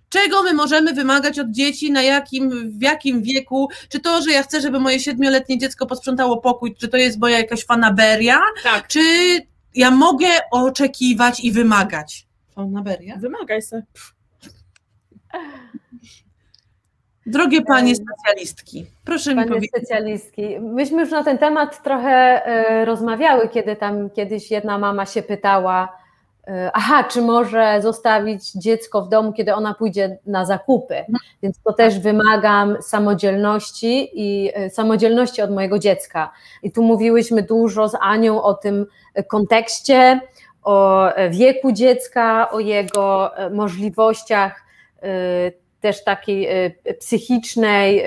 Czego 0.10 0.44
my 0.44 0.54
możemy 0.54 0.94
wymagać 0.94 1.40
od 1.40 1.52
dzieci, 1.52 1.92
na 1.92 2.02
jakim, 2.02 2.72
w 2.80 2.82
jakim 2.82 3.22
wieku? 3.22 3.70
Czy 3.90 4.00
to, 4.00 4.22
że 4.22 4.32
ja 4.32 4.44
chcę, 4.44 4.62
żeby 4.62 4.80
moje 4.80 5.00
siedmioletnie 5.00 5.58
dziecko 5.58 5.86
posprzątało 5.86 6.38
pokój, 6.38 6.76
czy 6.76 6.88
to 6.88 6.98
jest 6.98 7.20
moja 7.20 7.38
jakaś 7.38 7.66
fanaberia? 7.66 8.40
Tak, 8.64 8.88
Czy 8.88 9.00
ja 9.76 9.92
mogę 9.92 10.28
oczekiwać 10.52 11.40
i 11.40 11.52
wymagać? 11.52 12.28
Fanaberia? 12.56 13.16
wymagaj 13.18 13.62
se. 13.62 13.84
Drogie 17.26 17.62
panie 17.62 17.94
specjalistki, 17.96 18.86
proszę 19.06 19.30
mi 19.30 19.36
Panie 19.36 19.48
powiedzieć. 19.48 19.70
specjalistki, 19.70 20.60
myśmy 20.60 21.02
już 21.02 21.12
na 21.12 21.24
ten 21.24 21.38
temat 21.38 21.84
trochę 21.84 22.46
e, 22.46 22.86
rozmawiały, 22.86 23.50
kiedy 23.50 23.76
tam 23.76 24.10
kiedyś 24.10 24.52
jedna 24.52 24.78
mama 24.78 25.06
się 25.06 25.24
pytała, 25.24 25.98
aha, 26.74 27.04
czy 27.04 27.22
może 27.22 27.80
zostawić 27.82 28.52
dziecko 28.52 29.02
w 29.02 29.10
domu, 29.10 29.34
kiedy 29.34 29.54
ona 29.54 29.74
pójdzie 29.74 30.18
na 30.26 30.46
zakupy, 30.46 30.96
więc 31.44 31.60
to 31.64 31.74
też 31.74 32.00
wymagam 32.00 32.78
samodzielności 32.82 34.10
i 34.14 34.52
e, 34.54 34.70
samodzielności 34.70 35.42
od 35.42 35.52
mojego 35.52 35.80
dziecka. 35.80 36.32
I 36.64 36.72
tu 36.72 36.84
mówiłyśmy 36.84 37.44
dużo 37.44 37.90
z 37.90 37.96
Anią 38.02 38.42
o 38.42 38.54
tym 38.54 38.86
e, 39.14 39.24
kontekście, 39.24 40.22
o 40.64 41.10
e, 41.10 41.30
wieku 41.30 41.72
dziecka, 41.72 42.52
o 42.52 42.60
jego 42.60 43.38
e, 43.38 43.50
możliwościach 43.50 44.64
e, 45.02 45.08
też 45.86 46.04
takiej 46.04 46.48
e, 46.48 46.72
psychicznej 47.00 48.00
e, 48.00 48.06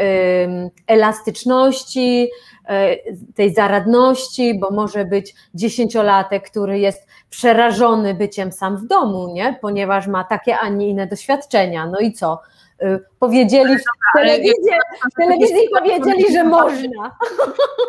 elastyczności, 0.87 2.29
e, 2.69 2.97
tej 3.35 3.55
zaradności, 3.55 4.59
bo 4.59 4.71
może 4.71 5.05
być 5.05 5.35
dziesięciolatek, 5.55 6.51
który 6.51 6.79
jest 6.79 7.07
przerażony 7.31 8.15
byciem 8.15 8.53
sam 8.53 8.77
w 8.77 8.87
domu, 8.87 9.33
nie? 9.35 9.59
ponieważ 9.61 10.07
ma 10.07 10.25
takie, 10.25 10.59
a 10.59 10.69
nie 10.69 10.89
inne 10.89 11.07
doświadczenia. 11.07 11.87
No 11.87 11.99
i 11.99 12.13
co? 12.13 12.41
Y, 12.83 12.99
powiedzieli 13.19 13.79
w 13.79 13.83
ale 14.15 14.27
telewizji, 14.27 14.73
w 15.13 15.15
telewizji 15.21 15.69
powiedzieli, 15.79 16.33
że 16.33 16.45
można. 16.45 17.11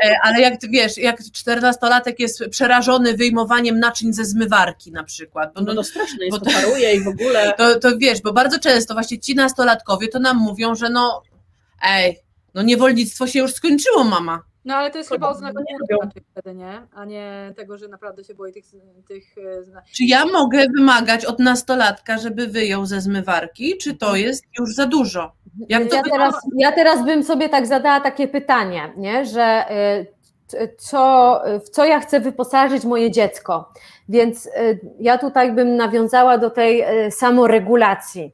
E, 0.05 0.15
Ale 0.23 0.41
jak 0.41 0.61
ty 0.61 0.69
wiesz, 0.69 0.97
jak 0.97 1.23
czternastolatek 1.33 2.19
jest 2.19 2.43
przerażony 2.51 3.13
wyjmowaniem 3.13 3.79
naczyń 3.79 4.13
ze 4.13 4.25
zmywarki 4.25 4.91
na 4.91 5.03
przykład, 5.03 5.53
bo 5.53 5.61
No 5.61 5.67
no, 5.67 5.75
to 5.75 5.83
straszne 5.83 6.25
jest, 6.25 6.39
bo 6.39 6.45
to 6.45 6.51
paruje 6.51 6.95
i 6.95 7.03
w 7.03 7.07
ogóle. 7.07 7.53
to, 7.57 7.79
to 7.79 7.97
wiesz, 7.97 8.21
bo 8.21 8.33
bardzo 8.33 8.59
często 8.59 8.93
właśnie 8.93 9.19
ci 9.19 9.35
nastolatkowie 9.35 10.07
to 10.07 10.19
nam 10.19 10.37
mówią, 10.37 10.75
że 10.75 10.89
no 10.89 11.21
ej, 11.83 12.19
no 12.53 12.61
niewolnictwo 12.61 13.27
się 13.27 13.39
już 13.39 13.53
skończyło, 13.53 14.03
mama. 14.03 14.43
No 14.69 14.75
ale 14.75 14.91
to 14.91 14.97
jest 14.97 15.09
chyba 15.09 15.29
oznaka 15.29 15.61
wtedy, 16.31 16.55
nie? 16.55 16.81
A 16.93 17.05
nie 17.05 17.53
tego, 17.57 17.77
że 17.77 17.87
naprawdę 17.87 18.23
się 18.23 18.33
boi 18.33 18.53
tych, 18.53 18.65
tych 19.07 19.37
e, 19.37 19.81
Czy 19.95 20.03
ja 20.03 20.25
mogę 20.25 20.65
wymagać 20.77 21.25
od 21.25 21.39
nastolatka, 21.39 22.17
żeby 22.17 22.47
wyjął 22.47 22.85
ze 22.85 23.01
zmywarki, 23.01 23.77
czy 23.77 23.97
to 23.97 24.15
jest 24.15 24.43
już 24.59 24.75
za 24.75 24.85
dużo? 24.85 25.31
Jak 25.69 25.79
Więc 25.79 25.91
to 25.91 25.97
ja, 25.97 26.03
teraz, 26.03 26.35
ja 26.57 26.71
teraz 26.71 27.05
bym 27.05 27.23
sobie 27.23 27.49
tak 27.49 27.67
zadała 27.67 27.99
takie 27.99 28.27
pytanie, 28.27 28.93
nie? 28.97 29.25
że 29.25 29.65
c- 30.47 30.69
co, 30.77 31.41
w 31.65 31.69
co 31.69 31.85
ja 31.85 31.99
chcę 31.99 32.19
wyposażyć 32.19 32.85
moje 32.85 33.11
dziecko. 33.11 33.73
Więc 34.09 34.45
y, 34.45 34.49
ja 34.99 35.17
tutaj 35.17 35.51
bym 35.53 35.75
nawiązała 35.75 36.37
do 36.37 36.49
tej 36.49 36.83
samoregulacji, 37.11 38.31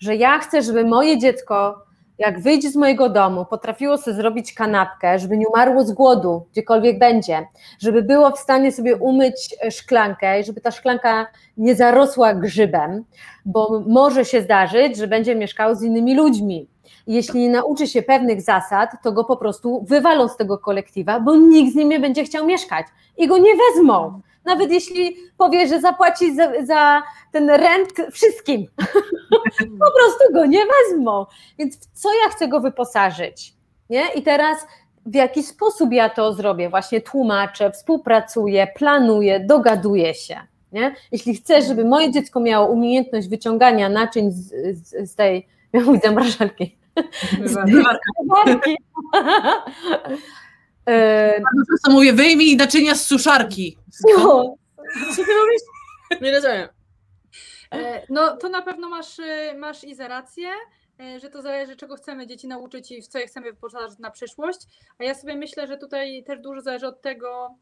że 0.00 0.16
ja 0.16 0.38
chcę, 0.38 0.62
żeby 0.62 0.84
moje 0.84 1.18
dziecko, 1.18 1.87
jak 2.18 2.40
wyjdzie 2.40 2.70
z 2.70 2.76
mojego 2.76 3.08
domu, 3.08 3.44
potrafiło 3.44 3.98
sobie 3.98 4.16
zrobić 4.16 4.52
kanapkę, 4.52 5.18
żeby 5.18 5.38
nie 5.38 5.48
umarło 5.48 5.84
z 5.84 5.92
głodu, 5.92 6.46
gdziekolwiek 6.52 6.98
będzie, 6.98 7.46
żeby 7.78 8.02
było 8.02 8.30
w 8.30 8.38
stanie 8.38 8.72
sobie 8.72 8.96
umyć 8.96 9.54
e, 9.62 9.70
szklankę 9.70 10.40
i 10.40 10.44
żeby 10.44 10.60
ta 10.60 10.70
szklanka 10.70 11.26
nie 11.56 11.74
zarosła 11.74 12.34
grzybem, 12.34 13.04
bo 13.44 13.82
może 13.86 14.24
się 14.24 14.42
zdarzyć, 14.42 14.96
że 14.96 15.08
będzie 15.08 15.34
mieszkał 15.34 15.74
z 15.74 15.82
innymi 15.82 16.14
ludźmi. 16.14 16.68
Jeśli 17.06 17.40
nie 17.40 17.50
nauczy 17.50 17.86
się 17.86 18.02
pewnych 18.02 18.42
zasad, 18.42 18.90
to 19.02 19.12
go 19.12 19.24
po 19.24 19.36
prostu 19.36 19.84
wywalą 19.88 20.28
z 20.28 20.36
tego 20.36 20.58
kolektywa, 20.58 21.20
bo 21.20 21.36
nikt 21.36 21.72
z 21.72 21.76
nim 21.76 21.88
nie 21.88 22.00
będzie 22.00 22.24
chciał 22.24 22.46
mieszkać 22.46 22.86
i 23.16 23.26
go 23.26 23.38
nie 23.38 23.52
wezmą. 23.56 24.20
Nawet 24.48 24.70
jeśli 24.70 25.16
powie, 25.38 25.68
że 25.68 25.80
zapłaci 25.80 26.34
za, 26.34 26.64
za 26.64 27.02
ten 27.32 27.50
rent 27.50 27.88
wszystkim, 28.12 28.66
po 29.84 29.92
prostu 29.98 30.32
go 30.32 30.46
nie 30.46 30.62
wezmą. 30.66 31.26
Więc 31.58 31.76
w 31.76 32.00
co 32.00 32.08
ja 32.24 32.28
chcę 32.30 32.48
go 32.48 32.60
wyposażyć? 32.60 33.54
Nie? 33.90 34.08
I 34.14 34.22
teraz 34.22 34.66
w 35.06 35.14
jaki 35.14 35.42
sposób 35.42 35.92
ja 35.92 36.08
to 36.08 36.32
zrobię? 36.32 36.68
Właśnie 36.68 37.00
tłumaczę, 37.00 37.70
współpracuję, 37.70 38.66
planuję, 38.76 39.40
dogaduję 39.40 40.14
się. 40.14 40.36
Nie? 40.72 40.94
Jeśli 41.12 41.34
chcę, 41.34 41.62
żeby 41.62 41.84
moje 41.84 42.12
dziecko 42.12 42.40
miało 42.40 42.66
umiejętność 42.68 43.28
wyciągania 43.28 43.88
naczyń 43.88 44.30
z, 44.32 44.52
z, 44.78 45.10
z 45.10 45.14
tej 45.14 45.46
miał 45.72 45.84
zamrażalki. 46.04 46.76
Zamrażalki. 47.44 48.76
E, 50.88 51.40
często 51.70 51.90
mówię, 51.92 52.12
wyjmij 52.12 52.56
naczynia 52.56 52.94
z 52.94 53.06
suszarki. 53.06 53.78
no, 54.18 54.54
Co 55.16 55.24
ty 55.24 55.32
robisz? 55.32 55.62
Nie 56.22 56.32
rozumiem. 56.32 56.68
E, 57.74 58.02
No 58.08 58.36
to 58.36 58.48
na 58.48 58.62
pewno 58.62 58.88
masz, 58.88 59.18
e, 59.18 59.54
masz 59.58 59.84
Iza 59.84 60.08
rację, 60.08 60.48
e, 61.00 61.20
że 61.20 61.30
to 61.30 61.42
zależy 61.42 61.76
czego 61.76 61.96
chcemy 61.96 62.26
dzieci 62.26 62.48
nauczyć 62.48 62.90
i 62.90 63.02
w 63.02 63.08
co 63.08 63.18
je 63.18 63.26
chcemy 63.26 63.52
wyposażyć 63.52 63.98
na 63.98 64.10
przyszłość, 64.10 64.58
a 64.98 65.04
ja 65.04 65.14
sobie 65.14 65.36
myślę, 65.36 65.66
że 65.66 65.78
tutaj 65.78 66.24
też 66.24 66.40
dużo 66.40 66.60
zależy 66.60 66.86
od 66.86 67.02
tego, 67.02 67.54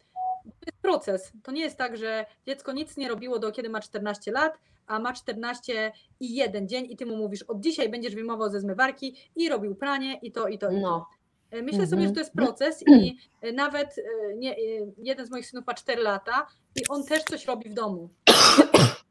to 0.45 0.67
jest 0.67 0.83
proces. 0.83 1.33
To 1.43 1.53
nie 1.53 1.63
jest 1.63 1.77
tak, 1.77 1.97
że 1.97 2.27
dziecko 2.47 2.73
nic 2.73 2.97
nie 2.97 3.09
robiło 3.09 3.39
do 3.39 3.53
kiedy 3.53 3.69
ma 3.69 3.81
14 3.81 4.33
lat, 4.33 4.59
a 4.87 4.99
ma 4.99 5.13
14 5.13 5.93
i 6.21 6.35
jeden 6.35 6.69
dzień 6.69 6.87
i 6.91 6.97
ty 6.97 7.07
mu 7.07 7.17
mówisz 7.17 7.43
od 7.43 7.61
dzisiaj 7.61 7.89
będziesz 7.89 8.15
wyjmował 8.15 8.51
ze 8.51 8.61
zmywarki 8.61 9.17
i 9.37 9.49
robił 9.49 9.75
pranie 9.75 10.19
i 10.23 10.33
to 10.33 10.49
i 10.49 10.59
to 10.59 10.71
i 10.71 10.75
to. 10.75 10.81
no. 10.81 11.07
E, 11.51 11.63
Myślę 11.63 11.87
sobie, 11.87 12.03
Mhm. 12.03 12.09
że 12.09 12.15
to 12.15 12.21
jest 12.21 12.33
proces 12.33 12.85
i 12.89 13.17
e, 13.43 13.53
nawet 13.53 13.99
e, 13.99 14.35
nie, 14.37 14.57
jeden 14.99 15.27
z 15.27 15.31
moich 15.31 15.47
synów 15.47 15.67
ma 15.67 15.75
4 15.75 16.03
lata 16.03 16.47
i 16.77 16.89
on 16.89 17.05
też 17.05 17.23
coś 17.25 17.45
robi 17.47 17.71
w 17.71 17.75
domu. 17.75 18.09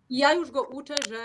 I 0.10 0.18
ja 0.18 0.34
już 0.34 0.52
go 0.52 0.64
uczę, 0.64 0.96
że 1.10 1.18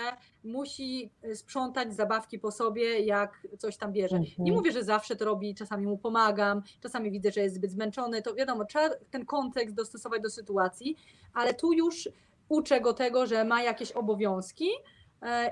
musi 0.43 1.11
sprzątać 1.35 1.93
zabawki 1.95 2.39
po 2.39 2.51
sobie, 2.51 2.99
jak 2.99 3.47
coś 3.57 3.77
tam 3.77 3.91
bierze. 3.93 4.19
Nie 4.19 4.27
Mhm. 4.29 4.53
mówię, 4.55 4.71
że 4.71 4.83
zawsze 4.83 5.15
to 5.15 5.25
robi, 5.25 5.55
czasami 5.55 5.87
mu 5.87 5.97
pomagam, 5.97 6.61
czasami 6.81 7.11
widzę, 7.11 7.31
że 7.31 7.41
jest 7.41 7.55
zbyt 7.55 7.71
zmęczony, 7.71 8.21
to 8.21 8.35
wiadomo, 8.35 8.65
trzeba 8.65 8.89
ten 9.11 9.25
kontekst 9.25 9.75
dostosować 9.75 10.21
do 10.21 10.29
sytuacji, 10.29 10.95
ale 11.33 11.53
tu 11.53 11.73
już 11.73 12.09
uczę 12.49 12.81
go 12.81 12.93
tego, 12.93 13.25
że 13.27 13.45
ma 13.45 13.63
jakieś 13.63 13.91
obowiązki 13.91 14.69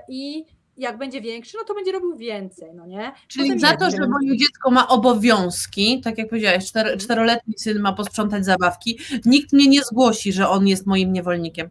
i 0.08 0.44
jak 0.80 0.98
będzie 0.98 1.20
większy, 1.20 1.56
no 1.56 1.64
to 1.64 1.74
będzie 1.74 1.92
robił 1.92 2.16
więcej, 2.16 2.74
no 2.74 2.86
nie? 2.86 3.12
Czyli 3.28 3.44
Potem 3.44 3.60
za 3.60 3.76
to, 3.76 3.90
że 3.90 4.08
moje 4.08 4.36
dziecko 4.36 4.70
ma 4.70 4.88
obowiązki, 4.88 6.00
tak 6.00 6.18
jak 6.18 6.28
powiedziałeś, 6.28 6.66
czter, 6.66 6.98
czteroletni 6.98 7.54
syn 7.58 7.80
ma 7.80 7.92
posprzątać 7.92 8.44
zabawki, 8.44 8.98
nikt 9.24 9.52
mnie 9.52 9.68
nie 9.68 9.82
zgłosi, 9.82 10.32
że 10.32 10.48
on 10.48 10.68
jest 10.68 10.86
moim 10.86 11.12
niewolnikiem. 11.12 11.70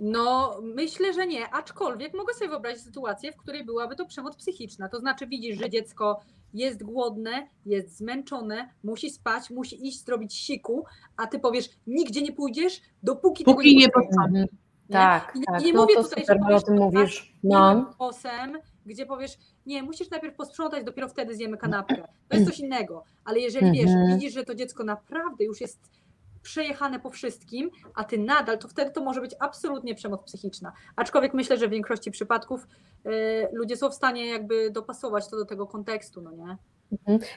No, 0.00 0.58
myślę, 0.62 1.12
że 1.12 1.26
nie, 1.26 1.50
aczkolwiek 1.50 2.14
mogę 2.14 2.34
sobie 2.34 2.48
wyobrazić 2.48 2.84
sytuację, 2.84 3.32
w 3.32 3.36
której 3.36 3.64
byłaby 3.64 3.96
to 3.96 4.06
przemoc 4.06 4.36
psychiczna. 4.36 4.88
To 4.88 5.00
znaczy, 5.00 5.26
widzisz, 5.26 5.58
że 5.58 5.70
dziecko 5.70 6.20
jest 6.54 6.82
głodne, 6.82 7.48
jest 7.66 7.96
zmęczone, 7.96 8.68
musi 8.82 9.10
spać, 9.10 9.50
musi 9.50 9.88
iść 9.88 10.04
zrobić 10.04 10.34
siku, 10.34 10.84
a 11.16 11.26
ty 11.26 11.38
powiesz, 11.38 11.70
nigdzie 11.86 12.22
nie 12.22 12.32
pójdziesz, 12.32 12.80
dopóki 13.02 13.44
Póki 13.44 13.68
tego 13.68 13.80
nie 13.80 13.88
posprzątasz, 13.88 14.63
posprzątam. 14.88 15.14
nie? 15.14 15.20
Tak, 15.20 15.36
I, 15.36 15.42
tak. 15.44 15.62
nie 15.64 15.72
no 15.72 15.82
mówię 15.82 15.94
to 15.94 16.02
tutaj, 16.02 16.20
super, 16.24 16.38
że 16.48 16.54
o 16.56 16.60
tym 16.60 16.74
mówisz. 16.76 17.20
tak 17.20 17.34
No. 17.44 17.92
głosem, 17.98 18.58
gdzie 18.86 19.06
powiesz, 19.06 19.38
nie, 19.66 19.82
musisz 19.82 20.10
najpierw 20.10 20.36
posprzątać, 20.36 20.84
dopiero 20.84 21.08
wtedy 21.08 21.34
zjemy 21.34 21.56
kanapkę. 21.56 22.08
To 22.28 22.36
jest 22.36 22.50
coś 22.50 22.58
innego, 22.60 23.04
ale 23.24 23.38
jeżeli 23.40 23.72
wiesz, 23.72 23.90
Mhm. 23.90 24.06
widzisz, 24.14 24.32
że 24.34 24.44
to 24.44 24.54
dziecko 24.54 24.84
naprawdę 24.84 25.44
już 25.44 25.60
jest 25.60 25.90
przejechane 26.42 27.00
po 27.00 27.10
wszystkim, 27.10 27.70
a 27.94 28.04
ty 28.04 28.18
nadal, 28.18 28.58
to 28.58 28.68
wtedy 28.68 28.90
to 28.90 29.04
może 29.04 29.20
być 29.20 29.34
absolutnie 29.40 29.94
przemoc 29.94 30.22
psychiczna. 30.22 30.72
Aczkolwiek 30.96 31.34
myślę, 31.34 31.56
że 31.58 31.68
w 31.68 31.70
większości 31.70 32.10
przypadków 32.10 32.66
y, 33.06 33.10
ludzie 33.52 33.76
są 33.76 33.90
w 33.90 33.94
stanie 33.94 34.26
jakby 34.26 34.70
dopasować 34.70 35.28
to 35.30 35.36
do 35.36 35.44
tego 35.44 35.66
kontekstu, 35.66 36.22
no 36.22 36.30
nie? 36.30 36.56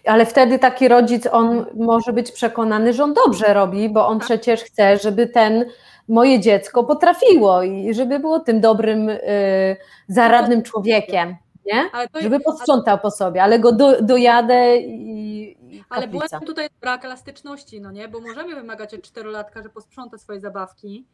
Ale 0.05 0.25
wtedy 0.25 0.59
taki 0.59 0.87
rodzic, 0.87 1.27
on 1.31 1.65
może 1.75 2.13
być 2.13 2.31
przekonany, 2.31 2.93
że 2.93 3.03
on 3.03 3.13
dobrze 3.13 3.53
robi, 3.53 3.89
bo 3.89 4.07
on 4.07 4.19
Tak. 4.19 4.25
przecież 4.25 4.63
chce, 4.63 4.97
żeby 4.97 5.27
ten 5.27 5.65
moje 6.07 6.39
dziecko 6.39 6.83
potrafiło 6.83 7.63
i 7.63 7.93
żeby 7.93 8.19
było 8.19 8.39
tym 8.39 8.61
dobrym, 8.61 9.09
y, 9.09 9.77
zaradnym 10.07 10.63
człowiekiem, 10.63 11.35
nie? 11.65 11.89
Żeby 12.21 12.39
posprzątał 12.39 12.99
po 12.99 13.11
sobie, 13.11 13.43
ale 13.43 13.59
go 13.59 13.71
do, 13.71 14.01
dojadę 14.01 14.77
i, 14.77 15.57
ale 15.89 16.07
błędem 16.07 16.41
tutaj 16.41 16.65
jest 16.65 16.79
brak 16.81 17.05
elastyczności, 17.05 17.81
no 17.81 17.91
nie? 17.91 18.07
Bo 18.07 18.19
możemy 18.19 18.55
wymagać 18.55 18.93
od 18.93 19.01
czterolatka, 19.01 19.63
że 19.63 19.69
posprząta 19.69 20.17
swoje 20.17 20.39
zabawki, 20.39 21.05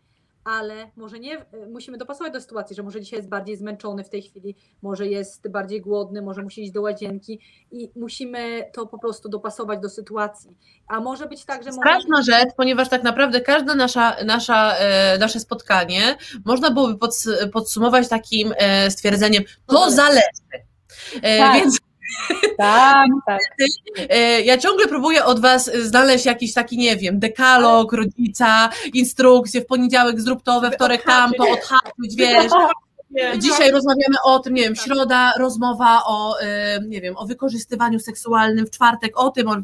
ale 0.43 0.91
może 0.95 1.19
nie, 1.19 1.41
y, 1.41 1.45
musimy 1.71 1.97
dopasować 1.97 2.33
do 2.33 2.41
sytuacji, 2.41 2.75
że 2.75 2.83
może 2.83 3.01
dzisiaj 3.01 3.17
jest 3.19 3.29
bardziej 3.29 3.57
zmęczony 3.57 4.03
w 4.03 4.09
tej 4.09 4.21
chwili, 4.21 4.55
może 4.81 5.07
jest 5.07 5.47
bardziej 5.47 5.81
głodny, 5.81 6.21
może 6.21 6.41
musi 6.41 6.63
iść 6.63 6.71
do 6.71 6.81
łazienki 6.81 7.39
i 7.71 7.91
musimy 7.95 8.69
to 8.73 8.87
po 8.87 8.99
prostu 8.99 9.29
dopasować 9.29 9.79
do 9.79 9.89
sytuacji. 9.89 10.57
A 10.87 10.99
może 10.99 11.25
być 11.25 11.45
tak, 11.45 11.63
że 11.63 11.69
może... 11.69 11.79
Straszna 11.81 12.21
rzecz, 12.21 12.49
ponieważ 12.57 12.89
tak 12.89 13.03
naprawdę 13.03 13.41
każde 13.41 13.75
nasza, 13.75 14.15
nasza, 14.25 14.75
e, 14.77 15.17
nasze 15.17 15.39
spotkanie 15.39 16.17
można 16.45 16.71
byłoby 16.71 16.97
pods, 16.97 17.29
podsumować 17.53 18.09
takim 18.09 18.53
e, 18.57 18.91
stwierdzeniem, 18.91 19.43
to 19.65 19.91
zależy. 19.91 20.21
E, 21.21 21.37
Tak. 21.37 21.53
Więc 21.53 21.79
Tak, 22.57 23.07
tak. 23.27 23.39
e, 24.09 24.41
ja 24.41 24.57
ciągle 24.57 24.87
próbuję 24.87 25.25
od 25.25 25.39
Was 25.39 25.71
znaleźć 25.75 26.25
jakiś 26.25 26.53
taki, 26.53 26.77
nie 26.77 26.97
wiem, 26.97 27.19
dekalog 27.19 27.93
rodzica, 27.93 28.69
instrukcję, 28.93 29.61
w 29.61 29.65
poniedziałek 29.65 30.21
zrób 30.21 30.43
to, 30.43 30.61
we 30.61 30.71
wtorek 30.71 31.03
tamto, 31.03 31.43
odhaczyć, 31.43 32.15
wiesz. 32.15 32.51
Nie. 33.11 33.39
Dzisiaj 33.39 33.71
rozmawiamy 33.71 34.15
o 34.25 34.39
tym, 34.39 34.53
nie 34.53 34.61
wiem, 34.61 34.75
środa 34.75 35.33
rozmowa 35.39 36.01
o, 36.05 36.39
e, 36.39 36.79
nie 36.87 37.01
wiem, 37.01 37.17
o 37.17 37.25
wykorzystywaniu 37.25 37.99
seksualnym, 37.99 38.67
w 38.67 38.69
czwartek 38.69 39.19
o 39.19 39.29
tym, 39.29 39.47
o, 39.47 39.55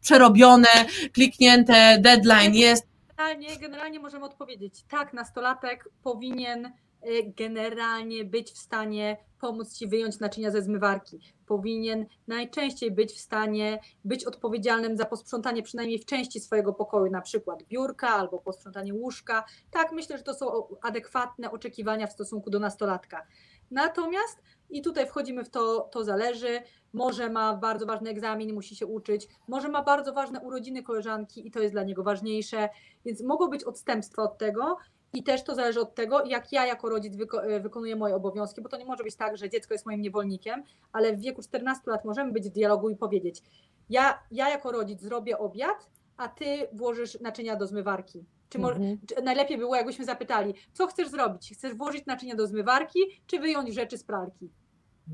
przerobione, 0.00 0.68
kliknięte, 1.12 1.98
deadline 2.00 2.54
jest. 2.54 2.86
Generalnie, 3.16 3.56
generalnie 3.56 4.00
możemy 4.00 4.24
odpowiedzieć, 4.24 4.84
tak, 4.88 5.12
nastolatek 5.12 5.88
powinien 6.02 6.66
y, 6.66 7.32
generalnie 7.36 8.24
być 8.24 8.50
w 8.50 8.58
stanie 8.58 9.16
pomóc 9.40 9.74
Ci 9.74 9.88
wyjąć 9.88 10.18
naczynia 10.20 10.50
ze 10.50 10.62
zmywarki. 10.62 11.33
Powinien 11.46 12.06
najczęściej 12.26 12.90
być 12.90 13.12
w 13.12 13.20
stanie 13.20 13.80
być 14.04 14.24
odpowiedzialnym 14.24 14.96
za 14.96 15.04
posprzątanie 15.04 15.62
przynajmniej 15.62 15.98
w 15.98 16.04
części 16.04 16.40
swojego 16.40 16.72
pokoju, 16.72 17.12
na 17.12 17.20
przykład 17.20 17.62
biurka 17.62 18.08
albo 18.08 18.38
posprzątanie 18.38 18.94
łóżka. 18.94 19.44
Tak, 19.70 19.92
myślę, 19.92 20.18
że 20.18 20.24
to 20.24 20.34
są 20.34 20.46
adekwatne 20.82 21.50
oczekiwania 21.50 22.06
w 22.06 22.12
stosunku 22.12 22.50
do 22.50 22.58
nastolatka. 22.58 23.26
Natomiast 23.70 24.42
i 24.70 24.82
tutaj 24.82 25.06
wchodzimy 25.06 25.44
w 25.44 25.50
to, 25.50 25.80
to 25.80 26.04
zależy. 26.04 26.60
Może 26.92 27.30
ma 27.30 27.56
bardzo 27.56 27.86
ważny 27.86 28.10
egzamin, 28.10 28.54
musi 28.54 28.76
się 28.76 28.86
uczyć, 28.86 29.28
może 29.48 29.68
ma 29.68 29.82
bardzo 29.82 30.12
ważne 30.12 30.40
urodziny 30.40 30.82
koleżanki 30.82 31.46
i 31.46 31.50
to 31.50 31.60
jest 31.60 31.74
dla 31.74 31.82
niego 31.82 32.02
ważniejsze, 32.02 32.68
więc 33.04 33.22
mogą 33.22 33.48
być 33.48 33.64
odstępstwa 33.64 34.22
od 34.22 34.38
tego 34.38 34.76
I 35.14 35.22
też 35.22 35.44
to 35.44 35.54
zależy 35.54 35.80
od 35.80 35.94
tego, 35.94 36.24
jak 36.24 36.52
ja 36.52 36.66
jako 36.66 36.88
rodzic 36.88 37.16
wyko- 37.16 37.44
e, 37.46 37.60
wykonuję 37.60 37.96
moje 37.96 38.16
obowiązki, 38.16 38.60
bo 38.62 38.68
to 38.68 38.76
nie 38.76 38.84
może 38.84 39.04
być 39.04 39.16
tak, 39.16 39.36
że 39.36 39.50
dziecko 39.50 39.74
jest 39.74 39.86
moim 39.86 40.00
niewolnikiem, 40.00 40.62
ale 40.92 41.16
w 41.16 41.20
wieku 41.20 41.42
14 41.42 41.90
lat 41.90 42.04
możemy 42.04 42.32
być 42.32 42.48
w 42.48 42.52
dialogu 42.52 42.90
i 42.90 42.96
powiedzieć: 42.96 43.42
Ja, 43.90 44.18
ja 44.30 44.48
jako 44.50 44.72
rodzic 44.72 45.00
zrobię 45.00 45.38
obiad, 45.38 45.90
a 46.16 46.28
ty 46.28 46.68
włożysz 46.72 47.20
naczynia 47.20 47.56
do 47.56 47.66
zmywarki. 47.66 48.24
Czy, 48.48 48.58
Mhm. 48.58 48.98
czy 49.08 49.22
najlepiej 49.22 49.58
było, 49.58 49.76
jakbyśmy 49.76 50.04
zapytali, 50.04 50.54
co 50.72 50.86
chcesz 50.86 51.08
zrobić? 51.08 51.50
Chcesz 51.54 51.74
włożyć 51.74 52.06
naczynia 52.06 52.34
do 52.34 52.46
zmywarki, 52.46 53.00
czy 53.26 53.38
wyjąć 53.38 53.74
rzeczy 53.74 53.98
z 53.98 54.04
pralki? 54.04 54.50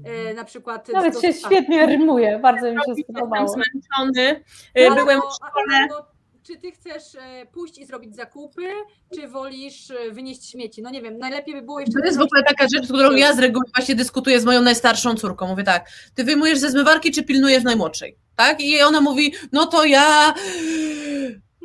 E, 0.05 0.35
na 0.35 0.45
przykład. 0.45 0.89
Nawet 0.89 1.15
do- 1.15 1.21
się 1.21 1.33
świetnie 1.33 1.87
rymuje, 1.87 2.39
bardzo 2.39 2.67
mi 2.67 2.77
się 2.77 2.83
Jestem 2.89 3.05
spodobało. 3.17 3.49
zmęczony, 3.49 4.45
y, 4.79 4.89
Albo- 4.89 4.95
byłem 5.01 5.21
w 5.21 5.35
szkole. 5.35 5.89
Czy 6.51 6.57
ty 6.57 6.73
chcesz 6.73 7.15
e, 7.15 7.47
pójść 7.47 7.79
i 7.79 7.87
zrobić 7.87 8.17
zakupy, 8.17 8.63
czy 9.15 9.29
wolisz 9.29 9.91
e, 9.91 10.11
wynieść 10.11 10.51
śmieci? 10.51 10.83
No 10.83 10.91
nie 10.91 11.03
wiem, 11.03 11.19
najlepiej 11.19 11.55
by 11.55 11.63
było 11.63 11.81
jeszcze. 11.81 12.01
To 12.01 12.07
jest 12.07 12.19
w 12.19 12.23
ogóle 12.23 12.43
taka 12.43 12.67
rzecz, 12.75 12.85
którą 12.85 13.13
ja 13.13 13.33
z 13.33 13.39
reguły 13.39 13.65
właśnie 13.77 13.95
dyskutuję 13.95 14.41
z 14.41 14.45
moją 14.45 14.63
najstarszą 14.63 15.15
córką. 15.15 15.47
Mówię 15.47 15.65
tak, 15.65 15.91
ty 16.15 16.25
wyjmujesz 16.25 16.59
ze 16.59 16.71
zmywarki, 16.71 17.11
czy 17.13 17.23
pilnujesz 17.23 17.65
najmłodszej? 17.65 18.17
Tak? 18.37 18.61
I 18.61 18.83
ona 18.83 19.01
mówi, 19.01 19.35
no 19.53 19.67
to 19.67 19.85
ja... 19.85 20.35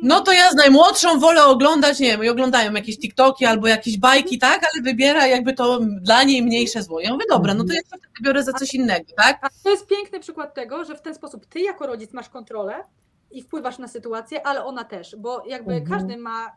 No 0.02 0.20
to 0.20 0.32
ja 0.32 0.50
z 0.50 0.54
najmłodszą 0.54 1.20
wolę 1.20 1.44
oglądać, 1.44 2.00
nie 2.00 2.10
wiem, 2.10 2.24
i 2.24 2.28
oglądają 2.28 2.72
jakieś 2.72 2.98
TikToki 2.98 3.44
albo 3.44 3.68
jakieś 3.68 3.98
bajki, 3.98 4.38
tak? 4.38 4.60
Ale 4.72 4.82
wybiera 4.82 5.26
jakby 5.26 5.52
to 5.52 5.80
dla 6.00 6.22
niej 6.22 6.42
mniejsze 6.42 6.82
zło. 6.82 7.00
Ja 7.00 7.12
mówię, 7.12 7.24
dobra, 7.30 7.54
no 7.54 7.64
to 7.64 7.72
ja 7.72 7.80
się 7.80 7.86
wtedy 7.86 8.06
biorę 8.22 8.42
za 8.42 8.52
coś 8.52 8.74
innego, 8.74 9.04
tak? 9.16 9.40
To 9.64 9.70
jest 9.70 9.86
piękny 9.86 10.20
przykład 10.20 10.54
tego, 10.54 10.84
że 10.84 10.96
w 10.96 11.02
ten 11.02 11.14
sposób 11.14 11.46
ty 11.46 11.60
jako 11.60 11.86
rodzic 11.86 12.12
masz 12.12 12.28
kontrolę 12.28 12.84
i 13.30 13.42
wpływasz 13.42 13.78
na 13.78 13.88
sytuację, 13.88 14.46
ale 14.46 14.64
ona 14.64 14.84
też, 14.84 15.16
bo 15.18 15.46
jakby 15.46 15.72
Mhm. 15.74 15.90
każdy 15.90 16.16
ma 16.16 16.46
e, 16.46 16.52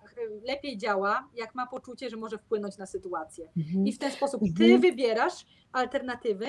lepiej 0.47 0.78
działa, 0.78 1.28
jak 1.36 1.55
ma 1.55 1.67
poczucie, 1.67 2.09
że 2.09 2.17
może 2.17 2.38
wpłynąć 2.38 2.78
na 2.78 2.86
sytuację. 2.86 3.47
Mhm. 3.57 3.88
I 3.88 3.91
w 3.93 3.97
ten 3.99 4.11
sposób 4.11 4.41
ty 4.57 4.63
Mhm. 4.63 4.82
wybierasz 4.82 5.45
alternatywy, 5.72 6.45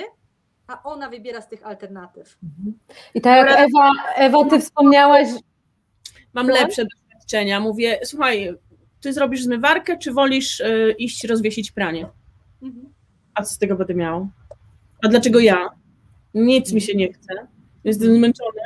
a 0.67 0.83
ona 0.83 1.09
wybiera 1.09 1.41
z 1.41 1.49
tych 1.49 1.67
alternatyw. 1.67 2.39
I 3.15 3.21
tak 3.21 3.49
jak 3.49 3.59
Ewa, 3.59 3.91
Ewa, 4.17 4.45
ty 4.45 4.61
wspomniałaś, 4.61 5.29
Mam 6.33 6.47
No. 6.47 6.55
lepsze 6.55 6.85
doświadczenia. 6.85 7.61
Mówię, 7.61 8.01
słuchaj, 8.05 8.55
ty 9.01 9.13
zrobisz 9.13 9.43
zmywarkę, 9.43 9.99
czy 9.99 10.13
wolisz 10.13 10.61
y, 10.61 10.95
iść 10.99 11.25
rozwiesić 11.25 11.71
pranie? 11.73 12.09
Mhm. 12.63 12.93
A 13.35 13.43
co 13.43 13.55
z 13.55 13.59
tego 13.59 13.77
będę 13.77 13.95
miał? 13.95 14.29
A 15.05 15.09
dlaczego 15.09 15.41
ja? 15.41 15.69
Nic 16.35 16.73
mi 16.73 16.81
się 16.81 16.95
nie 16.95 17.13
chce. 17.13 17.47
Jestem 17.85 18.15
zmęczony. 18.17 18.61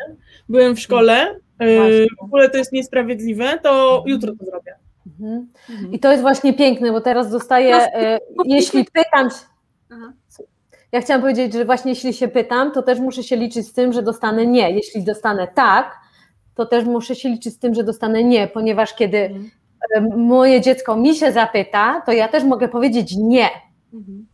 Byłem 0.48 0.76
w 0.76 0.80
szkole. 0.80 1.40
Y, 1.68 1.76
Właśnie. 1.76 2.06
w 2.20 2.24
ogóle 2.24 2.50
to 2.50 2.56
jest 2.58 2.72
niesprawiedliwe, 2.72 3.58
to 3.62 4.02
jutro 4.06 4.32
to 4.38 4.44
zrobię. 4.44 4.74
Mhm. 5.06 5.48
I 5.92 5.98
to 5.98 6.10
jest 6.10 6.22
właśnie 6.22 6.52
piękne, 6.52 6.92
bo 6.92 7.00
teraz 7.00 7.30
dostaję, 7.30 7.74
e, 7.76 8.18
jeśli 8.44 8.84
pytam, 8.84 9.30
się- 9.30 9.36
Aha. 9.92 10.12
ja 10.92 11.00
chciałam 11.00 11.20
powiedzieć, 11.22 11.52
że 11.52 11.64
właśnie 11.64 11.90
jeśli 11.90 12.14
się 12.14 12.28
pytam, 12.28 12.72
to 12.72 12.82
też 12.82 13.00
muszę 13.00 13.22
się 13.22 13.36
liczyć 13.36 13.66
z 13.68 13.72
tym, 13.72 13.92
że 13.92 14.02
dostanę 14.02 14.46
nie. 14.46 14.70
Jeśli 14.70 15.02
dostanę 15.04 15.48
tak, 15.54 15.96
to 16.54 16.66
też 16.66 16.84
muszę 16.84 17.14
się 17.14 17.28
liczyć 17.28 17.54
z 17.54 17.58
tym, 17.58 17.74
że 17.74 17.84
dostanę 17.84 18.24
nie, 18.24 18.48
ponieważ 18.48 18.94
kiedy 18.94 19.18
Mhm. 19.18 19.50
e, 19.96 20.00
moje 20.16 20.60
dziecko 20.60 20.96
mi 20.96 21.14
się 21.14 21.32
zapyta, 21.32 22.02
to 22.06 22.12
ja 22.12 22.28
też 22.28 22.44
mogę 22.44 22.68
powiedzieć 22.68 23.16
nie, 23.18 23.48
Mhm. 23.94 24.26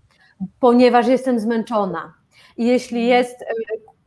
ponieważ 0.61 1.07
jestem 1.07 1.39
zmęczona. 1.41 2.15
I 2.57 2.67
jeśli 2.67 3.07
jest 3.07 3.43
e, 3.43 3.47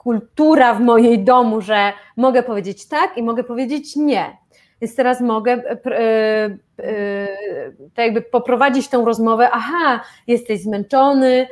kultura 0.04 0.74
w 0.74 0.82
mojej 0.82 1.24
domu, 1.24 1.62
że 1.62 1.94
mogę 2.18 2.44
powiedzieć 2.44 2.88
tak 2.88 3.18
i 3.18 3.24
mogę 3.24 3.44
powiedzieć 3.44 3.96
nie, 3.96 4.38
więc 4.82 4.96
teraz 4.96 5.22
mogę 5.22 5.52
e, 5.52 5.78
e, 5.86 6.58
e, 6.80 7.28
tak 7.94 8.06
jakby 8.06 8.22
poprowadzić 8.22 8.88
tą 8.88 9.06
rozmowę, 9.06 9.50
aha, 9.52 10.02
jesteś 10.28 10.62
zmęczony, 10.62 11.48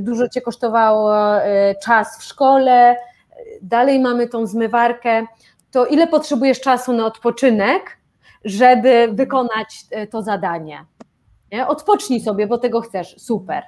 dużo 0.00 0.28
cię 0.28 0.40
kosztowało 0.40 1.12
czas 1.84 2.18
w 2.18 2.24
szkole, 2.24 2.96
dalej 3.62 4.00
mamy 4.00 4.28
tą 4.28 4.46
zmywarkę, 4.46 5.26
to 5.70 5.86
ile 5.86 6.06
potrzebujesz 6.06 6.60
czasu 6.60 6.92
na 6.92 7.06
odpoczynek, 7.06 7.98
żeby 8.44 9.08
wykonać 9.12 9.84
to 10.10 10.22
zadanie? 10.22 10.84
Nie? 11.52 11.66
Odpocznij 11.66 12.20
sobie, 12.20 12.46
bo 12.46 12.58
tego 12.58 12.80
chcesz, 12.80 13.14
super. 13.18 13.62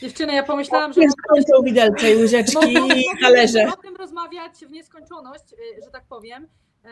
Dziewczyny, 0.00 0.34
ja 0.34 0.42
pomyślałam, 0.42 0.92
że 0.92 1.00
Jest 1.02 1.16
kończą 1.22 1.62
widelce 1.64 2.12
i 2.12 2.16
łyżeczki 2.16 2.74
i 2.96 3.04
talerze. 3.22 3.68
o 3.72 3.76
tym 3.76 3.96
rozmawiać 3.96 4.52
w 4.66 4.70
nieskończoność, 4.70 5.44
y, 5.52 5.84
że 5.84 5.90
tak 5.90 6.04
powiem. 6.08 6.48
E, 6.86 6.90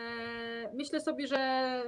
Myślę 0.73 1.01
sobie, 1.01 1.27
że 1.27 1.37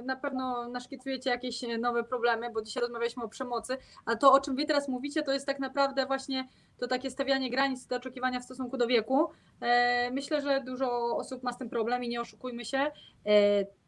na 0.04 0.16
pewno 0.16 0.68
naszkicujecie 0.68 1.30
jakieś 1.30 1.60
nowe 1.78 2.04
problemy, 2.04 2.50
bo 2.54 2.62
dzisiaj 2.62 2.80
rozmawialiśmy 2.80 3.22
o 3.24 3.28
przemocy, 3.28 3.76
a 4.06 4.16
to, 4.16 4.32
o 4.32 4.40
czym 4.40 4.56
wy 4.56 4.64
teraz 4.64 4.88
mówicie, 4.88 5.22
to 5.22 5.32
jest 5.32 5.46
tak 5.46 5.58
naprawdę 5.58 6.06
właśnie 6.06 6.48
to 6.78 6.86
takie 6.88 7.10
stawianie 7.10 7.50
granic, 7.50 7.86
te 7.86 7.96
oczekiwania 7.96 8.40
w 8.40 8.44
stosunku 8.44 8.76
do 8.76 8.86
wieku. 8.86 9.28
E, 9.60 10.10
Myślę, 10.10 10.42
że 10.42 10.62
dużo 10.66 11.16
osób 11.16 11.42
ma 11.42 11.52
z 11.52 11.58
tym 11.58 11.70
problem 11.70 12.04
i 12.04 12.08
nie 12.08 12.20
oszukujmy 12.20 12.64
się. 12.64 12.78
e, 12.78 12.90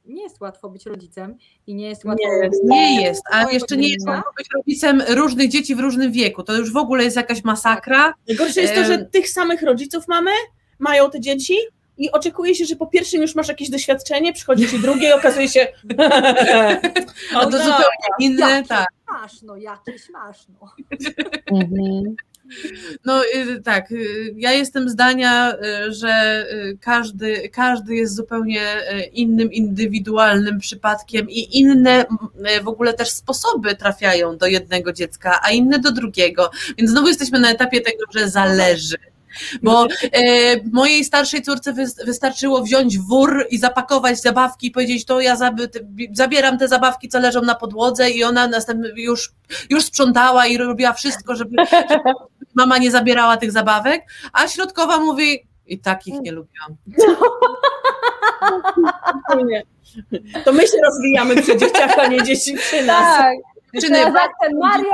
Nie 0.04 0.22
jest 0.22 0.40
łatwo 0.40 0.68
być 0.70 0.86
rodzicem 0.86 1.36
i 1.66 1.74
nie 1.74 1.88
jest 1.88 2.04
łatwo. 2.04 2.28
Nie 2.28 2.34
jest. 2.44 2.64
Nie 2.64 3.02
jest, 3.02 3.22
a 3.32 3.50
jeszcze 3.52 3.76
nie 3.76 3.88
jest 3.88 4.08
łatwo 4.08 4.30
być 4.36 4.46
rodzicem 4.54 5.02
różnych 5.08 5.48
dzieci 5.48 5.74
w 5.74 5.80
różnym 5.80 6.12
wieku. 6.12 6.42
To 6.42 6.54
już 6.56 6.72
w 6.72 6.76
ogóle 6.76 7.04
jest 7.04 7.16
jakaś 7.16 7.44
masakra. 7.44 8.14
Najgorsze 8.28 8.60
jest 8.60 8.74
to, 8.74 8.84
że 8.84 8.98
tych 8.98 9.28
samych 9.28 9.62
rodziców 9.62 10.08
mamy, 10.08 10.30
mają 10.78 11.10
te 11.10 11.20
dzieci 11.20 11.54
i 12.00 12.10
oczekuje 12.12 12.54
się, 12.54 12.64
że 12.64 12.76
po 12.76 12.86
pierwszym 12.86 13.22
już 13.22 13.34
masz 13.34 13.48
jakieś 13.48 13.70
doświadczenie, 13.70 14.32
przychodzi 14.32 14.68
ci 14.68 14.78
drugie 14.78 15.08
i 15.08 15.12
okazuje 15.12 15.48
się. 15.48 15.66
No 17.32 17.40
to 17.40 17.50
no, 17.50 17.58
zupełnie 17.58 18.08
inne, 18.18 18.50
Jakieś 18.50 18.68
tak. 18.68 18.88
masz, 19.08 19.42
no 19.42 19.56
jakieś 19.56 20.10
masz, 20.10 20.46
no. 20.48 20.74
Mhm. 21.52 22.16
No 23.04 23.22
y, 23.24 23.62
tak, 23.62 23.92
y, 23.92 24.34
ja 24.36 24.52
jestem 24.52 24.88
zdania, 24.88 25.54
y, 25.54 25.92
że 25.92 26.46
każdy, 26.80 27.48
każdy 27.48 27.94
jest 27.94 28.14
zupełnie 28.14 28.62
innym, 29.12 29.52
indywidualnym 29.52 30.58
przypadkiem 30.58 31.30
i 31.30 31.58
inne 31.58 32.04
w 32.62 32.68
ogóle 32.68 32.94
też 32.94 33.10
sposoby 33.10 33.76
trafiają 33.76 34.36
do 34.36 34.46
jednego 34.46 34.92
dziecka, 34.92 35.40
a 35.42 35.50
inne 35.50 35.78
do 35.78 35.92
drugiego. 35.92 36.50
Więc 36.78 36.90
znowu 36.90 37.08
jesteśmy 37.08 37.38
na 37.38 37.50
etapie 37.50 37.80
tego, 37.80 38.04
że 38.14 38.30
zależy. 38.30 38.96
Bo 39.62 39.86
e, 40.12 40.16
mojej 40.72 41.04
starszej 41.04 41.42
córce 41.42 41.72
wys- 41.72 42.04
wystarczyło 42.06 42.62
wziąć 42.62 42.98
wór 42.98 43.46
i 43.50 43.58
zapakować 43.58 44.20
zabawki 44.20 44.66
i 44.66 44.70
powiedzieć, 44.70 45.04
to 45.04 45.20
ja 45.20 45.36
zabieram 46.12 46.58
te 46.58 46.68
zabawki, 46.68 47.08
co 47.08 47.18
leżą 47.18 47.42
na 47.42 47.54
podłodze 47.54 48.10
i 48.10 48.24
ona 48.24 48.46
następnie 48.48 49.04
już, 49.04 49.32
już 49.70 49.84
sprzątała 49.84 50.46
i 50.46 50.56
robiła 50.56 50.92
wszystko, 50.92 51.36
żeby, 51.36 51.56
żeby 51.90 52.10
mama 52.54 52.78
nie 52.78 52.90
zabierała 52.90 53.36
tych 53.36 53.52
zabawek, 53.52 54.06
a 54.32 54.48
środkowa 54.48 54.98
mówi, 54.98 55.50
i 55.66 55.78
takich 55.78 56.20
nie 56.20 56.32
lubiłam. 56.32 56.76
To 60.44 60.52
my 60.52 60.62
się 60.66 60.76
rozwijamy 60.84 61.42
przy 61.42 61.56
dzieciach, 61.56 61.98
a 61.98 62.06
nie 62.06 62.22
dzieci 62.22 62.54
przy 62.56 62.82
nas. 62.84 63.18
Tak. 63.18 63.36
Bardzo 64.12 64.32
ten 64.40 64.58
Mario, 64.58 64.90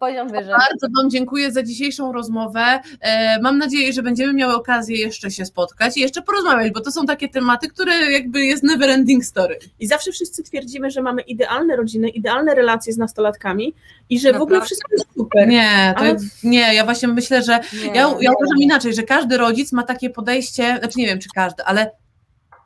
poziom 0.00 0.28
wyżej. 0.28 0.46
Bardzo 0.70 0.86
Wam 1.02 1.10
dziękuję 1.10 1.52
za 1.52 1.62
dzisiejszą 1.62 2.12
rozmowę. 2.12 2.80
E, 3.00 3.40
Mam 3.40 3.58
nadzieję, 3.58 3.92
że 3.92 4.02
będziemy 4.02 4.32
miały 4.32 4.54
okazję 4.54 4.96
jeszcze 4.98 5.30
się 5.30 5.44
spotkać 5.44 5.96
i 5.96 6.00
jeszcze 6.00 6.22
porozmawiać, 6.22 6.72
bo 6.72 6.80
to 6.80 6.92
są 6.92 7.06
takie 7.06 7.28
tematy, 7.28 7.68
które 7.68 8.12
jakby 8.12 8.44
jest 8.44 8.62
never 8.62 8.90
ending 8.90 9.24
story. 9.24 9.58
I 9.80 9.86
zawsze 9.86 10.12
wszyscy 10.12 10.42
twierdzimy, 10.42 10.90
że 10.90 11.02
mamy 11.02 11.22
idealne 11.22 11.76
rodziny, 11.76 12.08
idealne 12.08 12.54
relacje 12.54 12.92
z 12.92 12.98
nastolatkami 12.98 13.74
i 14.10 14.20
że 14.20 14.32
w 14.32 14.36
ogóle 14.36 14.44
Naprawdę? 14.46 14.66
wszystko 14.66 14.88
jest 14.92 15.06
super. 15.16 15.48
Nie, 15.48 15.94
to 15.96 16.00
Ale- 16.00 16.16
nie, 16.42 16.74
ja 16.74 16.84
właśnie 16.84 17.08
myślę, 17.08 17.42
że 17.42 17.60
Nie, 17.72 17.86
ja, 17.86 17.94
ja 18.20 18.32
uważam 18.32 18.58
inaczej, 18.58 18.94
że 18.94 19.02
każdy 19.02 19.36
rodzic 19.36 19.72
ma 19.72 19.82
takie 19.82 20.10
podejście, 20.10 20.76
znaczy 20.78 20.98
nie 20.98 21.06
wiem, 21.06 21.18
czy 21.18 21.28
każdy, 21.34 21.62
ale 21.64 21.90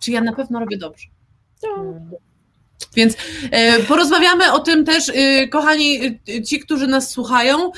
czy 0.00 0.12
ja 0.12 0.20
na 0.20 0.32
pewno 0.32 0.60
robię 0.60 0.78
dobrze. 0.78 1.06
Więc 2.94 3.16
e, 3.50 3.78
porozmawiamy 3.82 4.52
o 4.52 4.58
tym 4.58 4.84
też, 4.84 5.08
e, 5.14 5.48
kochani, 5.48 6.18
e, 6.28 6.42
ci, 6.42 6.60
którzy 6.60 6.86
nas 6.86 7.10
słuchają, 7.10 7.70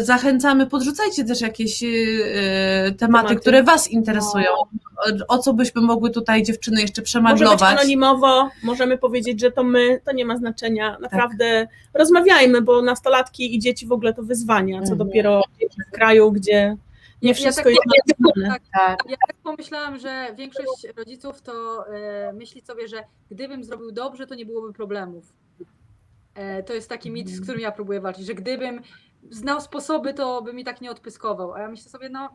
zachęcamy, 0.00 0.66
podrzucajcie 0.66 1.24
też 1.24 1.40
jakieś 1.40 1.80
tematy, 1.80 2.98
Tematy. 2.98 3.36
które 3.36 3.62
Was 3.62 3.90
interesują. 3.90 4.46
O, 5.28 5.38
co 5.38 5.52
byśmy 5.54 5.80
mogły 5.82 6.10
tutaj 6.10 6.42
dziewczyny 6.42 6.80
jeszcze 6.80 7.00
Może 7.00 7.02
być 7.02 7.10
przemaglować. 7.10 7.78
anonimowo, 7.78 8.50
możemy 8.62 8.98
powiedzieć, 8.98 9.40
że 9.40 9.50
to 9.50 9.64
my, 9.64 10.00
to 10.04 10.12
nie 10.12 10.24
ma 10.24 10.36
znaczenia. 10.36 10.96
Naprawdę 11.00 11.66
rozmawiajmy, 11.94 12.62
bo 12.62 12.82
nastolatki 12.82 13.54
i 13.54 13.58
dzieci 13.58 13.86
w 13.86 13.92
ogóle 13.92 14.14
to 14.14 14.22
wyzwania, 14.22 14.76
co 14.82 14.92
Mhm. 14.92 14.98
dopiero 14.98 15.42
w 15.88 15.90
kraju, 15.92 16.32
gdzie 16.32 16.76
nie 17.22 17.28
Ja 17.28 17.34
wszystko 17.34 17.64
tak 17.64 17.72
jest 17.72 17.86
napisane. 18.20 18.48
tak, 18.48 18.62
Tak. 18.72 19.10
Ja 19.10 19.16
tak 19.28 19.36
pomyślałam, 19.42 19.98
że 19.98 20.34
większość 20.36 20.86
rodziców 20.96 21.42
to 21.42 21.84
e, 21.88 22.32
myśli 22.32 22.60
sobie, 22.62 22.88
że 22.88 23.04
gdybym 23.30 23.64
zrobił 23.64 23.92
dobrze, 23.92 24.26
to 24.26 24.34
nie 24.34 24.46
byłoby 24.46 24.72
problemów. 24.72 25.32
E, 26.34 26.62
to 26.62 26.74
jest 26.74 26.88
taki 26.88 27.10
mit, 27.10 27.28
z 27.30 27.40
którym 27.40 27.60
ja 27.60 27.72
próbuję 27.72 28.00
walczyć, 28.00 28.26
że 28.26 28.34
gdybym 28.34 28.80
znał 29.30 29.60
sposoby, 29.60 30.14
to 30.14 30.42
by 30.42 30.52
mi 30.52 30.64
tak 30.64 30.80
nie 30.80 30.90
odpyskował. 30.90 31.52
A 31.54 31.60
ja 31.60 31.68
myślę 31.68 31.90
sobie, 31.90 32.08
no 32.08 32.28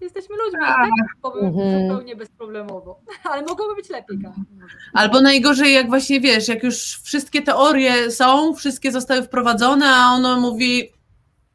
Jesteśmy 0.00 0.36
ludźmi, 0.36 0.60
tak 0.60 0.88
powiem 1.22 1.46
Mhm. 1.46 1.88
zupełnie 1.88 2.16
bezproblemowo. 2.16 3.00
Ale 3.30 3.42
mogłoby 3.42 3.74
być 3.74 3.88
lepiej. 3.90 4.18
Może. 4.18 4.76
Albo 4.92 5.20
najgorzej, 5.20 5.74
jak 5.74 5.88
właśnie 5.88 6.20
wiesz, 6.20 6.48
jak 6.48 6.62
już 6.62 7.00
wszystkie 7.02 7.42
teorie 7.42 8.10
są, 8.10 8.54
wszystkie 8.54 8.92
zostały 8.92 9.22
wprowadzone, 9.22 9.86
a 9.88 10.12
ono 10.14 10.40
mówi, 10.40 10.92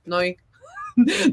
no 0.05 0.23
i. 0.23 0.37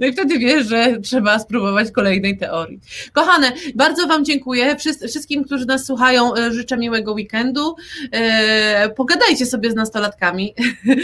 No 0.01 0.07
i 0.07 0.13
wtedy 0.13 0.39
wiesz, 0.39 0.67
że 0.67 1.01
trzeba 1.01 1.39
spróbować 1.39 1.91
kolejnej 1.91 2.39
teorii. 2.39 2.81
Kochane, 3.13 3.53
bardzo 3.75 4.07
Wam 4.07 4.25
dziękuję. 4.25 4.77
Wszys- 4.77 5.09
Wszystkim, 5.09 5.45
którzy 5.45 5.67
nas 5.67 5.87
słuchają, 5.87 6.35
e, 6.35 6.53
życzę 6.53 6.77
miłego 6.77 7.13
weekendu. 7.13 7.77
E, 8.13 8.91
Pogadajcie 8.91 9.47
sobie 9.47 9.71
z 9.71 9.75
nastolatkami 9.75 10.55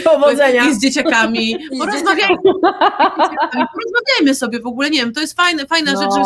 Powodzenia. 0.03 0.65
i 0.69 0.75
z 0.75 0.81
dzieciakami. 0.81 1.57
Porozmawiajmy. 1.79 2.37
Porozmawiajmy 3.51 4.35
sobie 4.35 4.59
w 4.59 4.67
ogóle. 4.67 4.89
Nie 4.89 4.99
wiem, 4.99 5.13
to 5.13 5.21
jest 5.21 5.33
fajne, 5.35 5.65
fajna 5.65 5.91
No. 5.93 6.01
rzecz, 6.01 6.11
że 6.13 6.21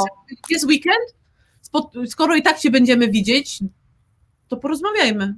jest 0.49 0.65
weekend. 0.65 1.15
Skoro 2.07 2.35
i 2.35 2.41
tak 2.41 2.57
się 2.59 2.71
będziemy 2.71 3.07
widzieć, 3.07 3.59
to 4.47 4.57
porozmawiajmy. 4.57 5.35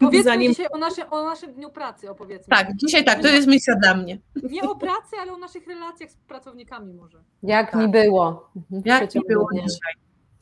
Powiedzmy 0.00 0.22
Zanim- 0.32 0.50
dzisiaj 0.50 0.66
o 0.70 0.78
naszym, 0.78 1.04
o 1.10 1.24
naszym 1.24 1.52
dniu 1.54 1.70
pracy, 1.70 2.10
opowiedzmy. 2.10 2.56
Tak, 2.56 2.76
dzisiaj 2.76 3.04
tak, 3.04 3.22
to 3.22 3.28
jest 3.28 3.48
misja 3.48 3.74
dla 3.82 3.94
mnie. 3.94 4.18
Nie 4.50 4.62
o 4.62 4.76
pracy, 4.76 5.16
ale 5.20 5.32
o 5.32 5.38
naszych 5.38 5.66
relacjach 5.66 6.10
z 6.10 6.16
pracownikami 6.16 6.94
może. 6.94 7.18
Jak 7.42 7.70
Tak. 7.70 7.80
mi 7.80 7.88
było. 7.88 8.50
Jak 8.84 9.02
przeciągu 9.02 9.28
było 9.28 9.48
dnia. 9.52 9.62
dzisiaj. 9.62 9.92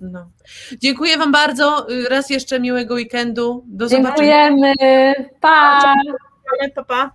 No. 0.01 0.31
Dziękuję 0.79 1.19
Wam 1.19 1.33
bardzo. 1.33 1.87
Raz 2.11 2.31
jeszcze 2.31 2.61
miłego 2.61 2.95
weekendu. 2.95 3.65
Do 3.67 3.89
zobaczenia. 3.89 4.49
Dziękujemy. 4.49 4.73
Pa! 5.41 5.81
Pa, 6.75 6.85
pa. 6.85 7.11